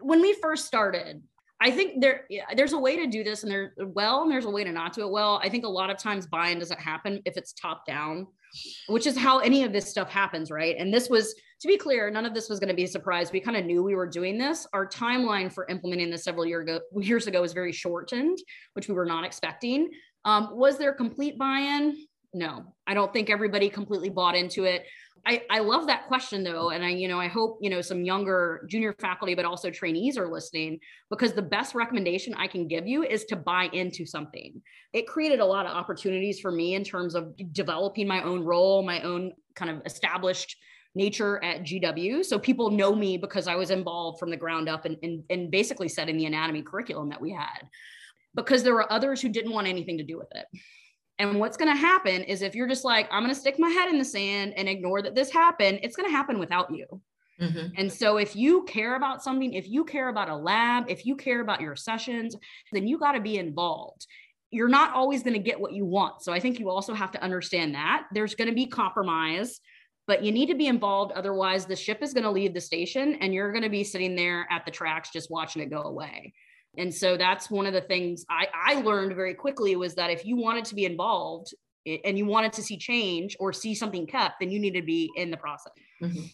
when 0.00 0.20
we 0.20 0.34
first 0.34 0.66
started, 0.66 1.22
I 1.60 1.70
think 1.70 2.00
there 2.02 2.26
there's 2.54 2.74
a 2.74 2.78
way 2.78 2.96
to 2.96 3.06
do 3.06 3.24
this 3.24 3.42
and 3.42 3.50
there's 3.50 3.72
well 3.78 4.22
and 4.22 4.30
there's 4.30 4.44
a 4.44 4.50
way 4.50 4.62
to 4.64 4.72
not 4.72 4.92
do 4.92 5.02
it 5.02 5.10
well. 5.10 5.40
I 5.42 5.48
think 5.48 5.64
a 5.64 5.68
lot 5.68 5.90
of 5.90 5.96
times 5.96 6.26
buy-in 6.26 6.58
doesn't 6.58 6.80
happen 6.80 7.22
if 7.24 7.36
it's 7.36 7.54
top 7.54 7.86
down, 7.86 8.26
which 8.88 9.06
is 9.06 9.16
how 9.16 9.38
any 9.38 9.64
of 9.64 9.72
this 9.72 9.88
stuff 9.88 10.10
happens, 10.10 10.50
right? 10.50 10.76
And 10.78 10.92
this 10.92 11.08
was 11.08 11.34
to 11.60 11.68
be 11.68 11.78
clear, 11.78 12.10
none 12.10 12.26
of 12.26 12.34
this 12.34 12.50
was 12.50 12.60
going 12.60 12.68
to 12.68 12.74
be 12.74 12.84
a 12.84 12.88
surprise. 12.88 13.32
We 13.32 13.40
kind 13.40 13.56
of 13.56 13.64
knew 13.64 13.82
we 13.82 13.94
were 13.94 14.06
doing 14.06 14.36
this. 14.36 14.66
Our 14.74 14.86
timeline 14.86 15.50
for 15.50 15.66
implementing 15.68 16.10
this 16.10 16.24
several 16.24 16.44
year 16.44 16.60
ago, 16.60 16.80
years 17.00 17.26
ago 17.26 17.40
was 17.40 17.54
very 17.54 17.72
shortened, 17.72 18.38
which 18.74 18.88
we 18.88 18.94
were 18.94 19.06
not 19.06 19.24
expecting. 19.24 19.90
Um, 20.26 20.50
was 20.52 20.76
there 20.76 20.92
complete 20.92 21.38
buy-in? 21.38 21.96
No, 22.34 22.74
I 22.86 22.92
don't 22.92 23.12
think 23.14 23.30
everybody 23.30 23.70
completely 23.70 24.10
bought 24.10 24.34
into 24.34 24.64
it. 24.64 24.84
I, 25.26 25.42
I 25.50 25.58
love 25.58 25.88
that 25.88 26.06
question 26.06 26.44
though. 26.44 26.70
And 26.70 26.84
I, 26.84 26.90
you 26.90 27.08
know, 27.08 27.18
I 27.18 27.26
hope, 27.26 27.58
you 27.60 27.68
know, 27.68 27.80
some 27.80 28.04
younger 28.04 28.64
junior 28.70 28.94
faculty, 29.00 29.34
but 29.34 29.44
also 29.44 29.70
trainees 29.70 30.16
are 30.16 30.30
listening 30.30 30.78
because 31.10 31.32
the 31.32 31.42
best 31.42 31.74
recommendation 31.74 32.32
I 32.34 32.46
can 32.46 32.68
give 32.68 32.86
you 32.86 33.02
is 33.02 33.24
to 33.26 33.36
buy 33.36 33.68
into 33.72 34.06
something. 34.06 34.62
It 34.92 35.08
created 35.08 35.40
a 35.40 35.44
lot 35.44 35.66
of 35.66 35.72
opportunities 35.72 36.38
for 36.38 36.52
me 36.52 36.74
in 36.74 36.84
terms 36.84 37.16
of 37.16 37.34
developing 37.52 38.06
my 38.06 38.22
own 38.22 38.44
role, 38.44 38.84
my 38.84 39.02
own 39.02 39.32
kind 39.56 39.70
of 39.70 39.82
established 39.84 40.56
nature 40.94 41.42
at 41.42 41.64
GW. 41.64 42.24
So 42.24 42.38
people 42.38 42.70
know 42.70 42.94
me 42.94 43.18
because 43.18 43.48
I 43.48 43.56
was 43.56 43.70
involved 43.70 44.20
from 44.20 44.30
the 44.30 44.36
ground 44.36 44.68
up 44.68 44.84
and, 44.84 44.96
and, 45.02 45.24
and 45.28 45.50
basically 45.50 45.88
setting 45.88 46.16
the 46.16 46.26
anatomy 46.26 46.62
curriculum 46.62 47.08
that 47.08 47.20
we 47.20 47.32
had 47.32 47.68
because 48.36 48.62
there 48.62 48.74
were 48.74 48.90
others 48.92 49.20
who 49.20 49.28
didn't 49.28 49.52
want 49.52 49.66
anything 49.66 49.98
to 49.98 50.04
do 50.04 50.16
with 50.16 50.28
it. 50.36 50.46
And 51.18 51.40
what's 51.40 51.56
going 51.56 51.74
to 51.74 51.80
happen 51.80 52.22
is 52.22 52.42
if 52.42 52.54
you're 52.54 52.68
just 52.68 52.84
like, 52.84 53.08
I'm 53.10 53.22
going 53.22 53.34
to 53.34 53.40
stick 53.40 53.58
my 53.58 53.70
head 53.70 53.88
in 53.88 53.98
the 53.98 54.04
sand 54.04 54.54
and 54.56 54.68
ignore 54.68 55.00
that 55.02 55.14
this 55.14 55.30
happened, 55.30 55.80
it's 55.82 55.96
going 55.96 56.08
to 56.08 56.14
happen 56.14 56.38
without 56.38 56.70
you. 56.74 56.86
Mm-hmm. 57.40 57.68
And 57.76 57.92
so 57.92 58.16
if 58.16 58.34
you 58.34 58.64
care 58.64 58.96
about 58.96 59.22
something, 59.22 59.52
if 59.52 59.68
you 59.68 59.84
care 59.84 60.08
about 60.08 60.28
a 60.28 60.36
lab, 60.36 60.86
if 60.88 61.04
you 61.04 61.16
care 61.16 61.40
about 61.40 61.60
your 61.60 61.76
sessions, 61.76 62.36
then 62.72 62.86
you 62.86 62.98
got 62.98 63.12
to 63.12 63.20
be 63.20 63.38
involved. 63.38 64.06
You're 64.50 64.68
not 64.68 64.94
always 64.94 65.22
going 65.22 65.34
to 65.34 65.40
get 65.40 65.60
what 65.60 65.72
you 65.72 65.84
want. 65.84 66.22
So 66.22 66.32
I 66.32 66.40
think 66.40 66.58
you 66.58 66.70
also 66.70 66.94
have 66.94 67.12
to 67.12 67.22
understand 67.22 67.74
that 67.74 68.06
there's 68.12 68.34
going 68.34 68.48
to 68.48 68.54
be 68.54 68.66
compromise, 68.66 69.60
but 70.06 70.22
you 70.22 70.32
need 70.32 70.46
to 70.46 70.54
be 70.54 70.66
involved. 70.66 71.12
Otherwise, 71.12 71.66
the 71.66 71.76
ship 71.76 72.02
is 72.02 72.14
going 72.14 72.24
to 72.24 72.30
leave 72.30 72.54
the 72.54 72.60
station 72.60 73.16
and 73.20 73.34
you're 73.34 73.52
going 73.52 73.64
to 73.64 73.70
be 73.70 73.84
sitting 73.84 74.16
there 74.16 74.46
at 74.50 74.64
the 74.64 74.70
tracks 74.70 75.10
just 75.12 75.30
watching 75.30 75.62
it 75.62 75.70
go 75.70 75.82
away. 75.82 76.32
And 76.78 76.94
so 76.94 77.16
that's 77.16 77.50
one 77.50 77.66
of 77.66 77.72
the 77.72 77.80
things 77.80 78.24
I, 78.28 78.48
I 78.54 78.80
learned 78.80 79.14
very 79.14 79.34
quickly 79.34 79.76
was 79.76 79.94
that 79.94 80.10
if 80.10 80.24
you 80.24 80.36
wanted 80.36 80.64
to 80.66 80.74
be 80.74 80.84
involved 80.84 81.54
and 82.04 82.18
you 82.18 82.26
wanted 82.26 82.52
to 82.54 82.62
see 82.62 82.76
change 82.76 83.36
or 83.38 83.52
see 83.52 83.74
something 83.74 84.06
kept, 84.06 84.40
then 84.40 84.50
you 84.50 84.58
need 84.58 84.74
to 84.74 84.82
be 84.82 85.10
in 85.16 85.30
the 85.30 85.36
process. 85.36 85.72
Mm-hmm. 86.02 86.24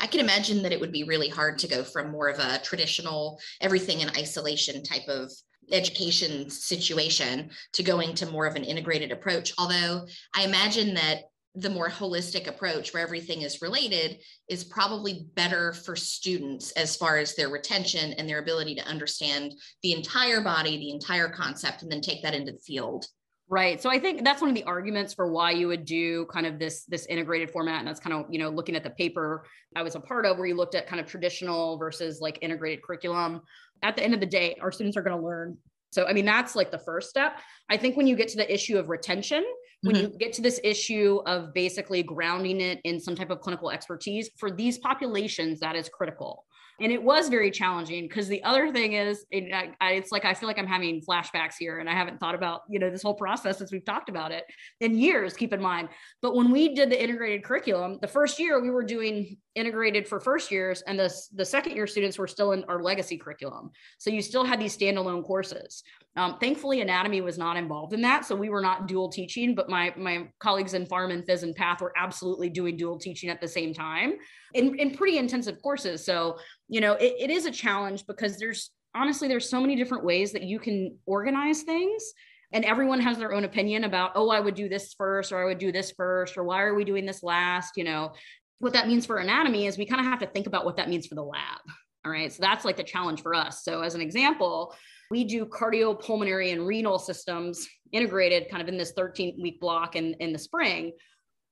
I 0.00 0.06
can 0.06 0.20
imagine 0.20 0.62
that 0.62 0.72
it 0.72 0.80
would 0.80 0.92
be 0.92 1.04
really 1.04 1.28
hard 1.28 1.58
to 1.58 1.68
go 1.68 1.82
from 1.82 2.10
more 2.10 2.28
of 2.28 2.38
a 2.38 2.58
traditional 2.60 3.40
everything 3.60 4.00
in 4.00 4.10
isolation 4.10 4.82
type 4.82 5.08
of 5.08 5.30
education 5.70 6.48
situation 6.48 7.50
to 7.72 7.82
going 7.82 8.14
to 8.14 8.26
more 8.26 8.46
of 8.46 8.56
an 8.56 8.64
integrated 8.64 9.12
approach. 9.12 9.52
Although 9.58 10.06
I 10.34 10.44
imagine 10.44 10.94
that 10.94 11.24
the 11.60 11.70
more 11.70 11.88
holistic 11.88 12.46
approach 12.46 12.92
where 12.92 13.02
everything 13.02 13.42
is 13.42 13.60
related 13.60 14.20
is 14.48 14.62
probably 14.62 15.26
better 15.34 15.72
for 15.72 15.96
students 15.96 16.70
as 16.72 16.94
far 16.94 17.18
as 17.18 17.34
their 17.34 17.48
retention 17.48 18.12
and 18.12 18.28
their 18.28 18.38
ability 18.38 18.74
to 18.76 18.86
understand 18.86 19.54
the 19.82 19.92
entire 19.92 20.40
body, 20.40 20.78
the 20.78 20.90
entire 20.90 21.28
concept, 21.28 21.82
and 21.82 21.90
then 21.90 22.00
take 22.00 22.22
that 22.22 22.34
into 22.34 22.52
the 22.52 22.58
field. 22.58 23.06
Right. 23.50 23.80
So 23.80 23.90
I 23.90 23.98
think 23.98 24.24
that's 24.24 24.42
one 24.42 24.50
of 24.50 24.54
the 24.54 24.64
arguments 24.64 25.14
for 25.14 25.32
why 25.32 25.52
you 25.52 25.68
would 25.68 25.86
do 25.86 26.26
kind 26.26 26.46
of 26.46 26.58
this 26.58 26.84
this 26.84 27.06
integrated 27.06 27.50
format. 27.50 27.78
And 27.78 27.88
that's 27.88 27.98
kind 27.98 28.14
of, 28.14 28.26
you 28.30 28.38
know, 28.38 28.50
looking 28.50 28.76
at 28.76 28.84
the 28.84 28.90
paper 28.90 29.46
I 29.74 29.82
was 29.82 29.94
a 29.94 30.00
part 30.00 30.26
of 30.26 30.36
where 30.36 30.46
you 30.46 30.54
looked 30.54 30.74
at 30.74 30.86
kind 30.86 31.00
of 31.00 31.06
traditional 31.06 31.78
versus 31.78 32.20
like 32.20 32.38
integrated 32.42 32.82
curriculum. 32.82 33.40
At 33.82 33.96
the 33.96 34.04
end 34.04 34.12
of 34.12 34.20
the 34.20 34.26
day, 34.26 34.56
our 34.60 34.70
students 34.70 34.98
are 34.98 35.02
going 35.02 35.18
to 35.18 35.24
learn. 35.24 35.56
So 35.90 36.06
I 36.06 36.12
mean, 36.12 36.26
that's 36.26 36.54
like 36.54 36.70
the 36.70 36.78
first 36.78 37.08
step. 37.08 37.40
I 37.70 37.78
think 37.78 37.96
when 37.96 38.06
you 38.06 38.16
get 38.16 38.28
to 38.28 38.36
the 38.36 38.52
issue 38.52 38.78
of 38.78 38.90
retention, 38.90 39.44
when 39.82 39.94
mm-hmm. 39.94 40.12
you 40.12 40.18
get 40.18 40.32
to 40.34 40.42
this 40.42 40.60
issue 40.64 41.20
of 41.26 41.54
basically 41.54 42.02
grounding 42.02 42.60
it 42.60 42.80
in 42.84 42.98
some 42.98 43.14
type 43.14 43.30
of 43.30 43.40
clinical 43.40 43.70
expertise 43.70 44.30
for 44.36 44.50
these 44.50 44.78
populations 44.78 45.60
that 45.60 45.76
is 45.76 45.88
critical 45.88 46.44
and 46.80 46.92
it 46.92 47.02
was 47.02 47.28
very 47.28 47.50
challenging 47.50 48.06
because 48.06 48.28
the 48.28 48.42
other 48.44 48.72
thing 48.72 48.92
is 48.92 49.24
it, 49.30 49.52
I, 49.80 49.92
it's 49.92 50.12
like 50.12 50.24
i 50.24 50.34
feel 50.34 50.48
like 50.48 50.58
i'm 50.58 50.66
having 50.66 51.00
flashbacks 51.02 51.54
here 51.58 51.78
and 51.78 51.88
i 51.88 51.92
haven't 51.92 52.18
thought 52.18 52.34
about 52.34 52.62
you 52.68 52.78
know 52.78 52.90
this 52.90 53.02
whole 53.02 53.14
process 53.14 53.58
since 53.58 53.72
we've 53.72 53.84
talked 53.84 54.08
about 54.08 54.32
it 54.32 54.44
in 54.80 54.96
years 54.96 55.34
keep 55.34 55.52
in 55.52 55.60
mind 55.60 55.88
but 56.22 56.34
when 56.34 56.50
we 56.50 56.74
did 56.74 56.90
the 56.90 57.02
integrated 57.02 57.44
curriculum 57.44 57.98
the 58.00 58.08
first 58.08 58.38
year 58.38 58.60
we 58.60 58.70
were 58.70 58.84
doing 58.84 59.36
integrated 59.58 60.06
for 60.06 60.20
first 60.20 60.50
years 60.50 60.82
and 60.82 60.98
the, 60.98 61.12
the 61.34 61.44
second 61.44 61.74
year 61.74 61.86
students 61.86 62.18
were 62.18 62.26
still 62.26 62.52
in 62.52 62.64
our 62.64 62.82
legacy 62.82 63.18
curriculum. 63.18 63.70
So 63.98 64.10
you 64.10 64.22
still 64.22 64.44
had 64.44 64.60
these 64.60 64.76
standalone 64.76 65.24
courses. 65.24 65.82
Um, 66.16 66.38
thankfully 66.40 66.80
anatomy 66.80 67.20
was 67.20 67.38
not 67.38 67.56
involved 67.56 67.92
in 67.92 68.00
that 68.02 68.24
so 68.24 68.34
we 68.34 68.48
were 68.48 68.60
not 68.60 68.88
dual 68.88 69.08
teaching 69.08 69.54
but 69.54 69.68
my 69.68 69.94
my 69.96 70.28
colleagues 70.40 70.74
in 70.74 70.84
pharm 70.84 71.12
and 71.12 71.24
phys 71.24 71.44
and 71.44 71.54
path 71.54 71.80
were 71.80 71.92
absolutely 71.96 72.48
doing 72.48 72.76
dual 72.76 72.98
teaching 72.98 73.30
at 73.30 73.40
the 73.40 73.46
same 73.46 73.72
time 73.72 74.14
in, 74.54 74.74
in 74.80 74.96
pretty 74.96 75.18
intensive 75.18 75.62
courses. 75.62 76.04
So 76.04 76.38
you 76.68 76.80
know 76.80 76.94
it, 76.94 77.14
it 77.18 77.30
is 77.30 77.46
a 77.46 77.52
challenge 77.52 78.06
because 78.06 78.36
there's 78.38 78.70
honestly 78.94 79.28
there's 79.28 79.48
so 79.48 79.60
many 79.60 79.76
different 79.76 80.04
ways 80.04 80.32
that 80.32 80.42
you 80.42 80.58
can 80.58 80.96
organize 81.06 81.62
things 81.62 82.12
and 82.52 82.64
everyone 82.64 83.00
has 83.00 83.18
their 83.18 83.32
own 83.32 83.44
opinion 83.44 83.84
about 83.84 84.12
oh 84.14 84.30
i 84.30 84.40
would 84.40 84.54
do 84.54 84.68
this 84.68 84.94
first 84.94 85.32
or 85.32 85.42
i 85.42 85.44
would 85.44 85.58
do 85.58 85.70
this 85.70 85.92
first 85.92 86.36
or 86.36 86.44
why 86.44 86.62
are 86.62 86.74
we 86.74 86.84
doing 86.84 87.06
this 87.06 87.22
last? 87.22 87.76
You 87.76 87.84
know 87.84 88.12
what 88.60 88.72
that 88.72 88.88
means 88.88 89.06
for 89.06 89.18
anatomy 89.18 89.66
is 89.66 89.78
we 89.78 89.86
kind 89.86 90.00
of 90.00 90.06
have 90.06 90.18
to 90.18 90.26
think 90.26 90.46
about 90.46 90.64
what 90.64 90.76
that 90.76 90.88
means 90.88 91.06
for 91.06 91.14
the 91.14 91.22
lab 91.22 91.60
all 92.04 92.12
right 92.12 92.32
so 92.32 92.40
that's 92.40 92.64
like 92.64 92.76
the 92.76 92.82
challenge 92.82 93.22
for 93.22 93.34
us 93.34 93.64
so 93.64 93.82
as 93.82 93.94
an 93.94 94.00
example 94.00 94.74
we 95.10 95.24
do 95.24 95.46
cardiopulmonary 95.46 96.52
and 96.52 96.66
renal 96.66 96.98
systems 96.98 97.66
integrated 97.92 98.50
kind 98.50 98.62
of 98.62 98.68
in 98.68 98.76
this 98.76 98.92
13 98.92 99.38
week 99.40 99.60
block 99.60 99.96
in, 99.96 100.14
in 100.14 100.32
the 100.32 100.38
spring 100.38 100.92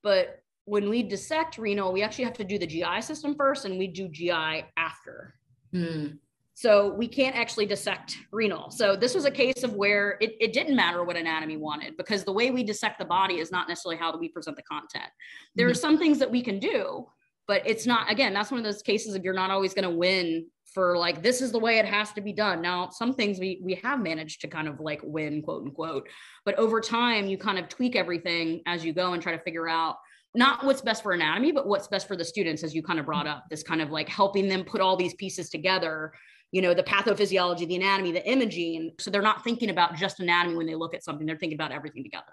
but 0.03 0.41
when 0.67 0.91
we 0.91 1.03
dissect 1.03 1.59
renal, 1.59 1.93
we 1.93 2.03
actually 2.03 2.25
have 2.25 2.37
to 2.37 2.45
do 2.45 2.59
the 2.59 2.67
GI 2.67 3.01
system 3.01 3.35
first 3.35 3.65
and 3.65 3.79
we 3.79 3.87
do 3.87 4.09
GI 4.09 4.65
after. 4.77 5.35
Mm. 5.73 6.19
So 6.57 6.95
we 6.95 7.07
can't 7.07 7.37
actually 7.37 7.67
dissect 7.67 8.17
renal. 8.33 8.71
So 8.71 8.97
this 8.97 9.15
was 9.15 9.27
a 9.27 9.31
case 9.31 9.63
of 9.63 9.75
where 9.75 10.17
it, 10.23 10.37
it 10.41 10.55
didn't 10.55 10.75
matter 10.75 11.05
what 11.05 11.15
anatomy 11.15 11.59
wanted 11.59 11.99
because 11.99 12.25
the 12.25 12.33
way 12.33 12.51
we 12.51 12.65
dissect 12.65 12.99
the 12.99 13.05
body 13.05 13.41
is 13.41 13.53
not 13.53 13.69
necessarily 13.69 13.99
how 13.99 14.17
we 14.17 14.31
present 14.31 14.57
the 14.57 14.63
content. 14.63 15.11
There 15.55 15.67
mm-hmm. 15.67 15.73
are 15.73 15.75
some 15.75 15.99
things 15.99 16.19
that 16.19 16.31
we 16.31 16.41
can 16.41 16.59
do, 16.59 17.09
but 17.47 17.61
it's 17.67 17.85
not, 17.85 18.11
again, 18.11 18.33
that's 18.33 18.51
one 18.51 18.57
of 18.57 18.65
those 18.65 18.81
cases 18.81 19.15
of 19.15 19.23
you're 19.23 19.35
not 19.35 19.51
always 19.51 19.75
going 19.75 19.83
to 19.83 19.95
win 19.95 20.47
for 20.73 20.97
like, 20.97 21.23
this 21.23 21.43
is 21.43 21.53
the 21.53 21.59
way 21.59 21.79
it 21.79 21.85
has 21.85 22.13
to 22.15 22.23
be 22.23 22.33
done. 22.33 22.63
Now, 22.63 22.89
some 22.89 23.13
things 23.13 23.39
we, 23.39 23.61
we 23.63 23.75
have 23.85 24.01
managed 24.01 24.41
to 24.41 24.49
kind 24.49 24.67
of 24.67 24.81
like 24.81 25.03
win, 25.05 25.43
quote 25.43 25.63
unquote, 25.67 26.09
but 26.47 26.55
over 26.55 26.81
time 26.81 27.27
you 27.27 27.37
kind 27.37 27.59
of 27.59 27.69
tweak 27.69 27.97
everything 27.97 28.63
as 28.65 28.83
you 28.83 28.95
go 28.95 29.13
and 29.13 29.23
try 29.23 29.37
to 29.37 29.43
figure 29.43 29.69
out 29.69 29.97
not 30.35 30.65
what's 30.65 30.81
best 30.81 31.03
for 31.03 31.13
anatomy, 31.13 31.53
but 31.53 31.67
what's 31.67 31.89
best 31.89 32.09
for 32.09 32.17
the 32.17 32.25
students, 32.25 32.63
as 32.63 32.75
you 32.75 32.83
kind 32.83 32.99
of 32.99 33.05
brought 33.05 33.27
up, 33.27 33.45
this 33.51 33.63
kind 33.63 33.83
of 33.83 33.91
like 33.91 34.09
helping 34.09 34.49
them 34.49 34.65
put 34.65 34.81
all 34.81 34.97
these 34.97 35.15
pieces 35.15 35.51
together, 35.51 36.13
you 36.57 36.63
know, 36.63 36.73
the 36.73 36.83
pathophysiology, 36.83 37.69
the 37.69 37.77
anatomy, 37.77 38.13
the 38.13 38.27
imaging. 38.27 38.93
So 38.99 39.11
they're 39.11 39.21
not 39.21 39.45
thinking 39.45 39.69
about 39.69 39.95
just 39.95 40.21
anatomy 40.21 40.57
when 40.57 40.67
they 40.67 40.75
look 40.75 40.95
at 40.95 41.05
something, 41.05 41.27
they're 41.27 41.37
thinking 41.37 41.59
about 41.59 41.71
everything 41.71 42.03
together. 42.03 42.33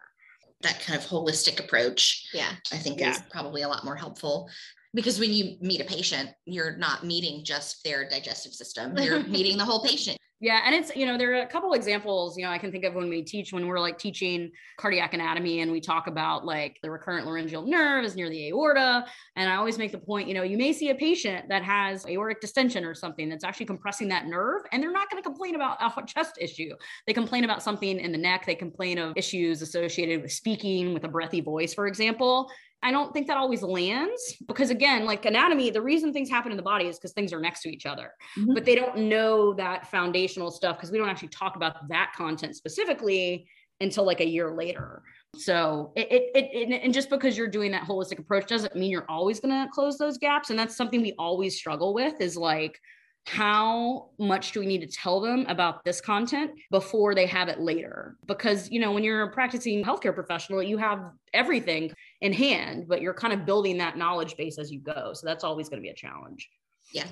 That 0.62 0.80
kind 0.80 0.98
of 0.98 1.06
holistic 1.06 1.60
approach, 1.60 2.30
yeah, 2.34 2.52
I 2.72 2.78
think 2.78 3.02
yeah. 3.02 3.10
is 3.12 3.22
probably 3.30 3.64
a 3.64 3.68
lot 3.68 3.84
more 3.84 3.98
helpful 3.98 4.50
because 4.94 5.20
when 5.20 5.34
you 5.34 5.58
meet 5.60 5.82
a 5.82 5.84
patient, 5.84 6.30
you're 6.46 6.78
not 6.78 7.04
meeting 7.04 7.44
just 7.44 7.84
their 7.84 8.08
digestive 8.08 8.54
system, 8.54 8.98
you're 8.98 9.24
meeting 9.28 9.58
the 9.58 9.66
whole 9.66 9.84
patient. 9.84 10.18
Yeah, 10.44 10.60
and 10.66 10.76
it's 10.76 10.94
you 10.94 11.06
know 11.06 11.18
there 11.18 11.32
are 11.32 11.44
a 11.44 11.48
couple 11.48 11.72
examples 11.72 12.38
you 12.38 12.44
know 12.44 12.52
I 12.52 12.58
can 12.58 12.70
think 12.70 12.84
of 12.84 12.94
when 12.96 13.08
we 13.08 13.22
teach 13.22 13.54
when 13.54 13.66
we're 13.66 13.80
like 13.80 13.98
teaching 13.98 14.52
cardiac 14.76 15.14
anatomy 15.14 15.62
and 15.62 15.72
we 15.72 15.80
talk 15.80 16.08
about 16.08 16.44
like 16.44 16.80
the 16.84 16.92
recurrent 16.92 17.26
laryngeal 17.26 17.66
nerve 17.66 18.04
is 18.04 18.18
near 18.18 18.30
the 18.30 18.50
aorta, 18.50 19.06
and 19.38 19.50
I 19.50 19.56
always 19.56 19.78
make 19.78 19.94
the 19.94 20.00
point 20.00 20.28
you 20.28 20.34
know 20.34 20.44
you 20.44 20.58
may 20.58 20.74
see 20.74 20.90
a 20.90 20.96
patient 20.96 21.48
that 21.48 21.64
has 21.64 22.06
aortic 22.08 22.42
distension 22.42 22.84
or 22.84 22.94
something 22.94 23.30
that's 23.30 23.46
actually 23.46 23.68
compressing 23.68 24.10
that 24.10 24.28
nerve, 24.28 24.64
and 24.74 24.84
they're 24.84 24.92
not 24.92 25.10
going 25.10 25.24
to 25.24 25.26
complain 25.26 25.56
about 25.56 25.78
a 25.80 26.06
chest 26.06 26.34
issue. 26.42 26.72
They 27.08 27.14
complain 27.14 27.46
about 27.46 27.64
something 27.64 27.98
in 27.98 28.12
the 28.12 28.18
neck. 28.18 28.46
They 28.46 28.56
complain 28.56 28.98
of 28.98 29.14
issues 29.16 29.62
associated 29.62 30.24
with 30.24 30.34
speaking 30.34 30.94
with 30.94 31.06
a 31.06 31.08
breathy 31.08 31.40
voice, 31.40 31.74
for 31.74 31.88
example. 31.88 32.52
I 32.84 32.92
don't 32.92 33.14
think 33.14 33.28
that 33.28 33.38
always 33.38 33.64
lands 33.64 34.36
because 34.48 34.70
again, 34.70 35.06
like 35.06 35.26
anatomy, 35.26 35.70
the 35.70 35.82
reason 35.82 36.12
things 36.12 36.30
happen 36.30 36.52
in 36.52 36.58
the 36.58 36.64
body 36.64 36.88
is 36.88 36.98
because 36.98 37.14
things 37.14 37.32
are 37.34 37.40
next 37.40 37.62
to 37.62 37.70
each 37.70 37.86
other. 37.86 38.12
Mm-hmm. 38.38 38.54
But 38.54 38.66
they 38.66 38.76
don't 38.76 38.98
know 39.10 39.54
that 39.54 39.88
foundational 39.90 40.52
stuff 40.52 40.78
because 40.78 40.92
we 40.92 40.98
don't 40.98 41.10
actually 41.10 41.30
talk 41.30 41.56
about 41.56 41.88
that 41.88 42.12
content 42.16 42.56
specifically 42.56 43.48
until 43.80 44.06
like 44.06 44.20
a 44.20 44.28
year 44.28 44.54
later. 44.54 45.02
So 45.36 45.94
it, 45.96 46.08
it, 46.12 46.32
it, 46.36 46.82
and 46.84 46.94
just 46.94 47.10
because 47.10 47.38
you're 47.38 47.48
doing 47.48 47.72
that 47.72 47.84
holistic 47.84 48.20
approach 48.20 48.48
doesn't 48.48 48.76
mean 48.76 48.92
you're 48.92 49.10
always 49.10 49.40
going 49.40 49.54
to 49.54 49.72
close 49.72 49.98
those 49.98 50.18
gaps. 50.18 50.52
And 50.52 50.60
that's 50.60 50.76
something 50.76 51.02
we 51.02 51.14
always 51.18 51.56
struggle 51.56 51.94
with 51.94 52.22
is 52.22 52.38
like, 52.38 52.80
how 53.26 54.10
much 54.20 54.52
do 54.52 54.60
we 54.60 54.66
need 54.66 54.82
to 54.82 54.88
tell 54.88 55.22
them 55.22 55.46
about 55.48 55.84
this 55.86 56.02
content 56.02 56.52
before 56.70 57.16
they 57.16 57.26
have 57.26 57.48
it 57.48 57.60
later? 57.60 58.18
Because, 58.28 58.70
you 58.70 58.80
know, 58.80 58.92
when 58.92 59.04
you're 59.04 59.24
a 59.24 59.32
practicing 59.32 59.84
healthcare 59.84 60.14
professional, 60.14 60.62
you 60.62 60.78
have 60.78 61.00
everything 61.34 61.92
in 62.24 62.32
hand, 62.32 62.88
but 62.88 63.02
you're 63.02 63.14
kind 63.14 63.34
of 63.34 63.46
building 63.46 63.78
that 63.78 63.98
knowledge 63.98 64.38
base 64.38 64.58
as 64.58 64.72
you 64.72 64.80
go. 64.80 65.12
So 65.14 65.28
that's 65.28 65.44
always 65.44 65.68
going 65.68 65.82
to 65.82 65.84
be 65.84 65.90
a 65.90 65.94
challenge. 65.94 66.50
Yeah. 66.94 67.06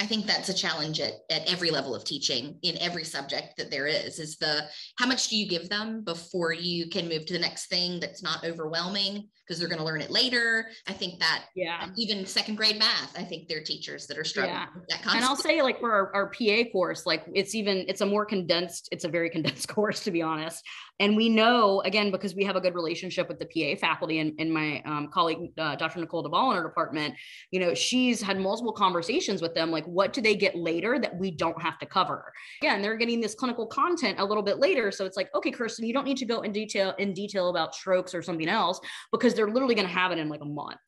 I 0.00 0.06
think 0.06 0.26
that's 0.26 0.48
a 0.48 0.54
challenge 0.54 0.98
at, 1.00 1.12
at 1.30 1.48
every 1.48 1.70
level 1.70 1.94
of 1.94 2.02
teaching 2.02 2.58
in 2.62 2.76
every 2.78 3.04
subject 3.04 3.58
that 3.58 3.70
there 3.70 3.86
is, 3.86 4.18
is 4.18 4.38
the 4.38 4.62
how 4.98 5.06
much 5.06 5.28
do 5.28 5.36
you 5.36 5.46
give 5.46 5.68
them 5.68 6.02
before 6.02 6.52
you 6.52 6.88
can 6.88 7.08
move 7.08 7.26
to 7.26 7.34
the 7.34 7.38
next 7.38 7.66
thing 7.66 8.00
that's 8.00 8.22
not 8.22 8.42
overwhelming 8.42 9.28
because 9.46 9.58
they're 9.58 9.68
going 9.68 9.78
to 9.78 9.84
learn 9.84 10.00
it 10.00 10.10
later. 10.10 10.66
I 10.88 10.92
think 10.92 11.20
that 11.20 11.44
yeah, 11.54 11.88
even 11.96 12.24
second 12.26 12.56
grade 12.56 12.78
math, 12.78 13.16
I 13.18 13.24
think 13.24 13.48
there 13.48 13.58
are 13.58 13.64
teachers 13.64 14.06
that 14.06 14.18
are 14.18 14.24
struggling 14.24 14.54
yeah. 14.54 14.66
with 14.74 14.88
that 14.88 15.02
concept. 15.02 15.16
And 15.16 15.24
I'll 15.24 15.36
say 15.36 15.62
like 15.62 15.80
for 15.80 15.92
our, 15.92 16.14
our 16.14 16.30
PA 16.30 16.70
course, 16.72 17.06
like 17.06 17.24
it's 17.34 17.54
even 17.54 17.84
it's 17.88 18.00
a 18.00 18.06
more 18.06 18.24
condensed, 18.24 18.88
it's 18.92 19.04
a 19.04 19.08
very 19.08 19.30
condensed 19.34 19.68
course 19.68 20.02
to 20.04 20.10
be 20.10 20.22
honest. 20.22 20.62
And 21.00 21.16
we 21.16 21.28
know 21.28 21.82
again 21.82 22.10
because 22.10 22.34
we 22.34 22.44
have 22.44 22.56
a 22.56 22.60
good 22.60 22.74
relationship 22.74 23.28
with 23.28 23.38
the 23.38 23.46
PA 23.46 23.78
faculty 23.78 24.20
and, 24.20 24.32
and 24.38 24.52
my 24.52 24.80
um, 24.86 25.08
colleague 25.12 25.50
uh, 25.58 25.76
Dr. 25.76 26.00
Nicole 26.00 26.22
Duvall 26.22 26.52
in 26.52 26.56
our 26.56 26.62
department, 26.62 27.14
you 27.50 27.60
know, 27.60 27.74
she's 27.74 28.22
had 28.22 28.38
multiple 28.38 28.72
conversations 28.72 29.42
with 29.42 29.54
them 29.54 29.70
like 29.70 29.84
what 29.84 30.12
do 30.12 30.20
they 30.20 30.34
get 30.34 30.54
later 30.54 30.98
that 30.98 31.16
we 31.18 31.30
don't 31.30 31.60
have 31.60 31.78
to 31.78 31.86
cover? 31.86 32.32
Again, 32.62 32.80
they're 32.80 32.96
getting 32.96 33.20
this 33.20 33.34
clinical 33.34 33.66
content 33.66 34.18
a 34.20 34.24
little 34.24 34.42
bit 34.42 34.58
later, 34.58 34.90
so 34.90 35.04
it's 35.04 35.16
like 35.16 35.28
okay, 35.34 35.50
Kirsten, 35.50 35.86
you 35.86 35.92
don't 35.92 36.04
need 36.04 36.16
to 36.18 36.26
go 36.26 36.40
in 36.42 36.52
detail 36.52 36.94
in 36.98 37.12
detail 37.12 37.50
about 37.50 37.74
strokes 37.74 38.14
or 38.14 38.22
something 38.22 38.48
else 38.48 38.80
because 39.12 39.33
because 39.34 39.44
they're 39.44 39.52
literally 39.52 39.74
going 39.74 39.86
to 39.86 39.92
have 39.92 40.12
it 40.12 40.18
in 40.18 40.28
like 40.28 40.42
a 40.42 40.46
month. 40.46 40.78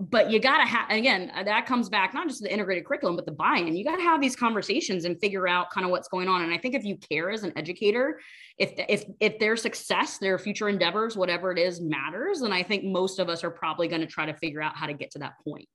But 0.00 0.30
you 0.30 0.38
got 0.38 0.58
to 0.58 0.64
have 0.64 0.90
again 0.90 1.32
uh, 1.34 1.42
that 1.42 1.66
comes 1.66 1.88
back 1.88 2.14
not 2.14 2.28
just 2.28 2.40
the 2.40 2.52
integrated 2.52 2.84
curriculum 2.84 3.16
but 3.16 3.26
the 3.26 3.32
buy-in 3.32 3.76
you 3.76 3.84
got 3.84 3.96
to 3.96 4.02
have 4.02 4.20
these 4.20 4.36
conversations 4.36 5.04
and 5.04 5.18
figure 5.20 5.48
out 5.48 5.70
kind 5.70 5.84
of 5.84 5.90
what's 5.90 6.06
going 6.06 6.28
on. 6.28 6.42
And 6.42 6.52
i 6.52 6.58
think 6.58 6.76
if 6.76 6.84
you 6.84 6.96
care 6.96 7.30
as 7.30 7.42
an 7.42 7.52
educator 7.56 8.20
if 8.58 8.72
if 8.88 9.04
if 9.18 9.40
their 9.40 9.56
success 9.56 10.18
their 10.18 10.38
future 10.38 10.68
endeavors 10.68 11.16
whatever 11.16 11.50
it 11.50 11.58
is 11.58 11.80
matters 11.80 12.40
then 12.40 12.52
i 12.52 12.62
think 12.62 12.84
most 12.84 13.18
of 13.18 13.28
us 13.28 13.42
are 13.42 13.50
probably 13.50 13.88
going 13.88 14.00
to 14.00 14.06
try 14.06 14.24
to 14.24 14.34
figure 14.34 14.62
out 14.62 14.76
how 14.76 14.86
to 14.86 14.94
get 14.94 15.10
to 15.12 15.18
that 15.18 15.32
point. 15.42 15.68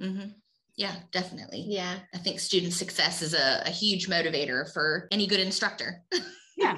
Mm-hmm. 0.00 0.30
yeah 0.76 0.94
definitely. 1.12 1.66
Yeah. 1.68 1.98
I 2.14 2.18
think 2.18 2.40
student 2.40 2.72
success 2.72 3.20
is 3.20 3.34
a, 3.34 3.62
a 3.66 3.70
huge 3.70 4.08
motivator 4.08 4.72
for 4.72 5.06
any 5.10 5.26
good 5.26 5.40
instructor. 5.40 6.02
Yeah. 6.56 6.76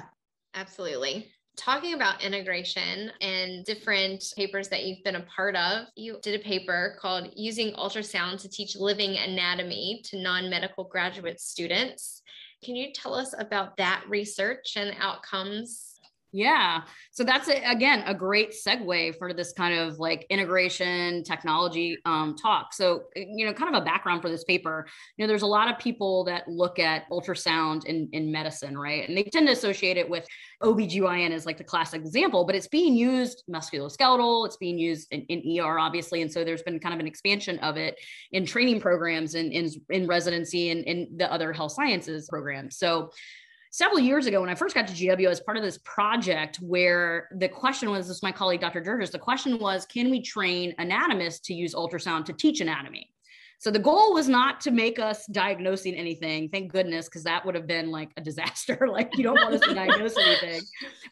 Absolutely 0.53 1.32
talking 1.55 1.93
about 1.93 2.23
integration 2.23 3.11
and 3.21 3.63
different 3.65 4.23
papers 4.35 4.69
that 4.69 4.83
you've 4.85 5.03
been 5.03 5.17
a 5.17 5.21
part 5.21 5.55
of, 5.55 5.87
you 5.95 6.17
did 6.21 6.39
a 6.39 6.43
paper 6.43 6.97
called 6.99 7.31
Using 7.35 7.73
Ultrasound 7.73 8.41
to 8.41 8.49
Teach 8.49 8.75
Living 8.75 9.17
Anatomy 9.17 10.01
to 10.05 10.21
Non 10.21 10.49
Medical 10.49 10.85
Graduate 10.85 11.39
Students. 11.39 12.21
Can 12.63 12.75
you 12.75 12.91
tell 12.93 13.13
us 13.13 13.33
about 13.37 13.77
that 13.77 14.03
research 14.07 14.73
and 14.77 14.95
outcomes 14.99 15.92
yeah. 16.33 16.81
So 17.11 17.23
that's 17.23 17.47
a, 17.47 17.63
again 17.63 18.03
a 18.07 18.13
great 18.13 18.53
segue 18.53 19.17
for 19.17 19.33
this 19.33 19.53
kind 19.53 19.79
of 19.79 19.99
like 19.99 20.25
integration 20.31 21.23
technology 21.23 21.97
um, 22.05 22.35
talk. 22.35 22.73
So 22.73 23.03
you 23.15 23.45
know, 23.45 23.53
kind 23.53 23.73
of 23.73 23.81
a 23.81 23.85
background 23.85 24.23
for 24.23 24.29
this 24.29 24.43
paper. 24.43 24.87
You 25.15 25.23
know, 25.23 25.27
there's 25.27 25.43
a 25.43 25.47
lot 25.47 25.71
of 25.71 25.77
people 25.77 26.23
that 26.25 26.47
look 26.47 26.79
at 26.79 27.07
ultrasound 27.11 27.85
in 27.85 28.09
in 28.13 28.31
medicine, 28.31 28.75
right? 28.75 29.07
And 29.07 29.15
they 29.15 29.23
tend 29.23 29.45
to 29.47 29.53
associate 29.53 29.97
it 29.97 30.09
with 30.09 30.25
OBGYN 30.63 31.31
as 31.31 31.45
like 31.45 31.57
the 31.57 31.63
classic 31.63 32.01
example, 32.01 32.45
but 32.45 32.55
it's 32.55 32.67
being 32.67 32.95
used 32.95 33.43
musculoskeletal, 33.49 34.47
it's 34.47 34.57
being 34.57 34.79
used 34.79 35.07
in, 35.11 35.21
in 35.23 35.59
ER, 35.59 35.77
obviously. 35.77 36.21
And 36.21 36.31
so 36.31 36.43
there's 36.43 36.63
been 36.63 36.79
kind 36.79 36.93
of 36.93 36.99
an 36.99 37.07
expansion 37.07 37.59
of 37.59 37.77
it 37.77 37.99
in 38.31 38.45
training 38.45 38.79
programs 38.79 39.35
and 39.35 39.51
in, 39.51 39.69
in 39.89 40.07
residency 40.07 40.71
and 40.71 40.83
in 40.85 41.09
the 41.17 41.31
other 41.31 41.53
health 41.53 41.73
sciences 41.73 42.27
programs. 42.29 42.77
So 42.77 43.11
several 43.73 43.99
years 43.99 44.27
ago 44.27 44.39
when 44.39 44.51
I 44.51 44.55
first 44.55 44.75
got 44.75 44.87
to 44.87 44.93
GW 44.93 45.27
as 45.27 45.39
part 45.39 45.57
of 45.57 45.63
this 45.63 45.79
project 45.79 46.57
where 46.57 47.27
the 47.37 47.49
question 47.49 47.89
was 47.89 48.07
this 48.07 48.17
is 48.17 48.23
my 48.23 48.31
colleague 48.31 48.61
Dr. 48.61 48.81
Georges, 48.81 49.09
the 49.09 49.17
question 49.17 49.57
was 49.57 49.83
can 49.87 50.11
we 50.11 50.21
train 50.21 50.75
anatomists 50.77 51.39
to 51.47 51.55
use 51.55 51.73
ultrasound 51.73 52.25
to 52.25 52.33
teach 52.33 52.61
anatomy? 52.61 53.09
So 53.63 53.71
the 53.71 53.79
goal 53.79 54.13
was 54.13 54.27
not 54.27 54.59
to 54.61 54.71
make 54.71 54.99
us 54.99 55.25
diagnosing 55.27 55.95
anything, 55.95 56.49
thank 56.49 56.69
goodness, 56.69 57.05
because 57.05 57.23
that 57.23 57.45
would 57.45 57.55
have 57.55 57.65
been 57.65 57.91
like 57.91 58.11
a 58.17 58.21
disaster. 58.21 58.89
like 58.91 59.17
you 59.17 59.23
don't 59.23 59.35
want 59.35 59.53
us 59.53 59.61
to 59.61 59.73
diagnose 59.73 60.17
anything. 60.17 60.63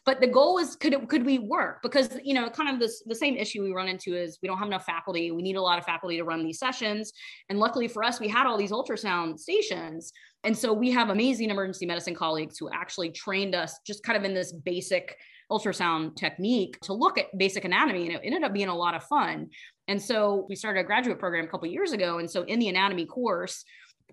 But 0.04 0.20
the 0.20 0.26
goal 0.26 0.56
was 0.56 0.76
could 0.76 0.92
it, 0.92 1.08
could 1.08 1.24
we 1.24 1.38
work? 1.38 1.78
Because 1.82 2.18
you 2.22 2.34
know, 2.34 2.50
kind 2.50 2.68
of 2.68 2.78
this 2.78 3.02
the 3.06 3.14
same 3.14 3.36
issue 3.38 3.62
we 3.62 3.72
run 3.72 3.88
into 3.88 4.14
is 4.14 4.38
we 4.42 4.48
don't 4.48 4.58
have 4.58 4.66
enough 4.66 4.84
faculty. 4.84 5.30
We 5.30 5.40
need 5.40 5.56
a 5.56 5.62
lot 5.62 5.78
of 5.78 5.86
faculty 5.86 6.18
to 6.18 6.24
run 6.24 6.44
these 6.44 6.58
sessions. 6.58 7.14
And 7.48 7.58
luckily 7.58 7.88
for 7.88 8.04
us, 8.04 8.20
we 8.20 8.28
had 8.28 8.46
all 8.46 8.58
these 8.58 8.70
ultrasound 8.70 9.38
stations. 9.38 10.12
And 10.44 10.54
so 10.54 10.74
we 10.74 10.90
have 10.90 11.08
amazing 11.08 11.48
emergency 11.48 11.86
medicine 11.86 12.14
colleagues 12.14 12.58
who 12.58 12.68
actually 12.74 13.12
trained 13.12 13.54
us 13.54 13.78
just 13.86 14.02
kind 14.02 14.18
of 14.18 14.24
in 14.24 14.34
this 14.34 14.52
basic 14.52 15.16
ultrasound 15.52 16.16
technique 16.16 16.80
to 16.80 16.92
look 16.92 17.18
at 17.18 17.26
basic 17.36 17.64
anatomy. 17.64 18.06
And 18.06 18.16
it 18.16 18.22
ended 18.24 18.42
up 18.42 18.52
being 18.52 18.68
a 18.68 18.76
lot 18.76 18.94
of 18.94 19.04
fun. 19.04 19.48
And 19.88 20.00
so 20.00 20.46
we 20.48 20.56
started 20.56 20.80
a 20.80 20.84
graduate 20.84 21.18
program 21.18 21.44
a 21.44 21.48
couple 21.48 21.68
years 21.68 21.92
ago. 21.92 22.18
And 22.18 22.30
so 22.30 22.42
in 22.42 22.58
the 22.58 22.68
anatomy 22.68 23.06
course, 23.06 23.64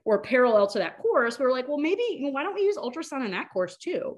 or 0.05 0.21
parallel 0.21 0.67
to 0.67 0.79
that 0.79 0.97
course, 0.99 1.39
we 1.39 1.45
were 1.45 1.51
like, 1.51 1.67
well, 1.67 1.77
maybe 1.77 2.19
why 2.31 2.43
don't 2.43 2.55
we 2.55 2.61
use 2.61 2.77
ultrasound 2.77 3.25
in 3.25 3.31
that 3.31 3.49
course 3.51 3.77
too? 3.77 4.17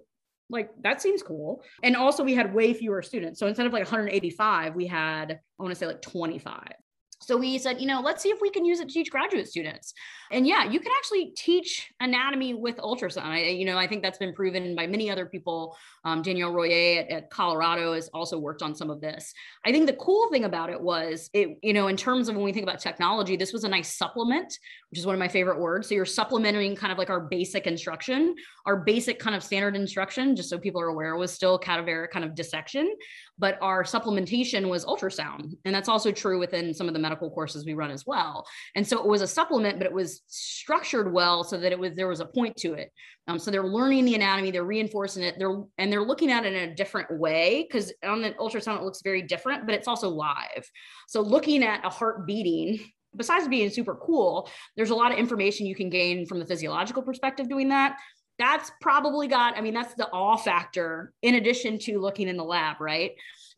Like 0.49 0.69
that 0.84 1.01
seems 1.01 1.24
cool. 1.24 1.63
And 1.84 1.95
also 1.95 2.24
we 2.24 2.34
had 2.34 2.53
way 2.53 2.74
fewer 2.74 3.01
students. 3.01 3.39
So 3.39 3.47
instead 3.47 3.65
of 3.65 3.74
like 3.74 3.84
185, 3.84 4.76
we 4.76 4.86
had, 4.88 5.32
I 5.32 5.63
want 5.63 5.72
to 5.72 5.80
say 5.80 5.88
like 5.88 6.01
25. 6.01 6.74
So 7.22 7.38
we 7.38 7.57
said, 7.59 7.80
you 7.80 7.88
know, 7.88 8.01
let's 8.01 8.24
see 8.24 8.30
if 8.30 8.41
we 8.41 8.49
can 8.49 8.65
use 8.65 8.80
it 8.80 8.88
to 8.88 8.93
teach 8.93 9.11
graduate 9.11 9.47
students. 9.47 9.93
And 10.32 10.47
yeah, 10.47 10.63
you 10.63 10.80
can 10.80 10.91
actually 10.97 11.34
teach 11.36 11.91
anatomy 11.99 12.53
with 12.53 12.78
ultrasound. 12.78 13.26
I, 13.26 13.43
you 13.49 13.65
know, 13.65 13.78
I 13.78 13.88
think 13.88 14.01
that's 14.01 14.17
been 14.17 14.34
proven 14.34 14.76
by 14.76 14.88
many 14.88 15.09
other 15.09 15.26
people. 15.26 15.78
Um, 16.03 16.22
Danielle 16.22 16.51
Royer 16.51 17.01
at, 17.01 17.09
at, 17.09 17.30
Colorado 17.30 17.93
has 17.93 18.09
also 18.13 18.39
worked 18.39 18.63
on 18.63 18.74
some 18.74 18.89
of 18.89 19.01
this. 19.01 19.34
I 19.65 19.72
think 19.72 19.86
the 19.86 19.93
cool 19.93 20.30
thing 20.32 20.45
about 20.45 20.69
it 20.69 20.82
was 20.82 21.30
it, 21.34 21.59
you 21.61 21.74
know, 21.74 21.89
in 21.89 21.97
terms 21.97 22.28
of 22.28 22.36
when 22.36 22.43
we 22.43 22.53
think 22.53 22.63
about 22.63 22.80
technology, 22.80 23.36
this 23.36 23.53
was 23.53 23.65
a 23.65 23.69
nice 23.69 23.95
supplement, 23.95 24.57
which 24.89 24.99
is 24.99 25.05
one 25.05 25.13
of 25.13 25.19
my 25.19 25.28
favorite 25.28 25.59
words. 25.59 25.88
So 25.88 25.95
you're 25.95 26.05
supplementing 26.05 26.76
kind 26.76 26.91
of 26.91 26.97
like 26.97 27.09
our 27.09 27.22
basic 27.22 27.67
instruction, 27.67 28.36
our 28.65 28.78
basic 28.78 29.19
kind 29.19 29.36
of 29.36 29.43
standard 29.43 29.76
instruction, 29.76 30.36
just 30.36 30.49
so 30.49 30.57
people 30.57 30.82
are 30.82 30.88
aware, 30.88 31.15
was 31.15 31.32
still 31.32 31.59
cadaveric 31.59 32.09
kind 32.09 32.26
of 32.26 32.34
dissection, 32.34 32.95
but 33.42 33.58
our 33.60 33.84
supplementation 33.84 34.70
was 34.70 34.86
ultrasound. 34.86 35.58
And 35.66 35.74
that's 35.74 35.89
also 35.89 36.12
true 36.12 36.38
within 36.38 36.76
some 36.76 36.88
of 36.88 36.94
the 36.94 37.00
medical 37.00 37.32
courses 37.32 37.66
we 37.66 37.74
run 37.74 37.89
as 37.89 38.06
well. 38.06 38.46
And 38.76 38.88
so 38.88 39.00
it 39.00 39.08
was 39.08 39.24
a 39.24 39.28
supplement, 39.28 39.80
but 39.80 39.88
it 39.88 39.94
was 39.94 40.22
structured 40.28 41.12
well 41.12 41.44
so 41.44 41.58
that 41.58 41.72
it 41.72 41.80
was 41.80 41.94
there 41.96 42.08
was 42.08 42.20
a 42.20 42.26
point 42.26 42.56
to 42.58 42.74
it. 42.76 42.92
Um, 43.28 43.39
so 43.39 43.50
they're 43.50 43.68
learning 43.68 44.06
the 44.06 44.14
anatomy, 44.14 44.52
they're 44.52 44.64
reinforcing 44.64 45.24
it, 45.24 45.36
they're 45.39 45.64
and 45.80 45.92
they're 45.92 46.04
looking 46.04 46.32
at 46.32 46.46
it 46.46 46.54
in 46.54 46.70
a 46.70 46.76
different 46.76 47.20
way 47.20 47.68
because 47.68 47.92
on 48.04 48.22
the 48.22 48.32
ultrasound 48.34 48.78
it 48.78 48.84
looks 48.84 49.02
very 49.02 49.24
different, 49.24 49.66
but 49.66 49.74
it's 49.74 49.88
also 49.88 50.10
live. 50.10 50.70
So 51.08 51.22
looking 51.22 51.64
at 51.64 51.84
a 51.84 51.89
heart 51.89 52.28
beating 52.28 52.80
besides 53.16 53.48
being 53.48 53.70
super 53.70 53.96
cool, 53.96 54.50
there's 54.78 54.89
a 54.89 54.96
lot 54.96 55.12
of 55.12 55.18
information 55.18 55.66
you 55.66 55.76
can 55.76 55.89
gain 55.89 56.26
from 56.26 56.39
the 56.39 56.46
physiological 56.46 57.04
perspective 57.04 57.50
doing 57.50 57.68
that. 57.68 57.98
That's 58.40 58.72
probably 58.82 59.28
got, 59.28 59.58
I 59.58 59.62
mean, 59.62 59.74
that's 59.74 59.94
the 59.94 60.08
awe 60.10 60.38
factor 60.38 61.14
in 61.22 61.36
addition 61.36 61.78
to 61.80 62.00
looking 62.00 62.28
in 62.28 62.38
the 62.38 62.44
lab, 62.44 62.82
right? 62.82 63.12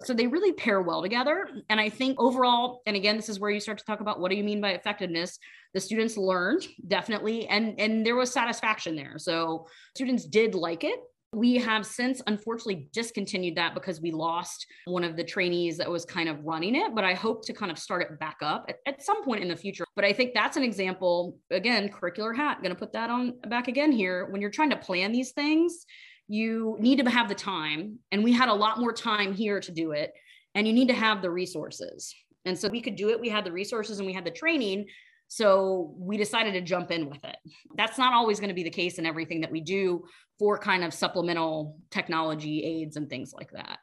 So 0.04 0.14
they 0.14 0.28
really 0.28 0.52
pair 0.52 0.82
well 0.82 1.02
together. 1.02 1.48
And 1.70 1.80
I 1.80 1.90
think 1.90 2.20
overall, 2.20 2.82
and 2.86 2.96
again, 2.96 3.16
this 3.16 3.30
is 3.30 3.40
where 3.40 3.52
you 3.52 3.60
start 3.60 3.78
to 3.78 3.86
talk 3.86 4.02
about 4.02 4.20
what 4.20 4.30
do 4.30 4.38
you 4.38 4.44
mean 4.44 4.60
by 4.60 4.72
effectiveness? 4.72 5.40
The 5.74 5.80
students 5.80 6.18
learned 6.18 6.68
definitely, 6.88 7.48
and 7.48 7.80
and 7.80 8.06
there 8.06 8.16
was 8.16 8.32
satisfaction 8.32 8.96
there. 8.96 9.16
So 9.18 9.68
students 9.96 10.26
did 10.26 10.56
like 10.56 10.84
it. 10.84 11.00
We 11.34 11.56
have 11.56 11.86
since 11.86 12.22
unfortunately 12.28 12.90
discontinued 12.94 13.58
that 13.58 13.74
because 13.74 14.00
we 14.00 14.12
lost 14.12 14.68
one 14.86 15.04
of 15.04 15.18
the 15.18 15.24
trainees 15.24 15.78
that 15.78 15.90
was 15.90 16.06
kind 16.06 16.30
of 16.30 16.44
running 16.44 16.76
it, 16.76 16.94
but 16.94 17.04
I 17.04 17.14
hope 17.14 17.46
to 17.46 17.54
kind 17.54 17.72
of 17.72 17.80
start 17.80 18.04
it 18.04 18.20
back 18.20 18.38
up 18.42 18.66
at, 18.70 18.78
at 18.86 19.04
some 19.04 19.24
point 19.24 19.42
in 19.42 19.50
the 19.50 19.56
future. 19.56 19.86
But 19.96 20.06
I 20.06 20.14
think 20.14 20.34
that's 20.34 20.58
an 20.58 20.64
example, 20.64 21.38
again, 21.52 21.90
curricular 21.90 22.36
hat, 22.36 22.62
going 22.62 22.74
to 22.74 22.80
put 22.80 22.94
that 22.94 23.10
on 23.10 23.40
back 23.50 23.68
again 23.68 23.92
here. 23.92 24.28
When 24.30 24.42
you're 24.42 24.52
trying 24.52 24.70
to 24.70 24.78
plan 24.78 25.12
these 25.12 25.32
things, 25.32 25.86
you 26.28 26.78
need 26.80 27.04
to 27.04 27.10
have 27.10 27.28
the 27.28 27.36
time 27.36 28.00
and 28.12 28.24
we 28.24 28.32
had 28.32 28.50
a 28.50 28.54
lot 28.54 28.80
more 28.80 28.94
time 28.94 29.34
here 29.34 29.60
to 29.60 29.72
do 29.72 29.92
it 29.92 30.14
and 30.56 30.66
you 30.66 30.74
need 30.74 30.88
to 30.88 30.94
have 30.94 31.22
the 31.22 31.30
resources 31.30 32.16
and 32.46 32.58
so 32.58 32.68
we 32.70 32.82
could 32.82 32.96
do 32.96 33.10
it 33.10 33.20
we 33.20 33.30
had 33.30 33.46
the 33.46 33.52
resources 33.52 34.00
and 34.00 34.08
we 34.08 34.14
had 34.14 34.26
the 34.26 34.32
training 34.32 34.86
so 35.34 35.96
we 35.98 36.16
decided 36.16 36.52
to 36.52 36.62
jump 36.62 36.92
in 36.92 37.10
with 37.10 37.24
it. 37.26 37.38
That's 37.76 37.98
not 37.98 38.14
always 38.14 38.40
going 38.40 38.50
to 38.50 38.54
be 38.54 38.62
the 38.62 38.70
case 38.70 39.00
in 39.00 39.06
everything 39.08 39.42
that 39.42 39.52
we 39.52 39.62
do 39.62 40.04
for 40.38 40.60
kind 40.60 40.84
of 40.84 40.94
supplemental 40.94 41.80
technology 41.90 42.64
aids 42.64 42.98
and 42.98 43.10
things 43.10 43.34
like 43.34 43.50
that. 43.54 43.80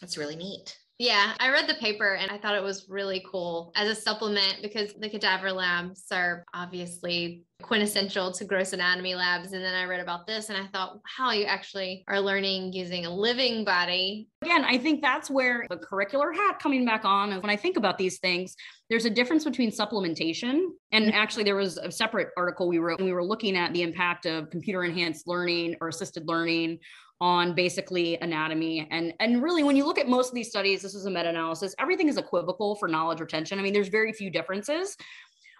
That's 0.00 0.16
really 0.16 0.34
neat 0.34 0.74
yeah, 0.98 1.34
I 1.38 1.50
read 1.50 1.68
the 1.68 1.74
paper 1.74 2.14
and 2.14 2.30
I 2.30 2.38
thought 2.38 2.54
it 2.54 2.62
was 2.62 2.86
really 2.88 3.24
cool 3.30 3.70
as 3.76 3.88
a 3.88 4.00
supplement 4.00 4.60
because 4.62 4.94
the 4.98 5.10
cadaver 5.10 5.52
labs 5.52 6.04
are 6.10 6.44
obviously 6.54 7.44
quintessential 7.62 8.32
to 8.32 8.44
gross 8.44 8.72
anatomy 8.72 9.14
labs. 9.14 9.52
And 9.52 9.62
then 9.62 9.74
I 9.74 9.84
read 9.84 10.00
about 10.00 10.26
this 10.26 10.48
and 10.48 10.56
I 10.56 10.66
thought, 10.68 10.98
wow, 11.18 11.32
you 11.32 11.44
actually 11.44 12.02
are 12.08 12.20
learning 12.20 12.72
using 12.72 13.04
a 13.04 13.14
living 13.14 13.64
body. 13.64 14.28
Again, 14.42 14.64
I 14.64 14.78
think 14.78 15.02
that's 15.02 15.30
where 15.30 15.66
the 15.68 15.76
curricular 15.76 16.34
hat 16.34 16.58
coming 16.60 16.86
back 16.86 17.04
on. 17.04 17.32
And 17.32 17.42
when 17.42 17.50
I 17.50 17.56
think 17.56 17.76
about 17.76 17.98
these 17.98 18.18
things, 18.18 18.56
there's 18.88 19.04
a 19.04 19.10
difference 19.10 19.44
between 19.44 19.70
supplementation 19.70 20.62
and 20.92 21.06
mm-hmm. 21.06 21.14
actually 21.14 21.44
there 21.44 21.56
was 21.56 21.76
a 21.76 21.90
separate 21.90 22.28
article 22.36 22.68
we 22.68 22.78
wrote 22.78 23.00
we 23.00 23.12
were 23.12 23.24
looking 23.24 23.56
at 23.56 23.72
the 23.72 23.82
impact 23.82 24.26
of 24.26 24.48
computer 24.50 24.84
enhanced 24.84 25.26
learning 25.26 25.74
or 25.80 25.88
assisted 25.88 26.26
learning 26.28 26.78
on 27.20 27.54
basically 27.54 28.18
anatomy 28.20 28.86
and 28.90 29.14
and 29.20 29.42
really 29.42 29.62
when 29.62 29.74
you 29.74 29.86
look 29.86 29.98
at 29.98 30.08
most 30.08 30.28
of 30.28 30.34
these 30.34 30.50
studies 30.50 30.82
this 30.82 30.94
is 30.94 31.06
a 31.06 31.10
meta-analysis 31.10 31.74
everything 31.78 32.08
is 32.08 32.18
equivocal 32.18 32.74
for 32.76 32.88
knowledge 32.88 33.20
retention 33.20 33.58
i 33.58 33.62
mean 33.62 33.72
there's 33.72 33.88
very 33.88 34.12
few 34.12 34.30
differences 34.30 34.96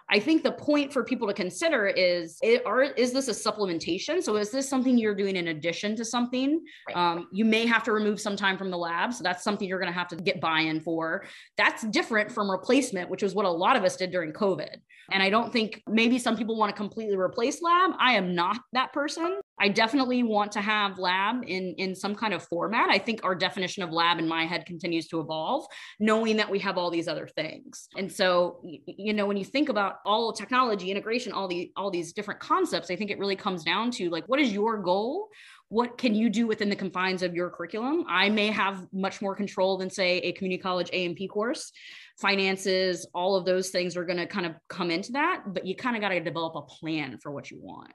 I 0.09 0.19
think 0.19 0.43
the 0.43 0.53
point 0.53 0.93
for 0.93 1.03
people 1.03 1.27
to 1.27 1.33
consider 1.33 1.87
is 1.87 2.37
it, 2.41 2.65
are, 2.65 2.83
is 2.83 3.11
this 3.11 3.27
a 3.27 3.31
supplementation? 3.31 4.23
So 4.23 4.37
is 4.37 4.51
this 4.51 4.69
something 4.69 4.97
you're 4.97 5.15
doing 5.15 5.35
in 5.35 5.49
addition 5.49 5.97
to 5.97 6.05
something? 6.05 6.63
Right. 6.87 6.95
Um, 6.95 7.27
you 7.33 7.43
may 7.43 7.65
have 7.65 7.83
to 7.83 7.91
remove 7.91 8.21
some 8.21 8.37
time 8.37 8.57
from 8.57 8.71
the 8.71 8.77
lab. 8.77 9.13
So 9.13 9.21
that's 9.21 9.43
something 9.43 9.67
you're 9.67 9.79
going 9.79 9.91
to 9.91 9.97
have 9.97 10.07
to 10.09 10.15
get 10.15 10.39
buy-in 10.39 10.79
for. 10.79 11.25
That's 11.57 11.83
different 11.87 12.31
from 12.31 12.49
replacement, 12.49 13.09
which 13.09 13.21
is 13.21 13.35
what 13.35 13.45
a 13.45 13.51
lot 13.51 13.75
of 13.75 13.83
us 13.83 13.97
did 13.97 14.11
during 14.11 14.31
COVID. 14.31 14.77
And 15.11 15.21
I 15.21 15.29
don't 15.29 15.51
think 15.51 15.83
maybe 15.87 16.19
some 16.19 16.37
people 16.37 16.57
want 16.57 16.73
to 16.73 16.75
completely 16.75 17.17
replace 17.17 17.61
lab. 17.61 17.91
I 17.99 18.13
am 18.13 18.33
not 18.33 18.57
that 18.71 18.93
person. 18.93 19.41
I 19.59 19.69
definitely 19.69 20.23
want 20.23 20.51
to 20.53 20.61
have 20.61 20.99
lab 20.99 21.43
in, 21.47 21.73
in 21.77 21.95
some 21.95 22.15
kind 22.15 22.33
of 22.33 22.43
format. 22.43 22.89
I 22.89 22.99
think 22.99 23.21
our 23.23 23.33
definition 23.33 23.83
of 23.83 23.91
lab 23.91 24.19
in 24.19 24.27
my 24.27 24.45
head 24.45 24.65
continues 24.65 25.07
to 25.07 25.19
evolve, 25.19 25.65
knowing 25.99 26.37
that 26.37 26.49
we 26.49 26.59
have 26.59 26.77
all 26.77 26.91
these 26.91 27.07
other 27.07 27.27
things. 27.27 27.87
And 27.97 28.11
so, 28.11 28.61
you 28.85 29.13
know, 29.13 29.25
when 29.25 29.37
you 29.37 29.45
think 29.45 29.69
about 29.69 29.95
all 30.05 30.31
technology, 30.31 30.91
integration, 30.91 31.31
all 31.31 31.47
the 31.47 31.71
all 31.75 31.89
these 31.89 32.13
different 32.13 32.39
concepts, 32.39 32.91
I 32.91 32.95
think 32.95 33.09
it 33.09 33.19
really 33.19 33.35
comes 33.35 33.63
down 33.63 33.91
to 33.91 34.09
like, 34.09 34.27
what 34.27 34.39
is 34.39 34.53
your 34.53 34.77
goal? 34.77 35.29
What 35.69 35.97
can 35.97 36.15
you 36.15 36.29
do 36.29 36.47
within 36.47 36.69
the 36.69 36.75
confines 36.75 37.23
of 37.23 37.35
your 37.35 37.49
curriculum? 37.49 38.05
I 38.07 38.29
may 38.29 38.47
have 38.51 38.87
much 38.93 39.21
more 39.21 39.35
control 39.35 39.77
than, 39.77 39.89
say, 39.89 40.19
a 40.19 40.31
community 40.31 40.61
college 40.61 40.89
A&P 40.93 41.27
course. 41.27 41.73
Finances, 42.21 43.05
all 43.13 43.35
of 43.35 43.43
those 43.43 43.69
things 43.69 43.97
are 43.97 44.05
going 44.05 44.17
to 44.17 44.27
kind 44.27 44.45
of 44.45 44.53
come 44.69 44.89
into 44.91 45.11
that, 45.11 45.43
but 45.47 45.65
you 45.65 45.75
kind 45.75 45.97
of 45.97 46.01
got 46.01 46.09
to 46.09 46.21
develop 46.21 46.55
a 46.55 46.61
plan 46.61 47.17
for 47.17 47.33
what 47.33 47.51
you 47.51 47.59
want. 47.61 47.91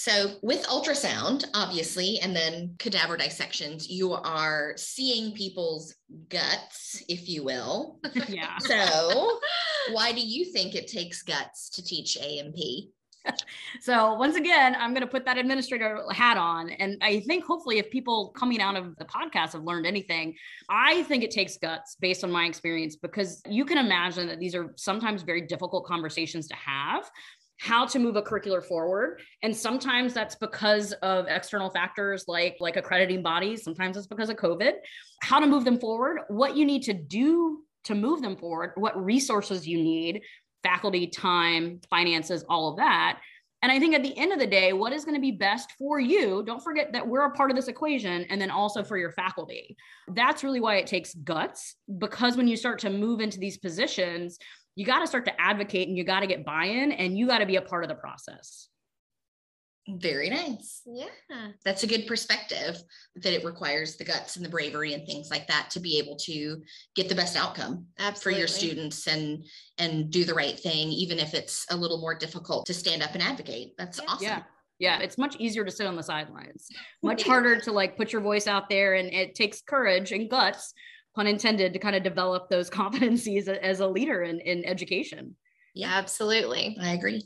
So, 0.00 0.36
with 0.42 0.64
ultrasound, 0.66 1.44
obviously, 1.54 2.20
and 2.20 2.34
then 2.34 2.76
cadaver 2.78 3.16
dissections, 3.16 3.90
you 3.90 4.12
are 4.12 4.74
seeing 4.76 5.34
people's 5.34 5.92
guts, 6.28 7.02
if 7.08 7.28
you 7.28 7.42
will. 7.42 7.98
Yeah. 8.28 8.58
so, 8.58 9.40
why 9.90 10.12
do 10.12 10.20
you 10.20 10.44
think 10.44 10.76
it 10.76 10.86
takes 10.86 11.22
guts 11.22 11.68
to 11.70 11.82
teach 11.82 12.16
A&P? 12.16 12.92
so 13.80 14.14
once 14.14 14.36
again 14.36 14.76
i'm 14.78 14.92
going 14.94 15.02
to 15.02 15.10
put 15.10 15.24
that 15.24 15.36
administrator 15.36 16.02
hat 16.12 16.36
on 16.36 16.70
and 16.70 16.96
i 17.02 17.20
think 17.20 17.44
hopefully 17.44 17.78
if 17.78 17.90
people 17.90 18.28
coming 18.28 18.60
out 18.60 18.76
of 18.76 18.96
the 18.96 19.04
podcast 19.04 19.52
have 19.52 19.64
learned 19.64 19.86
anything 19.86 20.34
i 20.70 21.02
think 21.02 21.24
it 21.24 21.30
takes 21.30 21.58
guts 21.58 21.96
based 22.00 22.22
on 22.22 22.30
my 22.30 22.44
experience 22.46 22.96
because 22.96 23.42
you 23.46 23.64
can 23.64 23.76
imagine 23.76 24.28
that 24.28 24.38
these 24.38 24.54
are 24.54 24.72
sometimes 24.76 25.22
very 25.22 25.42
difficult 25.42 25.84
conversations 25.84 26.46
to 26.46 26.54
have 26.54 27.10
how 27.58 27.84
to 27.84 27.98
move 27.98 28.16
a 28.16 28.22
curricular 28.22 28.64
forward 28.64 29.20
and 29.42 29.54
sometimes 29.54 30.14
that's 30.14 30.36
because 30.36 30.92
of 31.02 31.26
external 31.28 31.70
factors 31.70 32.24
like 32.28 32.56
like 32.60 32.76
accrediting 32.76 33.22
bodies 33.22 33.62
sometimes 33.62 33.96
it's 33.96 34.06
because 34.06 34.30
of 34.30 34.36
covid 34.36 34.74
how 35.22 35.40
to 35.40 35.46
move 35.46 35.64
them 35.64 35.78
forward 35.78 36.20
what 36.28 36.56
you 36.56 36.64
need 36.64 36.82
to 36.82 36.92
do 36.92 37.62
to 37.84 37.94
move 37.94 38.22
them 38.22 38.36
forward 38.36 38.72
what 38.76 39.02
resources 39.02 39.66
you 39.66 39.76
need 39.76 40.22
faculty 40.62 41.06
time 41.06 41.80
finances 41.90 42.44
all 42.48 42.70
of 42.70 42.76
that 42.76 43.20
and 43.62 43.72
I 43.72 43.80
think 43.80 43.94
at 43.94 44.04
the 44.04 44.16
end 44.16 44.32
of 44.32 44.38
the 44.38 44.46
day, 44.46 44.72
what 44.72 44.92
is 44.92 45.04
going 45.04 45.16
to 45.16 45.20
be 45.20 45.32
best 45.32 45.72
for 45.72 45.98
you? 45.98 46.44
Don't 46.46 46.62
forget 46.62 46.92
that 46.92 47.06
we're 47.06 47.24
a 47.24 47.32
part 47.32 47.50
of 47.50 47.56
this 47.56 47.66
equation 47.66 48.24
and 48.30 48.40
then 48.40 48.50
also 48.50 48.84
for 48.84 48.96
your 48.96 49.10
faculty. 49.10 49.76
That's 50.14 50.44
really 50.44 50.60
why 50.60 50.76
it 50.76 50.86
takes 50.86 51.14
guts 51.14 51.74
because 51.98 52.36
when 52.36 52.46
you 52.46 52.56
start 52.56 52.78
to 52.80 52.90
move 52.90 53.20
into 53.20 53.40
these 53.40 53.58
positions, 53.58 54.38
you 54.78 54.86
got 54.86 55.00
to 55.00 55.08
start 55.08 55.24
to 55.24 55.40
advocate 55.40 55.88
and 55.88 55.96
you 55.98 56.04
got 56.04 56.20
to 56.20 56.28
get 56.28 56.44
buy 56.44 56.66
in 56.66 56.92
and 56.92 57.18
you 57.18 57.26
got 57.26 57.38
to 57.38 57.46
be 57.46 57.56
a 57.56 57.60
part 57.60 57.82
of 57.82 57.88
the 57.88 57.96
process. 57.96 58.68
Very 59.88 60.30
nice. 60.30 60.82
Yeah. 60.86 61.06
That's 61.64 61.82
a 61.82 61.88
good 61.88 62.06
perspective 62.06 62.80
that 63.16 63.32
it 63.32 63.44
requires 63.44 63.96
the 63.96 64.04
guts 64.04 64.36
and 64.36 64.44
the 64.44 64.48
bravery 64.48 64.94
and 64.94 65.04
things 65.04 65.30
like 65.32 65.48
that 65.48 65.68
to 65.70 65.80
be 65.80 65.98
able 65.98 66.14
to 66.26 66.62
get 66.94 67.08
the 67.08 67.16
best 67.16 67.36
outcome 67.36 67.86
for 68.20 68.30
your 68.30 68.46
students 68.46 69.08
and 69.08 69.44
and 69.78 70.12
do 70.12 70.24
the 70.24 70.34
right 70.34 70.56
thing, 70.56 70.88
even 70.92 71.18
if 71.18 71.34
it's 71.34 71.66
a 71.70 71.76
little 71.76 72.00
more 72.00 72.14
difficult 72.16 72.64
to 72.66 72.74
stand 72.74 73.02
up 73.02 73.14
and 73.14 73.22
advocate. 73.22 73.72
That's 73.78 73.98
Yeah. 73.98 74.04
awesome. 74.08 74.26
Yeah. 74.26 74.42
Yeah, 74.78 75.00
it's 75.00 75.18
much 75.18 75.34
easier 75.40 75.64
to 75.64 75.72
sit 75.72 75.88
on 75.88 75.96
the 75.96 76.04
sidelines. 76.04 76.68
Much 77.02 77.24
harder 77.24 77.58
to 77.62 77.72
like 77.72 77.96
put 77.96 78.12
your 78.12 78.22
voice 78.22 78.46
out 78.46 78.68
there 78.68 78.94
and 78.94 79.12
it 79.12 79.34
takes 79.34 79.60
courage 79.60 80.12
and 80.12 80.30
guts, 80.30 80.72
pun 81.18 81.26
intended, 81.26 81.72
to 81.72 81.80
kind 81.80 81.96
of 81.96 82.04
develop 82.04 82.48
those 82.48 82.70
competencies 82.80 83.48
as 83.48 83.80
a 83.80 83.86
leader 83.86 84.22
in, 84.22 84.38
in 84.40 84.64
education. 84.64 85.34
Yeah. 85.74 85.88
Absolutely. 85.90 86.76
I 86.80 86.94
agree. 86.94 87.22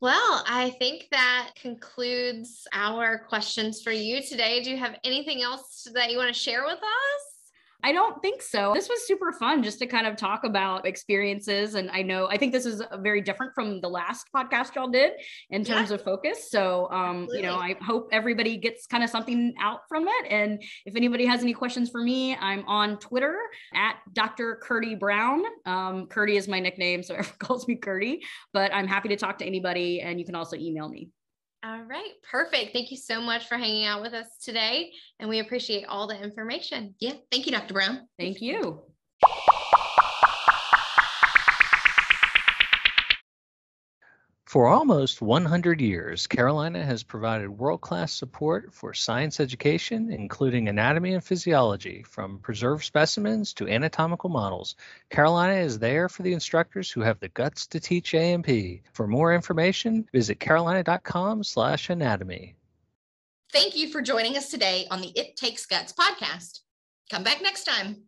Well, 0.00 0.44
I 0.46 0.70
think 0.78 1.08
that 1.10 1.50
concludes 1.60 2.66
our 2.72 3.18
questions 3.18 3.82
for 3.82 3.90
you 3.90 4.22
today. 4.22 4.62
Do 4.62 4.70
you 4.70 4.76
have 4.76 4.96
anything 5.02 5.42
else 5.42 5.88
that 5.92 6.12
you 6.12 6.18
want 6.18 6.32
to 6.32 6.40
share 6.40 6.64
with 6.64 6.78
us? 6.78 7.27
I 7.84 7.92
don't 7.92 8.20
think 8.20 8.42
so. 8.42 8.72
This 8.74 8.88
was 8.88 9.06
super 9.06 9.30
fun 9.32 9.62
just 9.62 9.78
to 9.78 9.86
kind 9.86 10.06
of 10.06 10.16
talk 10.16 10.42
about 10.42 10.84
experiences. 10.84 11.76
And 11.76 11.88
I 11.92 12.02
know, 12.02 12.26
I 12.26 12.36
think 12.36 12.52
this 12.52 12.66
is 12.66 12.80
uh, 12.80 12.96
very 12.98 13.20
different 13.20 13.54
from 13.54 13.80
the 13.80 13.88
last 13.88 14.26
podcast 14.34 14.74
y'all 14.74 14.88
did 14.88 15.12
in 15.50 15.62
Yeah. 15.62 15.74
terms 15.76 15.92
of 15.92 16.02
focus. 16.02 16.50
So, 16.50 16.90
um, 16.90 17.28
you 17.32 17.42
know, 17.42 17.54
I 17.54 17.76
hope 17.80 18.08
everybody 18.10 18.56
gets 18.56 18.86
kind 18.88 19.04
of 19.04 19.10
something 19.10 19.54
out 19.60 19.82
from 19.88 20.08
it. 20.08 20.26
And 20.28 20.60
if 20.86 20.96
anybody 20.96 21.24
has 21.26 21.42
any 21.42 21.52
questions 21.52 21.88
for 21.88 22.02
me, 22.02 22.34
I'm 22.34 22.64
on 22.66 22.98
Twitter 22.98 23.38
at 23.72 23.96
Dr. 24.12 24.56
Kirsty 24.60 24.96
Brown. 24.96 25.44
Um, 25.64 26.06
Kirsty 26.08 26.36
is 26.36 26.48
my 26.48 26.58
nickname, 26.58 27.04
so 27.04 27.14
everyone 27.18 27.38
calls 27.38 27.68
me 27.68 27.76
Kirsty, 27.76 28.22
but 28.52 28.74
I'm 28.74 28.88
happy 28.88 29.08
to 29.10 29.16
talk 29.16 29.38
to 29.38 29.44
anybody. 29.46 30.00
And 30.00 30.18
you 30.18 30.26
can 30.26 30.34
also 30.34 30.56
email 30.56 30.88
me. 30.88 31.10
All 31.64 31.82
right, 31.82 32.12
perfect. 32.30 32.72
Thank 32.72 32.90
you 32.90 32.96
so 32.96 33.20
much 33.20 33.48
for 33.48 33.56
hanging 33.56 33.84
out 33.84 34.00
with 34.00 34.14
us 34.14 34.26
today. 34.40 34.92
And 35.18 35.28
we 35.28 35.40
appreciate 35.40 35.86
all 35.86 36.06
the 36.06 36.20
information. 36.20 36.94
Yeah. 37.00 37.14
Thank 37.32 37.46
you, 37.46 37.52
Dr. 37.52 37.74
Brown. 37.74 38.06
Thank 38.18 38.40
you. 38.40 38.82
For 44.48 44.66
almost 44.66 45.20
100 45.20 45.78
years, 45.78 46.26
Carolina 46.26 46.82
has 46.82 47.02
provided 47.02 47.50
world 47.50 47.82
class 47.82 48.14
support 48.14 48.72
for 48.72 48.94
science 48.94 49.40
education, 49.40 50.10
including 50.10 50.68
anatomy 50.68 51.12
and 51.12 51.22
physiology, 51.22 52.02
from 52.04 52.38
preserved 52.38 52.82
specimens 52.82 53.52
to 53.52 53.68
anatomical 53.68 54.30
models. 54.30 54.74
Carolina 55.10 55.56
is 55.56 55.78
there 55.78 56.08
for 56.08 56.22
the 56.22 56.32
instructors 56.32 56.90
who 56.90 57.02
have 57.02 57.20
the 57.20 57.28
guts 57.28 57.66
to 57.66 57.78
teach 57.78 58.14
A&P. 58.14 58.80
For 58.94 59.06
more 59.06 59.34
information, 59.34 60.08
visit 60.14 60.40
carolina.com/slash 60.40 61.90
anatomy. 61.90 62.56
Thank 63.52 63.76
you 63.76 63.92
for 63.92 64.00
joining 64.00 64.38
us 64.38 64.50
today 64.50 64.86
on 64.90 65.02
the 65.02 65.12
It 65.14 65.36
Takes 65.36 65.66
Guts 65.66 65.92
podcast. 65.92 66.60
Come 67.10 67.22
back 67.22 67.42
next 67.42 67.64
time. 67.64 68.04